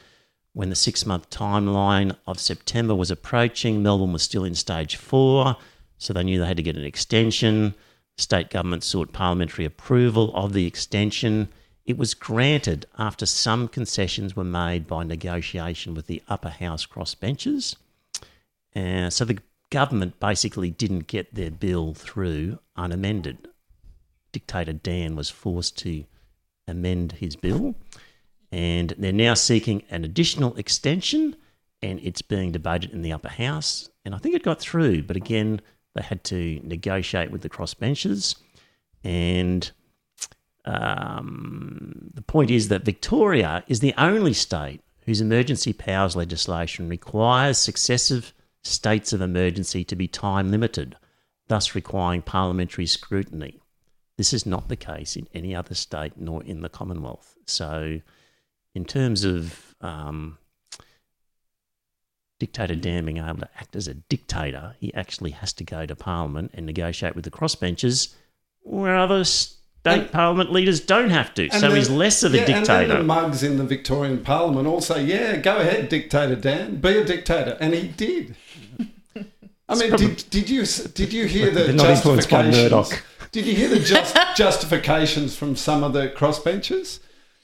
[0.55, 5.57] When the six month timeline of September was approaching, Melbourne was still in stage four,
[5.99, 7.74] so they knew they had to get an extension.
[8.16, 11.49] State government sought parliamentary approval of the extension.
[11.85, 17.77] It was granted after some concessions were made by negotiation with the upper house crossbenchers.
[18.74, 19.39] Uh, so the
[19.74, 23.48] government basically didn't get their bill through unamended.
[24.30, 26.05] Dictator Dan was forced to
[26.68, 27.74] amend his bill
[28.52, 31.34] and they're now seeking an additional extension
[31.82, 35.16] and it's being debated in the upper house and i think it got through but
[35.16, 35.60] again
[35.94, 38.36] they had to negotiate with the crossbenchers
[39.02, 39.72] and
[40.64, 47.59] um, the point is that victoria is the only state whose emergency powers legislation requires
[47.59, 48.32] successive
[48.65, 50.97] states of emergency to be time limited
[51.49, 53.61] thus requiring parliamentary scrutiny.
[54.16, 57.35] This is not the case in any other state nor in the commonwealth.
[57.47, 58.01] So
[58.74, 60.39] in terms of um,
[62.39, 65.97] dictator Dan being able to act as a dictator, he actually has to go to
[65.97, 68.15] Parliament and negotiate with the crossbenchers,
[68.62, 71.51] where other state And- Parliament leaders don't have to.
[71.51, 72.89] So the- he's less of a yeah, And dictator.
[72.89, 76.97] then the mugs in the Victorian Parliament all say, "Yeah, go ahead, dictator Dan, be
[76.98, 78.35] a dictator," and he did.
[79.69, 82.90] I mean, probably- did, did you did you hear the They're not influenced by justifications?
[82.90, 83.05] Murdoch.
[83.32, 87.01] Did you hear the just, justifications from some of the crossbenchers?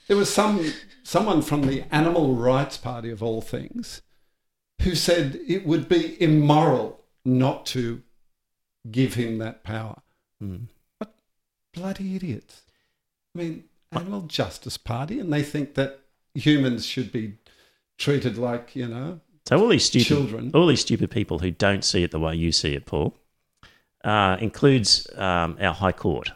[0.09, 0.73] There was some
[1.03, 4.03] someone from the Animal Rights Party of all things
[4.83, 8.03] who said it would be immoral not to
[8.91, 10.01] give him that power.
[10.43, 10.69] Mm.
[11.73, 12.63] Bloody idiots.
[13.35, 16.01] I mean, Animal Justice Party, and they think that
[16.35, 17.35] humans should be
[17.99, 20.51] treated like, you know, So all these stupid, Children.
[20.55, 23.17] all these stupid people who don't see it the way you see it, Paul,
[24.05, 26.31] uh, includes um, our High Court.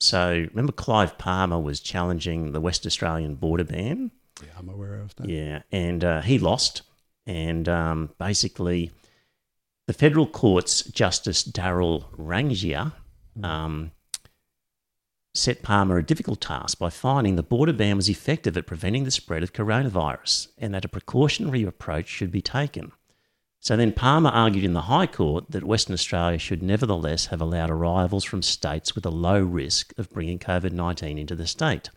[0.00, 4.10] So remember, Clive Palmer was challenging the West Australian border ban.
[4.42, 5.28] yeah, I'm aware of that.
[5.28, 6.82] Yeah, and uh, he lost.
[7.26, 8.90] And um, basically,
[9.86, 12.92] the federal court's Justice Darryl Rangiah
[13.42, 13.90] um,
[15.34, 19.10] set Palmer a difficult task by finding the border ban was effective at preventing the
[19.10, 22.92] spread of coronavirus and that a precautionary approach should be taken.
[23.60, 27.70] So then Palmer argued in the High Court that Western Australia should nevertheless have allowed
[27.70, 31.90] arrivals from states with a low risk of bringing COVID 19 into the state.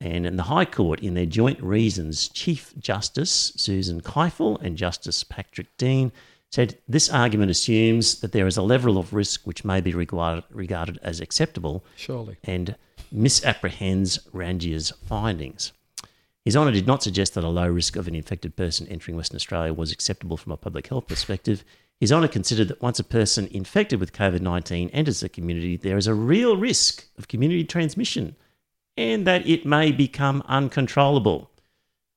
[0.00, 5.22] And in the High Court, in their joint reasons, Chief Justice Susan Kiefel and Justice
[5.22, 6.10] Patrick Keane
[6.52, 10.44] said this argument assumes that there is a level of risk which may be regarded,
[10.50, 12.36] regarded as acceptable Surely.
[12.44, 12.76] and
[13.12, 15.72] misapprehends Rangiah's findings.
[16.44, 19.36] His Honour did not suggest that a low risk of an infected person entering Western
[19.36, 21.64] Australia was acceptable from a public health perspective.
[22.00, 25.96] His Honour considered that once a person infected with COVID 19 enters the community, there
[25.96, 28.34] is a real risk of community transmission
[28.96, 31.48] and that it may become uncontrollable.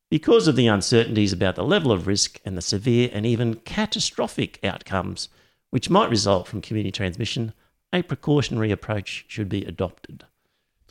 [0.10, 4.60] Because of the uncertainties about the level of risk and the severe and even catastrophic
[4.64, 5.30] outcomes
[5.72, 7.53] which might result from community transmission,
[7.91, 10.23] a precautionary approach should be adopted.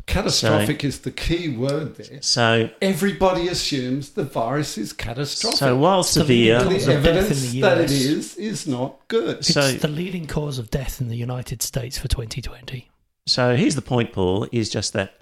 [0.07, 2.21] Catastrophic is the key word there.
[2.21, 5.59] So, Everybody assumes the virus is catastrophic.
[5.59, 8.99] so while severe, the Cause of in evidence the that it is is is not
[9.09, 9.39] good.
[9.39, 12.91] It's So- the leading cause of death in the United States for 2020.
[13.27, 15.15] So here's the point, Paul, is just that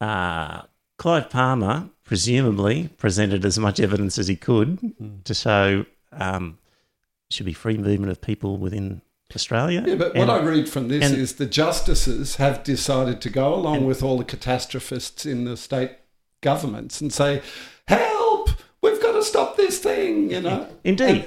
[0.00, 0.62] uh,
[0.98, 4.78] Clive Palmer presumably presented as much evidence as he could
[5.24, 6.58] to show um,
[7.30, 9.00] should be free movement of people within
[9.34, 9.82] Australia.
[9.86, 13.30] Yeah, but And- what I read from this and- is the justices have decided to
[13.30, 15.92] go along with all the catastrophists in the state
[16.40, 17.42] governments and say,
[17.88, 18.50] "Help!
[18.82, 20.68] We've got to stop this thing." You know.
[20.84, 21.24] Indeed.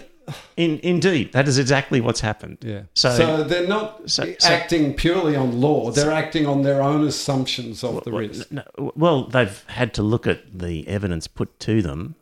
[0.58, 2.58] In, indeed, that is exactly what's happened.
[2.62, 2.84] Yeah.
[2.94, 7.06] So- So, they're not so- so- acting purely on law; they're acting on their own
[7.08, 8.64] assumptions of the well, risk, no,
[8.95, 12.16] well, they've had to look at the evidence put to them,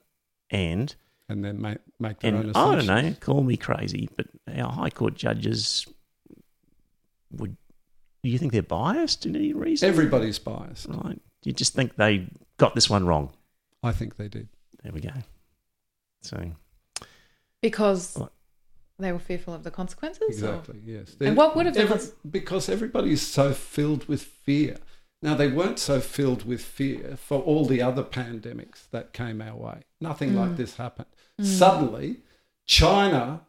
[0.52, 0.96] and
[1.28, 4.72] and then make make their own and I don't know, call me crazy, but our
[4.72, 5.88] High Court judges
[7.32, 7.58] would.
[8.24, 9.88] Do you think they're biased in any reason?
[9.90, 10.88] Everybody's biased.
[10.88, 11.20] Right.
[11.42, 12.28] Do you just think they
[12.58, 13.32] got this one wrong.
[13.84, 14.48] I think they did.
[14.84, 15.12] There we go.
[16.22, 16.52] So
[17.70, 18.18] because
[19.00, 20.22] they were fearful of the consequences.
[20.44, 20.80] or- Exactly.
[20.86, 21.16] Yes.
[21.20, 24.78] And what would have the Every- cons- because everybody's so filled with fear.
[25.22, 29.56] Now they weren't so filled with fear for all the other pandemics that came our
[29.56, 29.78] way.
[30.00, 30.36] Nothing Mm.
[30.42, 31.08] like this happened.
[31.42, 32.22] Suddenly,
[32.68, 33.42] China,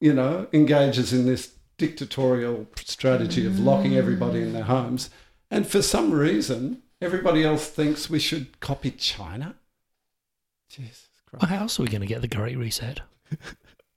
[0.00, 5.10] you know, engages in this dictatorial strategy of locking everybody in their homes,
[5.50, 9.56] and for some reason, everybody else thinks we should copy China.
[10.68, 11.52] Jesus Well, Christ!
[11.54, 13.00] how else are we going to get the Great Reset?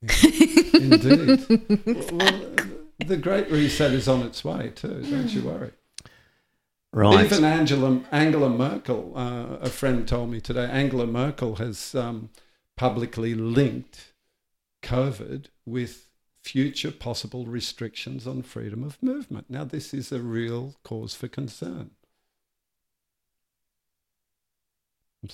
[0.01, 1.45] Indeed.
[2.11, 2.55] well,
[2.99, 5.03] the Great Reset is on its way too.
[5.03, 5.71] Don't you worry.
[6.93, 7.25] right.
[7.25, 12.29] Even Angela Angela Merkel, uh, a friend told me today, Angela Merkel has um,
[12.75, 14.13] publicly linked
[14.83, 16.07] COVID with
[16.41, 19.49] future possible restrictions on freedom of movement.
[19.49, 21.91] Now, this is a real cause for concern.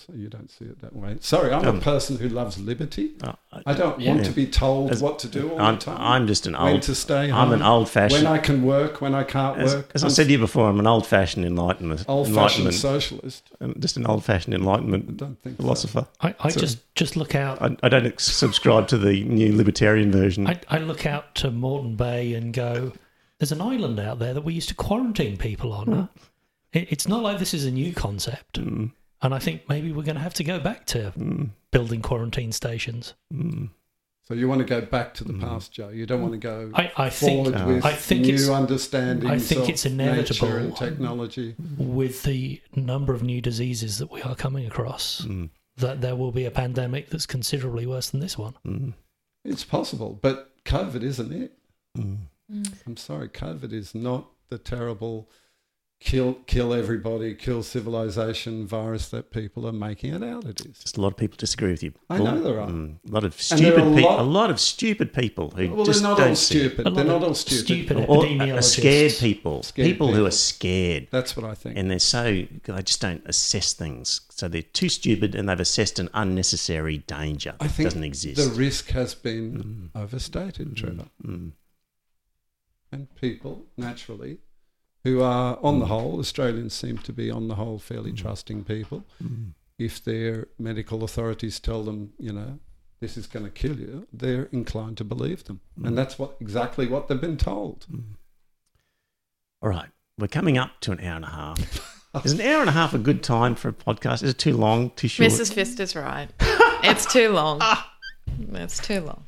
[0.09, 1.17] I'm you don't see it that way.
[1.19, 3.11] Sorry, I'm Um, a person who loves liberty.
[3.21, 3.33] Uh,
[3.65, 4.13] I don't yeah.
[4.13, 5.97] want to be told As- what to do all I'm, the time.
[5.99, 6.81] I'm just an when old.
[6.83, 7.53] to stay I'm home.
[7.53, 8.23] an old fashioned.
[8.23, 8.31] when.
[8.33, 9.91] I can work, when I can't As, work.
[9.95, 12.05] as I I'm said to you before, I'm an old fashioned enlightenment.
[12.07, 13.49] old-fashioned enlightenment socialist.
[13.61, 15.63] um, just an old fashioned enlightenment I enlightenment don't think so.
[15.63, 16.07] philosopher.
[16.21, 17.61] I, I So- just just look out.
[17.61, 20.47] I, I don't subscribe to the new libertarian version.
[20.47, 22.91] I, I look out to Moreton Bay and go,
[23.39, 26.09] "There's an island out there that we used to quarantine people on."
[26.71, 28.91] It, it's not like this is a new concept, Mm,
[29.23, 32.51] and I think maybe we're going to have to go back to mm, building quarantine
[32.51, 33.13] stations.
[33.33, 33.69] mm.
[34.25, 35.41] So you want to go back to the Mm.
[35.41, 35.89] past, Joe.
[35.89, 38.47] You don't want to go I, I think forward uh, with I think new it's-
[38.49, 40.47] understandings I think of it's inevitable.
[40.47, 41.55] nature and technology.
[41.77, 46.31] with the number of new diseases that we are coming across, Mm, that there will
[46.31, 48.53] be a pandemic that's considerably worse than this one.
[48.65, 48.93] mm,
[49.43, 51.57] It's possible, but COVID isn't it.
[51.97, 52.17] mm.
[52.87, 55.29] I'm sorry, COVID is not the terrible
[56.03, 60.43] kill kill everybody, kill civilization virus that people are making it out.
[60.43, 60.80] It is.
[60.80, 61.93] Just a lot of people disagree with you.
[62.09, 62.67] I know there are.
[62.67, 64.09] Mm, a lot of And there are stupid people.
[64.11, 66.93] lot- A lot of stupid people who Well, just they're not don't all stupid.
[66.95, 67.63] They're not all stupid.
[67.65, 68.57] stupid Or epidemiologists.
[68.57, 69.63] are scared people.
[69.63, 71.07] Scared people who are scared.
[71.09, 71.77] That's what I think.
[71.77, 74.21] and they're so they just don't assess things.
[74.30, 78.35] So they're too stupid, and they've assessed an unnecessary danger I that think doesn't exist.
[78.43, 81.05] the risk has been overstated, Trevor.
[81.25, 81.51] Mm.
[82.91, 84.39] and people naturally
[85.03, 89.03] who are on the whole australians seem to be on the whole fairly trusting people
[89.23, 89.53] Mm.
[89.77, 92.59] if their medical authorities tell them you know
[93.01, 96.88] this is going to kill you they're inclined to believe them and that's what exactly
[96.88, 97.85] what they've been told
[99.61, 101.89] All right, we're coming up to an hour and a half.
[102.25, 104.21] Is an hour and a half a good time for a podcast?
[104.23, 104.91] Is it too long?
[104.91, 105.31] Too short?
[105.31, 105.51] Mrs.
[105.53, 106.27] Fist is right.
[106.84, 107.59] It's too long.
[108.53, 109.23] It's too long.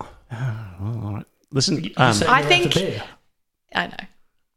[0.80, 1.26] Well, all right.
[1.50, 2.76] Listen, um, I think-
[3.74, 3.96] I know.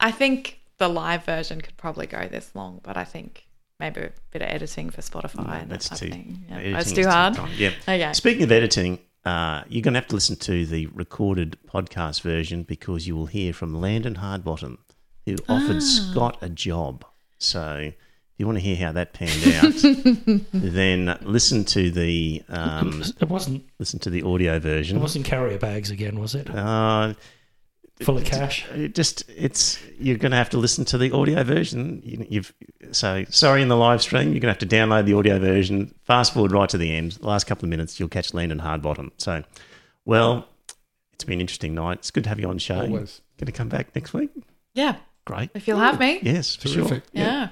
[0.02, 3.46] I think the live version could probably go this long, but I think
[3.80, 6.06] maybe a bit of editing for Spotify and that's type too.
[6.08, 6.46] of thing.
[6.50, 6.72] Yeah.
[6.74, 7.36] That's too hard.
[7.36, 7.52] time.
[7.56, 7.72] Yeah.
[7.88, 8.12] Okay.
[8.14, 12.64] Speaking of editing, uh, you're going to have to listen to the recorded podcast version
[12.64, 14.78] because you will hear from Landon Hardbottom,
[15.26, 15.80] who offered Ah.
[16.12, 17.06] Scott a job.
[17.38, 17.96] So if
[18.38, 23.64] you want to hear how that panned out, then listen to the um, It wasn't.
[23.80, 24.98] listen to the audio version.
[24.98, 26.50] It wasn't carrier bags again, was it?
[26.50, 27.14] Uh,
[28.04, 28.68] Full of cash.
[28.72, 32.02] it just it's you're going to have to listen to the audio version.
[32.04, 32.54] You, you've
[32.92, 34.32] so sorry in the live stream.
[34.32, 35.94] You're going to have to download the audio version.
[36.04, 37.14] Fast forward right to the end.
[37.14, 39.12] The last couple of minutes, you'll catch Landon Hardbottom.
[39.18, 39.44] So,
[40.06, 40.48] well,
[41.14, 42.00] it's been an interesting night.
[42.00, 42.82] It's good to have you on the show.
[42.82, 43.22] Always.
[43.38, 44.32] Going to come back next week.
[44.74, 44.96] Yeah,
[45.26, 45.50] Great.
[45.54, 46.20] if you'll have me.
[46.24, 46.88] Yes, for sure.
[46.88, 47.04] Terrific.
[47.14, 47.50] Yeah.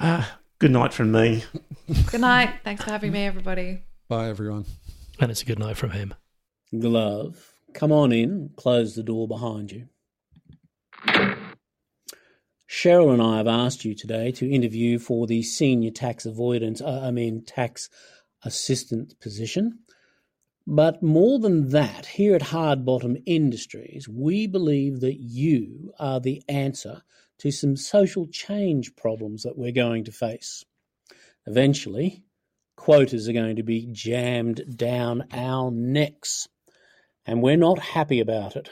[0.00, 1.44] Ah, good night from me.
[2.10, 2.54] Good night.
[2.64, 3.82] Thanks for having me, everybody.
[4.08, 4.64] Bye, everyone.
[5.20, 6.14] And it's a good night from him.
[6.78, 9.88] Glove, come on in, close the door behind you.
[12.68, 17.02] Cheryl and I have asked you today to interview for the senior tax avoidance, uh,
[17.04, 17.88] I mean, tax
[18.42, 19.80] assistant position.
[20.66, 26.42] But more than that, here at Hard Bottom Industries, we believe that you are the
[26.48, 27.02] answer
[27.38, 30.64] to some social change problems that we're going to face.
[31.46, 32.24] Eventually,
[32.76, 36.48] quotas are going to be jammed down our necks,
[37.26, 38.70] and we're not happy about it.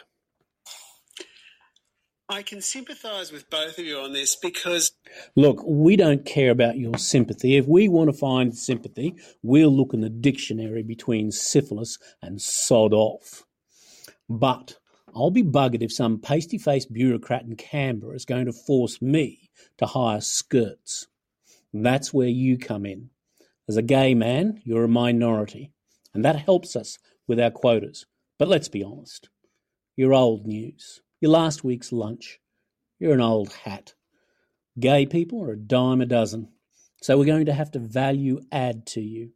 [2.29, 4.93] I can sympathise with both of you on this because
[5.37, 7.57] Look, we don't care about your sympathy.
[7.57, 12.95] If we want to find sympathy, we'll look in the dictionary between syphilis and sod
[12.95, 13.45] off.
[14.29, 14.79] But
[15.15, 19.51] I'll be buggered if some pasty faced bureaucrat in Canberra is going to force me
[19.77, 21.07] to hire skirts.
[21.75, 23.11] That's where you come in.
[23.69, 25.71] As a gay man, you're a minority,
[26.15, 28.07] and that helps us with our quotas.
[28.43, 29.29] But let's be honest.
[29.95, 31.01] You're old news.
[31.21, 32.41] You're last week's lunch.
[32.99, 33.95] You're an old hat.
[34.81, 36.49] Gay people are a dime a dozen.
[37.03, 39.31] So we're going to have to value add to you.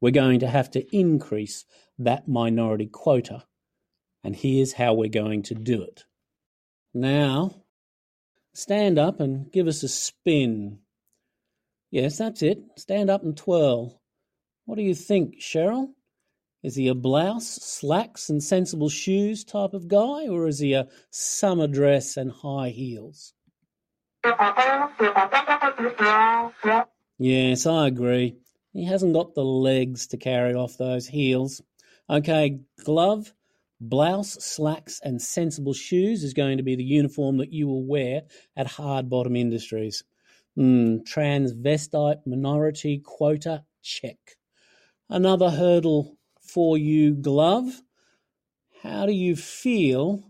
[0.00, 1.64] We're going to have to increase
[1.98, 3.42] that minority quota.
[4.22, 6.04] And here's how we're going to do it.
[6.94, 7.64] Now,
[8.52, 10.78] stand up and give us a spin.
[11.90, 12.60] Yes, that's it.
[12.76, 14.00] Stand up and twirl.
[14.64, 15.88] What do you think, Cheryl?
[16.64, 20.88] Is he a blouse, slacks, and sensible shoes type of guy, or is he a
[21.10, 23.34] summer dress and high heels?
[27.18, 28.38] Yes, I agree.
[28.72, 31.60] He hasn't got the legs to carry off those heels.
[32.08, 33.34] Okay, glove,
[33.78, 38.22] blouse, slacks, and sensible shoes is going to be the uniform that you will wear
[38.56, 40.02] at Hard Bottom Industries.
[40.54, 44.16] Hmm, transvestite minority quota check.
[45.10, 47.82] Another hurdle for you, glove.
[48.82, 50.22] How do you feel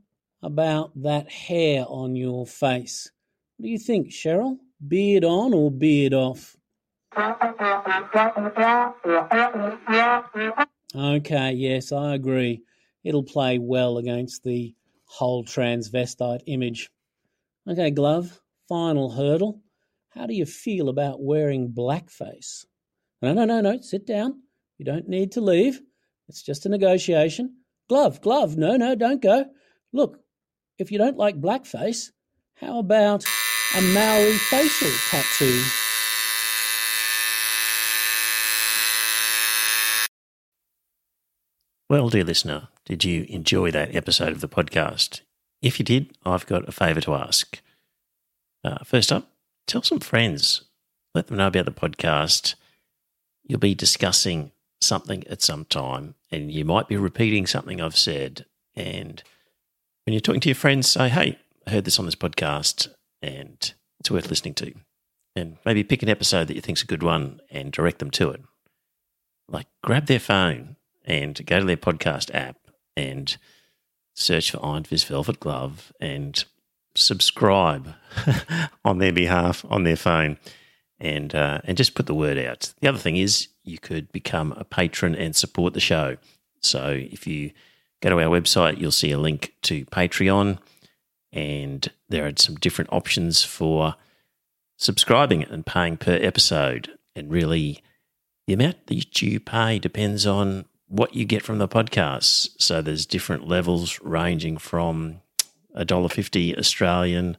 [0.43, 3.11] about that hair on your face?
[3.57, 4.59] What do you think, Cheryl?
[4.87, 6.57] Beard on or beard off?
[10.97, 12.63] Okay, yes, I agree.
[13.03, 14.75] It'll play well against the
[15.05, 16.91] whole transvestite image.
[17.69, 19.61] Okay, Glove, final hurdle.
[20.11, 22.65] How do you feel about wearing blackface?
[23.23, 24.43] No, no, no, no, sit down.
[24.79, 25.81] You don't need to leave.
[26.29, 27.57] It's just a negotiation.
[27.89, 29.47] Glove, Glove, no, no, don't go.
[29.93, 30.19] Look,
[30.79, 32.11] if you don't like blackface,
[32.57, 33.25] how about
[33.77, 35.63] a Maori facial tattoo?
[41.91, 45.21] Well, dear listener, did you enjoy that episode of the podcast?
[45.61, 47.61] If you did, I've got a favour to ask.
[48.65, 49.31] Uh, first up,
[49.67, 50.63] tell some friends.
[51.15, 52.55] Let them know about the podcast.
[53.45, 54.51] You'll be discussing
[54.85, 58.47] something at some time, and you might be repeating something I've said.
[58.77, 59.23] And
[60.05, 62.89] when you're talking to your friends, say, hey, I heard this on this podcast,
[63.23, 64.75] and it's worth listening to.
[65.37, 68.31] And maybe pick an episode that you think's a good one and direct them to
[68.31, 68.43] it.
[69.49, 72.57] Like, grab their phone and go to their podcast app
[72.97, 73.37] and
[74.15, 76.45] search for Iron Fist Velvet Glove and
[76.95, 77.95] subscribe
[78.85, 80.39] on their behalf on their phone
[81.01, 82.73] and uh, and just put the word out.
[82.81, 86.17] The other thing is you could become a patron and support the show.
[86.61, 87.53] So if you
[88.03, 90.59] go to our website, you'll see a link to Patreon,
[91.33, 93.97] and there are some different options for
[94.77, 96.91] subscribing and paying per episode.
[97.17, 97.83] And really,
[98.47, 102.51] the amount that you pay depends on what you get from the podcast.
[102.59, 105.21] So there's different levels ranging from
[105.75, 107.37] a dollar fifty Australian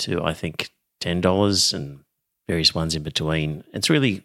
[0.00, 0.70] to I think
[1.00, 2.00] ten dollars and
[2.46, 3.64] various ones in between.
[3.72, 4.24] It's really